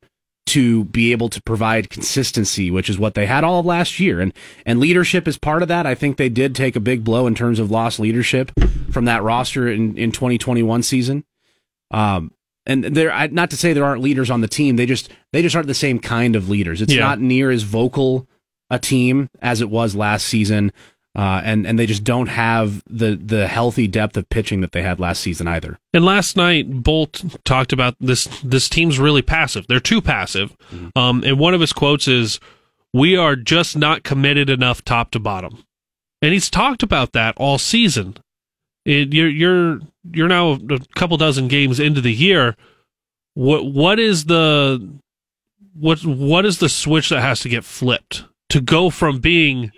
to 0.46 0.84
be 0.84 1.10
able 1.12 1.28
to 1.30 1.42
provide 1.42 1.90
consistency, 1.90 2.70
which 2.70 2.90
is 2.90 2.98
what 2.98 3.14
they 3.14 3.26
had 3.26 3.44
all 3.44 3.60
of 3.60 3.66
last 3.66 3.98
year. 3.98 4.20
And 4.20 4.32
and 4.66 4.78
leadership 4.78 5.26
is 5.26 5.38
part 5.38 5.62
of 5.62 5.68
that. 5.68 5.86
I 5.86 5.94
think 5.94 6.16
they 6.16 6.28
did 6.28 6.54
take 6.54 6.76
a 6.76 6.80
big 6.80 7.02
blow 7.02 7.26
in 7.26 7.34
terms 7.34 7.58
of 7.58 7.70
lost 7.70 7.98
leadership 7.98 8.52
from 8.90 9.06
that 9.06 9.22
roster 9.22 9.68
in, 9.68 9.96
in 9.96 10.12
2021 10.12 10.82
season. 10.82 11.24
Um, 11.90 12.32
and 12.66 12.84
there, 12.84 13.28
not 13.28 13.50
to 13.50 13.56
say 13.56 13.72
there 13.72 13.84
aren't 13.84 14.02
leaders 14.02 14.30
on 14.30 14.40
the 14.40 14.48
team. 14.48 14.76
They 14.76 14.86
just 14.86 15.10
they 15.32 15.42
just 15.42 15.56
aren't 15.56 15.68
the 15.68 15.74
same 15.74 15.98
kind 15.98 16.36
of 16.36 16.48
leaders. 16.48 16.80
It's 16.82 16.94
yeah. 16.94 17.00
not 17.00 17.20
near 17.20 17.50
as 17.50 17.62
vocal 17.62 18.28
a 18.70 18.78
team 18.78 19.28
as 19.42 19.60
it 19.60 19.70
was 19.70 19.94
last 19.94 20.26
season. 20.26 20.72
Uh, 21.16 21.40
and 21.44 21.64
and 21.64 21.78
they 21.78 21.86
just 21.86 22.02
don't 22.02 22.26
have 22.26 22.82
the 22.88 23.14
the 23.14 23.46
healthy 23.46 23.86
depth 23.86 24.16
of 24.16 24.28
pitching 24.30 24.60
that 24.62 24.72
they 24.72 24.82
had 24.82 24.98
last 24.98 25.20
season 25.20 25.46
either. 25.46 25.78
And 25.92 26.04
last 26.04 26.36
night, 26.36 26.82
Bolt 26.82 27.22
talked 27.44 27.72
about 27.72 27.94
this. 28.00 28.24
This 28.42 28.68
team's 28.68 28.98
really 28.98 29.22
passive. 29.22 29.66
They're 29.68 29.78
too 29.78 30.00
passive. 30.00 30.56
Mm-hmm. 30.72 30.98
Um, 30.98 31.22
and 31.22 31.38
one 31.38 31.54
of 31.54 31.60
his 31.60 31.72
quotes 31.72 32.08
is, 32.08 32.40
"We 32.92 33.16
are 33.16 33.36
just 33.36 33.76
not 33.76 34.02
committed 34.02 34.50
enough, 34.50 34.84
top 34.84 35.12
to 35.12 35.20
bottom." 35.20 35.64
And 36.20 36.32
he's 36.32 36.50
talked 36.50 36.82
about 36.82 37.12
that 37.12 37.34
all 37.36 37.58
season. 37.58 38.16
It, 38.84 39.12
you're 39.12 39.28
you're 39.28 39.80
you're 40.12 40.28
now 40.28 40.54
a 40.54 40.80
couple 40.96 41.16
dozen 41.16 41.46
games 41.46 41.78
into 41.78 42.00
the 42.00 42.12
year. 42.12 42.56
What 43.34 43.66
what 43.66 44.00
is 44.00 44.24
the 44.24 44.98
what 45.74 46.04
what 46.04 46.44
is 46.44 46.58
the 46.58 46.68
switch 46.68 47.10
that 47.10 47.20
has 47.20 47.38
to 47.40 47.48
get 47.48 47.64
flipped 47.64 48.24
to 48.48 48.60
go 48.60 48.90
from 48.90 49.20
being 49.20 49.70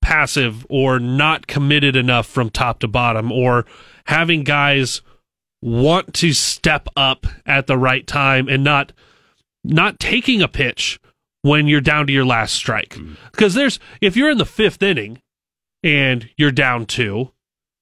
passive 0.00 0.66
or 0.68 0.98
not 0.98 1.46
committed 1.46 1.96
enough 1.96 2.26
from 2.26 2.50
top 2.50 2.80
to 2.80 2.88
bottom 2.88 3.30
or 3.30 3.66
having 4.06 4.44
guys 4.44 5.02
want 5.60 6.14
to 6.14 6.32
step 6.32 6.88
up 6.96 7.26
at 7.44 7.66
the 7.66 7.76
right 7.76 8.06
time 8.06 8.48
and 8.48 8.62
not 8.62 8.92
not 9.64 9.98
taking 9.98 10.40
a 10.40 10.48
pitch 10.48 11.00
when 11.42 11.66
you're 11.66 11.80
down 11.80 12.06
to 12.06 12.12
your 12.12 12.24
last 12.24 12.54
strike. 12.54 12.96
Because 13.32 13.52
mm-hmm. 13.52 13.58
there's 13.60 13.80
if 14.00 14.16
you're 14.16 14.30
in 14.30 14.38
the 14.38 14.44
5th 14.44 14.82
inning 14.82 15.20
and 15.82 16.28
you're 16.36 16.52
down 16.52 16.86
2 16.86 17.30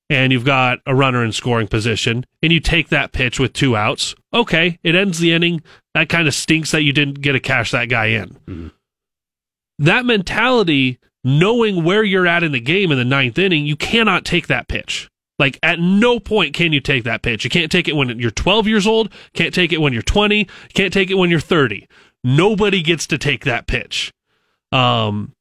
and 0.09 0.33
you've 0.33 0.45
got 0.45 0.79
a 0.87 0.95
runner 0.95 1.25
in 1.25 1.33
scoring 1.33 1.69
position 1.69 2.25
and 2.43 2.53
you 2.53 2.61
take 2.61 2.89
that 2.89 3.13
pitch 3.13 3.39
with 3.39 3.53
two 3.53 3.77
outs, 3.77 4.15
okay, 4.33 4.79
it 4.83 4.95
ends 4.95 5.19
the 5.19 5.33
inning. 5.33 5.63
That 5.95 6.09
kind 6.09 6.29
of 6.29 6.35
stinks 6.35 6.71
that 6.71 6.83
you 6.83 6.93
didn't 6.93 7.21
get 7.21 7.33
to 7.33 7.41
cash 7.41 7.71
that 7.73 7.89
guy 7.89 8.07
in. 8.07 8.29
Mm-hmm. 8.47 8.69
That 9.79 10.07
mentality 10.07 10.99
knowing 11.27 11.83
where 11.83 12.05
you're 12.05 12.27
at 12.27 12.45
in 12.45 12.53
the 12.53 12.61
game 12.61 12.93
in 12.93 12.97
the 12.97 13.05
ninth 13.05 13.37
inning, 13.37 13.67
you 13.67 13.75
cannot 13.75 14.25
take 14.25 14.47
that 14.47 14.69
pitch. 14.69 15.11
Like 15.41 15.59
at 15.61 15.81
no 15.81 16.21
point 16.21 16.55
can 16.55 16.73
you 16.73 16.81
take 16.81 17.03
that 17.03 17.23
pitch. 17.23 17.43
You 17.43 17.51
can't 17.51 17.71
take 17.71 17.89
it 17.89 17.97
when 17.97 18.17
you're 18.21 18.31
12 18.31 18.69
years 18.69 18.87
old, 18.87 19.11
can't 19.35 19.53
take 19.53 19.73
it 19.73 19.81
when 19.81 19.93
you're 19.93 20.03
20, 20.03 20.49
can't 20.73 20.93
take 20.93 21.11
it 21.11 21.17
when 21.17 21.29
you're 21.29 21.41
30. 21.41 21.89
Nobody 22.23 22.81
gets 22.81 23.09
to 23.09 23.19
take 23.19 23.45
that 23.45 23.67
pitch. 23.67 24.13
Um 24.71 25.35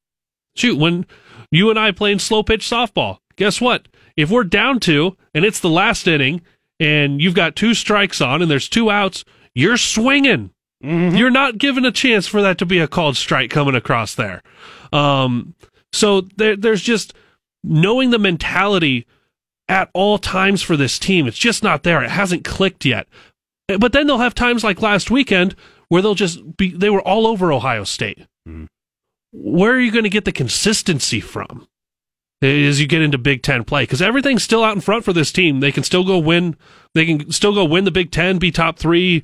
shoot, 0.55 0.77
when 0.79 1.05
you 1.51 1.69
and 1.69 1.77
I 1.77 1.91
playing 1.91 2.17
slow 2.17 2.41
pitch 2.41 2.67
softball, 2.67 3.19
guess 3.35 3.61
what? 3.61 3.87
If 4.17 4.31
we're 4.31 4.43
down 4.43 4.79
two 4.79 5.15
and 5.35 5.45
it's 5.45 5.59
the 5.59 5.69
last 5.69 6.07
inning 6.07 6.41
and 6.79 7.21
you've 7.21 7.35
got 7.35 7.55
two 7.55 7.75
strikes 7.75 8.21
on 8.21 8.41
and 8.41 8.49
there's 8.49 8.67
two 8.67 8.89
outs, 8.89 9.23
you're 9.53 9.77
swinging. 9.77 10.49
You're 10.81 11.31
not 11.31 11.57
given 11.57 11.85
a 11.85 11.91
chance 11.91 12.27
for 12.27 12.41
that 12.41 12.57
to 12.59 12.65
be 12.65 12.79
a 12.79 12.87
called 12.87 13.17
strike 13.17 13.49
coming 13.49 13.75
across 13.75 14.13
there. 14.13 14.43
Um, 14.91 15.55
so 15.95 16.21
there, 16.35 16.55
there's 16.55 16.81
just 16.81 17.13
knowing 17.63 18.09
the 18.09 18.19
mentality 18.19 19.07
at 19.67 19.89
all 19.93 20.17
times 20.17 20.61
for 20.61 20.77
this 20.77 20.99
team. 20.99 21.25
It's 21.25 21.37
just 21.37 21.63
not 21.63 21.83
there. 21.83 22.03
It 22.03 22.11
hasn't 22.11 22.43
clicked 22.43 22.85
yet. 22.85 23.07
But 23.67 23.93
then 23.93 24.05
they'll 24.05 24.19
have 24.19 24.35
times 24.35 24.63
like 24.63 24.81
last 24.81 25.09
weekend 25.09 25.55
where 25.87 26.01
they'll 26.01 26.13
just 26.13 26.57
be, 26.57 26.71
they 26.71 26.89
were 26.89 27.01
all 27.01 27.25
over 27.25 27.51
Ohio 27.51 27.83
State. 27.83 28.19
Mm-hmm. 28.47 28.65
Where 29.31 29.73
are 29.73 29.79
you 29.79 29.91
going 29.91 30.03
to 30.03 30.09
get 30.09 30.25
the 30.25 30.31
consistency 30.31 31.19
from 31.19 31.67
as 32.41 32.79
you 32.79 32.87
get 32.87 33.01
into 33.01 33.17
Big 33.17 33.41
Ten 33.41 33.63
play? 33.63 33.83
Because 33.83 34.01
everything's 34.01 34.43
still 34.43 34.63
out 34.63 34.75
in 34.75 34.81
front 34.81 35.03
for 35.03 35.13
this 35.13 35.31
team. 35.31 35.61
They 35.61 35.71
can 35.71 35.83
still 35.83 36.03
go 36.03 36.19
win. 36.19 36.55
They 36.93 37.05
can 37.05 37.31
still 37.31 37.53
go 37.53 37.65
win 37.65 37.85
the 37.85 37.91
Big 37.91 38.11
Ten, 38.11 38.37
be 38.37 38.51
top 38.51 38.77
three, 38.77 39.23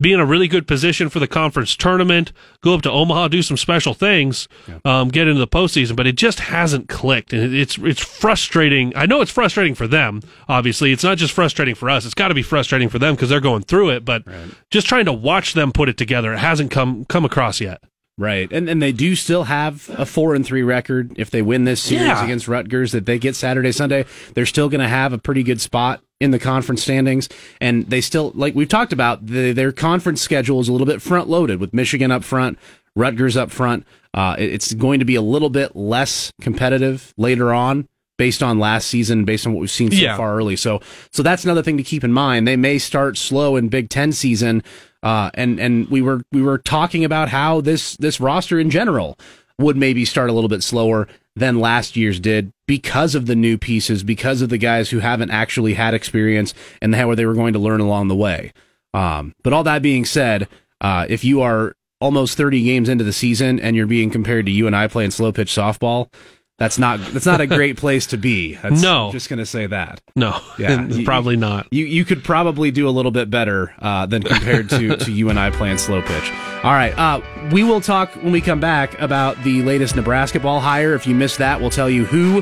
be 0.00 0.12
in 0.12 0.20
a 0.20 0.26
really 0.26 0.48
good 0.48 0.66
position 0.66 1.08
for 1.08 1.18
the 1.20 1.28
conference 1.28 1.76
tournament, 1.76 2.32
go 2.62 2.74
up 2.74 2.82
to 2.82 2.90
Omaha, 2.90 3.28
do 3.28 3.42
some 3.42 3.56
special 3.56 3.94
things, 3.94 4.48
um, 4.84 5.08
get 5.08 5.28
into 5.28 5.38
the 5.38 5.46
postseason. 5.46 5.94
But 5.96 6.06
it 6.06 6.16
just 6.16 6.40
hasn't 6.40 6.88
clicked, 6.88 7.32
and 7.32 7.54
it's 7.54 7.78
it's 7.78 8.00
frustrating. 8.00 8.92
I 8.96 9.06
know 9.06 9.20
it's 9.20 9.30
frustrating 9.30 9.74
for 9.74 9.86
them. 9.86 10.20
Obviously, 10.48 10.92
it's 10.92 11.04
not 11.04 11.18
just 11.18 11.32
frustrating 11.32 11.74
for 11.74 11.88
us. 11.88 12.04
It's 12.04 12.14
got 12.14 12.28
to 12.28 12.34
be 12.34 12.42
frustrating 12.42 12.88
for 12.88 12.98
them 12.98 13.14
because 13.14 13.28
they're 13.28 13.40
going 13.40 13.62
through 13.62 13.90
it. 13.90 14.04
But 14.04 14.24
just 14.70 14.86
trying 14.88 15.04
to 15.06 15.12
watch 15.12 15.54
them 15.54 15.72
put 15.72 15.88
it 15.88 15.96
together, 15.96 16.32
it 16.34 16.38
hasn't 16.38 16.70
come 16.70 17.04
come 17.06 17.24
across 17.24 17.60
yet. 17.60 17.82
Right, 18.16 18.52
and 18.52 18.68
and 18.68 18.80
they 18.80 18.92
do 18.92 19.16
still 19.16 19.42
have 19.44 19.90
a 19.98 20.06
four 20.06 20.36
and 20.36 20.46
three 20.46 20.62
record. 20.62 21.14
If 21.16 21.30
they 21.30 21.42
win 21.42 21.64
this 21.64 21.82
series 21.82 22.06
Yeah. 22.06 22.24
against 22.24 22.46
Rutgers, 22.46 22.92
that 22.92 23.06
they 23.06 23.18
get 23.18 23.34
Saturday 23.34 23.72
Sunday, 23.72 24.04
they're 24.34 24.46
still 24.46 24.68
going 24.68 24.80
to 24.82 24.88
have 24.88 25.12
a 25.12 25.18
pretty 25.18 25.42
good 25.42 25.60
spot 25.60 26.00
in 26.20 26.30
the 26.30 26.38
conference 26.38 26.82
standings. 26.82 27.28
And 27.60 27.86
they 27.90 28.00
still, 28.00 28.32
like 28.34 28.54
we've 28.54 28.68
talked 28.68 28.92
about, 28.92 29.26
the, 29.26 29.52
their 29.52 29.72
conference 29.72 30.20
schedule 30.22 30.60
is 30.60 30.68
a 30.68 30.72
little 30.72 30.86
bit 30.86 31.02
front 31.02 31.28
loaded 31.28 31.60
with 31.60 31.74
Michigan 31.74 32.10
up 32.10 32.24
front, 32.24 32.58
Rutgers 32.96 33.36
up 33.36 33.50
front. 33.50 33.84
Uh, 34.14 34.36
it's 34.38 34.72
going 34.74 35.00
to 35.00 35.04
be 35.04 35.16
a 35.16 35.22
little 35.22 35.50
bit 35.50 35.74
less 35.74 36.30
competitive 36.40 37.12
later 37.16 37.52
on. 37.52 37.88
Based 38.16 38.44
on 38.44 38.60
last 38.60 38.86
season, 38.86 39.24
based 39.24 39.44
on 39.44 39.52
what 39.54 39.60
we've 39.60 39.68
seen 39.72 39.90
so 39.90 39.96
Yeah. 39.96 40.16
far 40.16 40.36
early, 40.36 40.54
so 40.54 40.80
so 41.10 41.24
that's 41.24 41.42
another 41.42 41.64
thing 41.64 41.76
to 41.78 41.82
keep 41.82 42.04
in 42.04 42.12
mind. 42.12 42.46
They 42.46 42.54
may 42.54 42.78
start 42.78 43.18
slow 43.18 43.56
in 43.56 43.66
Big 43.68 43.88
Ten 43.88 44.12
season, 44.12 44.62
uh, 45.02 45.32
and 45.34 45.58
and 45.58 45.88
we 45.88 46.00
were 46.00 46.22
we 46.30 46.40
were 46.40 46.58
talking 46.58 47.04
about 47.04 47.28
how 47.28 47.60
this 47.60 47.96
this 47.96 48.20
roster 48.20 48.60
in 48.60 48.70
general 48.70 49.18
would 49.58 49.76
maybe 49.76 50.04
start 50.04 50.30
a 50.30 50.32
little 50.32 50.48
bit 50.48 50.62
slower 50.62 51.06
than 51.36 51.58
last 51.60 51.96
year's 51.96 52.20
did 52.20 52.52
because 52.66 53.14
of 53.14 53.26
the 53.26 53.34
new 53.36 53.58
pieces, 53.58 54.02
because 54.02 54.40
of 54.42 54.48
the 54.48 54.58
guys 54.58 54.90
who 54.90 55.00
haven't 55.00 55.30
actually 55.30 55.74
had 55.74 55.94
experience 55.94 56.54
and 56.80 56.94
how 56.94 57.14
they 57.14 57.26
were 57.26 57.34
going 57.34 57.52
to 57.52 57.58
learn 57.58 57.80
along 57.80 58.08
the 58.08 58.16
way. 58.16 58.52
Um, 58.92 59.34
but 59.42 59.52
all 59.52 59.64
that 59.64 59.82
being 59.82 60.04
said, 60.04 60.48
uh, 60.80 61.06
if 61.08 61.24
you 61.24 61.40
are 61.42 61.74
almost 62.00 62.36
30 62.36 62.62
games 62.62 62.88
into 62.88 63.02
the 63.04 63.12
season 63.12 63.58
and 63.60 63.74
you're 63.74 63.86
being 63.86 64.10
compared 64.10 64.46
to 64.46 64.52
you 64.52 64.66
and 64.66 64.76
I 64.76 64.86
playing 64.88 65.10
slow 65.10 65.32
pitch 65.32 65.50
softball, 65.52 66.12
that's 66.58 66.78
not 66.78 67.00
that's 67.12 67.26
not 67.26 67.40
a 67.40 67.46
great 67.48 67.76
place 67.76 68.06
to 68.08 68.16
be. 68.16 68.54
That's, 68.54 68.80
No. 68.80 69.10
just 69.10 69.28
going 69.28 69.40
to 69.40 69.46
say 69.46 69.66
that. 69.66 70.00
No, 70.14 70.40
Yeah, 70.58 70.86
you- 70.86 71.04
probably 71.04 71.36
not. 71.36 71.66
You 71.72 71.84
you 71.84 72.04
could 72.04 72.22
probably 72.22 72.70
do 72.70 72.88
a 72.88 72.90
little 72.90 73.10
bit 73.10 73.28
better 73.30 73.74
uh, 73.80 74.06
than 74.06 74.22
compared 74.22 74.70
to, 74.70 74.96
to 74.96 75.10
you 75.10 75.30
and 75.30 75.40
I 75.40 75.50
playing 75.50 75.78
slow 75.78 76.00
pitch. 76.02 76.30
All 76.64 76.72
right, 76.72 76.96
uh, 76.98 77.20
we 77.52 77.62
will 77.62 77.82
talk 77.82 78.14
when 78.14 78.32
we 78.32 78.40
come 78.40 78.58
back 78.58 78.98
about 78.98 79.36
the 79.44 79.62
latest 79.64 79.96
Nebraska 79.96 80.40
ball 80.40 80.60
hire. 80.60 80.94
If 80.94 81.06
you 81.06 81.14
missed 81.14 81.36
that, 81.36 81.60
we'll 81.60 81.68
tell 81.68 81.90
you 81.90 82.06
who 82.06 82.40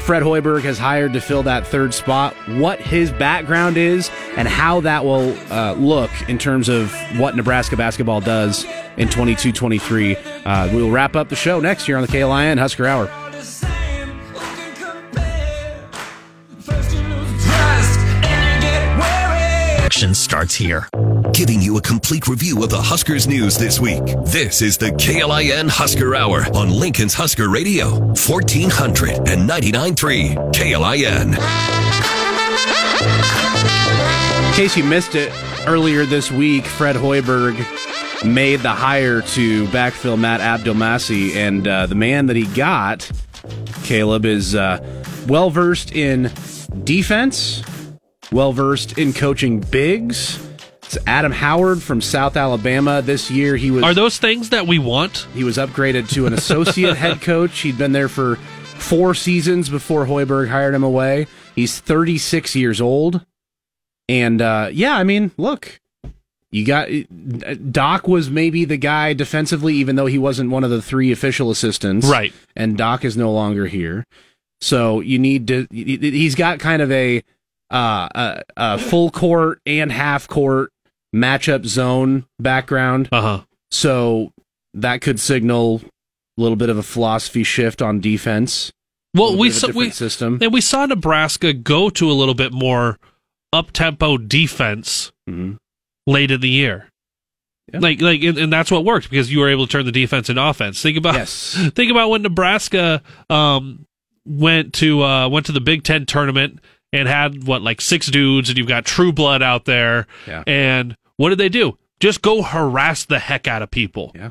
Fred 0.00 0.22
Hoiberg 0.22 0.62
has 0.62 0.78
hired 0.78 1.12
to 1.12 1.20
fill 1.20 1.42
that 1.42 1.66
third 1.66 1.92
spot, 1.92 2.34
what 2.48 2.80
his 2.80 3.12
background 3.12 3.76
is, 3.76 4.10
and 4.38 4.48
how 4.48 4.80
that 4.80 5.04
will 5.04 5.36
uh, 5.52 5.74
look 5.74 6.10
in 6.26 6.38
terms 6.38 6.70
of 6.70 6.90
what 7.18 7.36
Nebraska 7.36 7.76
basketball 7.76 8.22
does 8.22 8.64
in 8.96 9.08
22-23. 9.08 10.16
Uh, 10.46 10.70
we'll 10.72 10.90
wrap 10.90 11.14
up 11.14 11.28
the 11.28 11.36
show 11.36 11.60
next 11.60 11.86
year 11.86 11.98
on 11.98 12.02
the 12.02 12.08
KLIN 12.08 12.58
Husker 12.58 12.86
Hour. 12.86 13.10
Action 19.94 20.12
starts 20.12 20.56
here. 20.56 20.88
Giving 21.32 21.62
you 21.62 21.76
a 21.76 21.80
complete 21.80 22.26
review 22.26 22.64
of 22.64 22.70
the 22.70 22.82
Huskers 22.82 23.28
news 23.28 23.56
this 23.56 23.78
week. 23.78 24.02
This 24.24 24.60
is 24.60 24.76
the 24.76 24.90
KLIN 24.90 25.68
Husker 25.68 26.16
Hour 26.16 26.44
on 26.52 26.68
Lincoln's 26.68 27.14
Husker 27.14 27.48
Radio, 27.48 28.00
1499.3 28.14 30.52
KLIN. 30.52 31.34
In 34.48 34.54
case 34.54 34.76
you 34.76 34.82
missed 34.82 35.14
it, 35.14 35.30
earlier 35.68 36.04
this 36.04 36.28
week, 36.28 36.64
Fred 36.64 36.96
Hoiberg 36.96 37.54
made 38.24 38.58
the 38.58 38.72
hire 38.72 39.22
to 39.22 39.66
backfill 39.66 40.18
Matt 40.18 40.40
Abdelmassih, 40.40 41.36
and 41.36 41.68
uh, 41.68 41.86
the 41.86 41.94
man 41.94 42.26
that 42.26 42.34
he 42.34 42.46
got, 42.46 43.08
Caleb, 43.84 44.24
is 44.24 44.56
uh, 44.56 44.84
well 45.28 45.50
versed 45.50 45.92
in 45.92 46.32
defense, 46.82 47.62
well 48.34 48.52
versed 48.52 48.98
in 48.98 49.12
coaching 49.12 49.60
bigs. 49.60 50.44
It's 50.82 50.98
Adam 51.06 51.30
Howard 51.30 51.80
from 51.80 52.00
South 52.00 52.36
Alabama. 52.36 53.00
This 53.00 53.30
year, 53.30 53.56
he 53.56 53.70
was 53.70 53.84
Are 53.84 53.94
those 53.94 54.18
things 54.18 54.50
that 54.50 54.66
we 54.66 54.78
want? 54.80 55.28
he 55.34 55.44
was 55.44 55.56
upgraded 55.56 56.10
to 56.14 56.26
an 56.26 56.32
associate 56.32 56.96
head 56.96 57.20
coach. 57.22 57.60
He'd 57.60 57.78
been 57.78 57.92
there 57.92 58.08
for 58.08 58.36
four 58.36 59.14
seasons 59.14 59.68
before 59.68 60.04
Hoiberg 60.06 60.48
hired 60.48 60.74
him 60.74 60.82
away. 60.82 61.28
He's 61.54 61.78
36 61.78 62.56
years 62.56 62.80
old. 62.80 63.24
And 64.08 64.42
uh, 64.42 64.68
yeah, 64.72 64.96
I 64.96 65.04
mean, 65.04 65.30
look, 65.38 65.80
you 66.50 66.66
got 66.66 66.88
Doc 67.72 68.08
was 68.08 68.28
maybe 68.28 68.64
the 68.64 68.76
guy 68.76 69.12
defensively, 69.12 69.74
even 69.74 69.94
though 69.94 70.06
he 70.06 70.18
wasn't 70.18 70.50
one 70.50 70.64
of 70.64 70.70
the 70.70 70.82
three 70.82 71.12
official 71.12 71.52
assistants. 71.52 72.06
Right. 72.06 72.32
And 72.56 72.76
Doc 72.76 73.04
is 73.04 73.16
no 73.16 73.32
longer 73.32 73.66
here. 73.66 74.04
So 74.60 75.00
you 75.00 75.18
need 75.18 75.46
to, 75.48 75.66
he's 75.70 76.34
got 76.34 76.58
kind 76.58 76.82
of 76.82 76.90
a, 76.90 77.22
uh, 77.74 78.08
a, 78.14 78.42
a 78.56 78.78
full 78.78 79.10
court 79.10 79.60
and 79.66 79.90
half 79.92 80.28
court 80.28 80.70
matchup 81.14 81.66
zone 81.66 82.24
background. 82.38 83.08
Uh 83.12 83.20
huh. 83.20 83.40
So 83.70 84.32
that 84.74 85.00
could 85.00 85.18
signal 85.20 85.82
a 86.38 86.40
little 86.40 86.56
bit 86.56 86.68
of 86.68 86.78
a 86.78 86.82
philosophy 86.82 87.42
shift 87.44 87.82
on 87.82 88.00
defense. 88.00 88.72
Well, 89.14 89.36
we 89.36 89.48
bit 89.48 89.62
of 89.64 89.70
a 89.70 89.72
saw 89.72 89.78
we 89.78 89.90
system. 89.90 90.38
and 90.42 90.52
we 90.52 90.60
saw 90.60 90.86
Nebraska 90.86 91.52
go 91.52 91.90
to 91.90 92.10
a 92.10 92.12
little 92.14 92.34
bit 92.34 92.52
more 92.52 92.98
up 93.52 93.70
tempo 93.72 94.16
defense 94.18 95.12
Mhm. 95.28 95.56
late 96.06 96.30
in 96.32 96.40
the 96.40 96.48
year. 96.48 96.88
Yeah. 97.72 97.78
Like 97.80 98.00
like 98.00 98.22
and, 98.22 98.36
and 98.36 98.52
that's 98.52 98.70
what 98.70 98.84
worked 98.84 99.08
because 99.08 99.32
you 99.32 99.38
were 99.40 99.48
able 99.48 99.66
to 99.66 99.70
turn 99.72 99.86
the 99.86 99.92
defense 99.92 100.28
into 100.28 100.42
offense. 100.44 100.82
Think 100.82 100.98
about 100.98 101.14
Yes. 101.14 101.56
think 101.74 101.90
about 101.90 102.10
when 102.10 102.22
Nebraska 102.22 103.02
um 103.30 103.86
went 104.26 104.72
to 104.74 105.02
uh 105.02 105.28
went 105.28 105.46
to 105.46 105.52
the 105.52 105.60
Big 105.60 105.82
10 105.84 106.06
tournament 106.06 106.58
and 106.94 107.08
had 107.08 107.44
what 107.46 107.60
like 107.62 107.80
six 107.80 108.06
dudes 108.06 108.48
and 108.48 108.56
you've 108.58 108.68
got 108.68 108.84
True 108.84 109.12
Blood 109.12 109.42
out 109.42 109.64
there 109.66 110.06
Yeah. 110.26 110.42
and 110.46 110.96
what 111.16 111.28
did 111.30 111.38
they 111.38 111.48
do? 111.48 111.76
Just 112.00 112.22
go 112.22 112.42
harass 112.42 113.04
the 113.04 113.18
heck 113.18 113.46
out 113.46 113.62
of 113.62 113.70
people. 113.70 114.12
Yeah. 114.14 114.30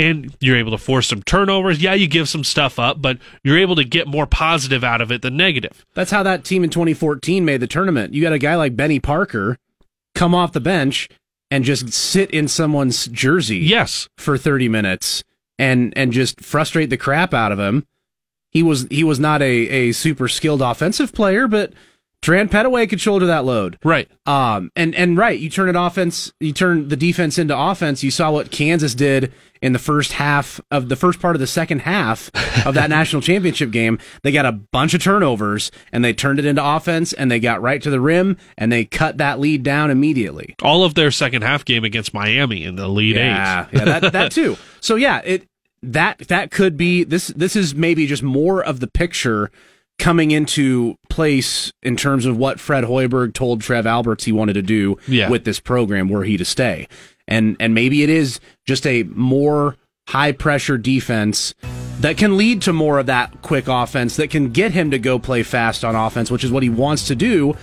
And 0.00 0.36
you're 0.40 0.56
able 0.56 0.70
to 0.70 0.78
force 0.78 1.08
some 1.08 1.22
turnovers. 1.24 1.82
Yeah, 1.82 1.94
you 1.94 2.06
give 2.06 2.28
some 2.28 2.44
stuff 2.44 2.78
up, 2.78 3.02
but 3.02 3.18
you're 3.42 3.58
able 3.58 3.74
to 3.76 3.82
get 3.84 4.06
more 4.06 4.26
positive 4.26 4.84
out 4.84 5.00
of 5.00 5.10
it 5.10 5.22
than 5.22 5.36
negative. 5.36 5.84
That's 5.94 6.12
how 6.12 6.22
that 6.22 6.44
team 6.44 6.62
in 6.62 6.70
2014 6.70 7.44
made 7.44 7.58
the 7.60 7.66
tournament. 7.66 8.14
You 8.14 8.22
got 8.22 8.32
a 8.32 8.38
guy 8.38 8.54
like 8.54 8.76
Benny 8.76 9.00
Parker 9.00 9.58
come 10.14 10.34
off 10.36 10.52
the 10.52 10.60
bench 10.60 11.08
and 11.50 11.64
just 11.64 11.92
sit 11.92 12.30
in 12.30 12.46
someone's 12.46 13.06
jersey 13.06 13.58
Yes. 13.58 14.08
for 14.18 14.38
30 14.38 14.68
minutes 14.68 15.24
and 15.58 15.92
and 15.96 16.12
just 16.12 16.40
frustrate 16.42 16.90
the 16.90 16.96
crap 16.96 17.34
out 17.34 17.50
of 17.50 17.58
him. 17.58 17.84
He 18.50 18.62
was 18.62 18.86
he 18.90 19.02
was 19.02 19.18
not 19.18 19.42
a, 19.42 19.46
a 19.68 19.92
super 19.92 20.28
skilled 20.28 20.62
offensive 20.62 21.12
player, 21.12 21.48
but 21.48 21.72
Terran 22.20 22.48
Petteway 22.48 22.88
could 22.88 23.00
shoulder 23.00 23.26
that 23.26 23.44
load. 23.44 23.78
Right. 23.84 24.08
Um, 24.26 24.70
and 24.74 24.94
and 24.94 25.16
right, 25.16 25.38
you 25.38 25.48
turn 25.48 25.68
it 25.68 25.76
offense, 25.76 26.32
you 26.40 26.52
turn 26.52 26.88
the 26.88 26.96
defense 26.96 27.38
into 27.38 27.56
offense. 27.58 28.02
You 28.02 28.10
saw 28.10 28.30
what 28.32 28.50
Kansas 28.50 28.94
did 28.94 29.32
in 29.62 29.72
the 29.72 29.78
first 29.78 30.12
half 30.12 30.60
of 30.70 30.88
the 30.88 30.96
first 30.96 31.20
part 31.20 31.34
of 31.36 31.40
the 31.40 31.46
second 31.46 31.80
half 31.80 32.30
of 32.66 32.74
that 32.74 32.90
national 32.90 33.22
championship 33.22 33.70
game. 33.70 33.98
They 34.22 34.32
got 34.32 34.46
a 34.46 34.52
bunch 34.52 34.94
of 34.94 35.02
turnovers 35.02 35.70
and 35.92 36.04
they 36.04 36.12
turned 36.12 36.38
it 36.38 36.44
into 36.44 36.64
offense 36.64 37.12
and 37.12 37.30
they 37.30 37.40
got 37.40 37.62
right 37.62 37.82
to 37.82 37.90
the 37.90 38.00
rim 38.00 38.36
and 38.56 38.70
they 38.70 38.84
cut 38.84 39.18
that 39.18 39.40
lead 39.40 39.62
down 39.62 39.90
immediately. 39.90 40.54
All 40.62 40.84
of 40.84 40.94
their 40.94 41.10
second 41.10 41.42
half 41.42 41.64
game 41.64 41.82
against 41.84 42.14
Miami 42.14 42.64
in 42.64 42.76
the 42.76 42.88
lead 42.88 43.16
Yeah, 43.16 43.66
eight. 43.72 43.78
yeah, 43.78 43.84
that 44.00 44.12
that 44.12 44.32
too. 44.32 44.56
So 44.80 44.96
yeah, 44.96 45.20
it 45.24 45.46
that 45.82 46.18
that 46.28 46.50
could 46.50 46.76
be 46.76 47.04
this. 47.04 47.28
This 47.28 47.54
is 47.56 47.74
maybe 47.74 48.06
just 48.06 48.22
more 48.24 48.62
of 48.62 48.80
the 48.80 48.88
picture 48.88 49.50
coming 49.98 50.30
into 50.30 50.94
place 51.10 51.72
in 51.82 51.96
terms 51.96 52.24
of 52.24 52.36
what 52.36 52.60
Fred 52.60 52.84
Hoiberg 52.84 53.34
told 53.34 53.60
Trev 53.60 53.86
Alberts 53.86 54.24
he 54.24 54.32
wanted 54.32 54.52
to 54.54 54.62
do 54.62 54.96
Yeah. 55.08 55.28
with 55.28 55.44
this 55.44 55.60
program, 55.60 56.08
were 56.08 56.24
he 56.24 56.36
to 56.36 56.44
stay, 56.44 56.88
and 57.26 57.56
and 57.60 57.74
maybe 57.74 58.02
it 58.02 58.08
is 58.10 58.40
just 58.66 58.86
a 58.86 59.02
more 59.04 59.76
high 60.08 60.32
pressure 60.32 60.78
defense 60.78 61.52
that 62.00 62.16
can 62.16 62.36
lead 62.38 62.62
to 62.62 62.72
more 62.72 62.98
of 63.00 63.06
that 63.06 63.42
quick 63.42 63.66
offense 63.66 64.16
that 64.16 64.30
can 64.30 64.50
get 64.50 64.70
him 64.72 64.90
to 64.92 64.98
go 64.98 65.18
play 65.18 65.42
fast 65.42 65.84
on 65.84 65.96
offense, 65.96 66.30
which 66.30 66.44
is 66.44 66.50
what 66.52 66.62
he 66.62 66.68
wants 66.70 67.06
to 67.08 67.16
do. 67.16 67.54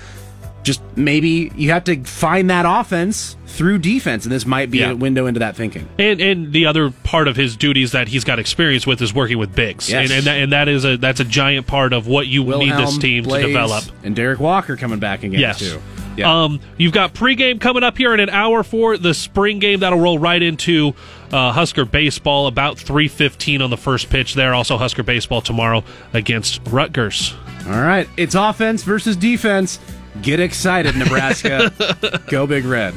Just 0.65 0.81
maybe 0.95 1.51
you 1.55 1.69
have 1.69 1.83
to 1.83 2.03
find 2.03 2.49
that 2.49 2.65
offense 2.67 3.37
through 3.45 3.77
defense, 3.77 4.25
and 4.25 4.31
this 4.31 4.45
might 4.47 4.71
be 4.71 4.79
Yeah. 4.79 4.89
a 4.91 4.95
window 4.95 5.27
into 5.27 5.39
that 5.39 5.55
thinking. 5.55 5.87
And 5.99 6.19
and 6.19 6.51
the 6.51 6.65
other 6.65 6.89
part 7.03 7.27
of 7.27 7.35
his 7.35 7.55
duties 7.55 7.91
that 7.91 8.07
he's 8.07 8.23
got 8.23 8.39
experience 8.39 8.87
with 8.87 8.99
is 9.01 9.13
working 9.13 9.37
with 9.37 9.55
bigs, 9.55 9.89
Yes. 9.91 10.09
and 10.09 10.17
and 10.17 10.25
that, 10.27 10.37
and 10.39 10.51
that 10.53 10.67
is 10.67 10.83
a 10.83 10.97
that's 10.97 11.19
a 11.19 11.23
giant 11.23 11.67
part 11.67 11.93
of 11.93 12.07
what 12.07 12.25
you 12.27 12.43
need 12.43 12.73
this 12.73 12.97
team 12.97 13.23
Blaze, 13.25 13.43
to 13.43 13.47
develop. 13.47 13.83
and 14.03 14.15
Derrick 14.15 14.39
Walker 14.39 14.75
coming 14.75 14.97
back 14.97 15.23
again 15.23 15.39
Yes. 15.39 15.59
too. 15.59 15.79
Yeah. 16.17 16.43
Um, 16.45 16.61
you've 16.77 16.93
got 16.93 17.13
pregame 17.13 17.59
coming 17.59 17.83
up 17.83 17.97
here 17.97 18.13
in 18.13 18.19
an 18.21 18.29
hour 18.29 18.63
for 18.63 18.97
the 18.97 19.13
spring 19.13 19.59
game. 19.59 19.81
That'll 19.81 19.99
roll 19.99 20.17
right 20.17 20.41
into 20.41 20.95
uh, 21.31 21.51
Husker 21.51 21.85
baseball 21.85 22.47
about 22.47 22.79
three 22.79 23.07
fifteen 23.09 23.61
on 23.61 23.69
the 23.69 23.77
first 23.77 24.09
pitch. 24.09 24.33
There, 24.33 24.53
also 24.55 24.77
Husker 24.77 25.03
baseball 25.03 25.41
tomorrow 25.41 25.83
against 26.13 26.61
Rutgers. 26.71 27.33
All 27.67 27.81
right, 27.81 28.07
it's 28.17 28.33
offense 28.33 28.81
versus 28.83 29.15
defense. 29.15 29.77
Get 30.21 30.39
excited, 30.39 30.95
Nebraska. 30.95 31.71
Go 32.27 32.47
Big 32.47 32.65
Red. 32.65 32.93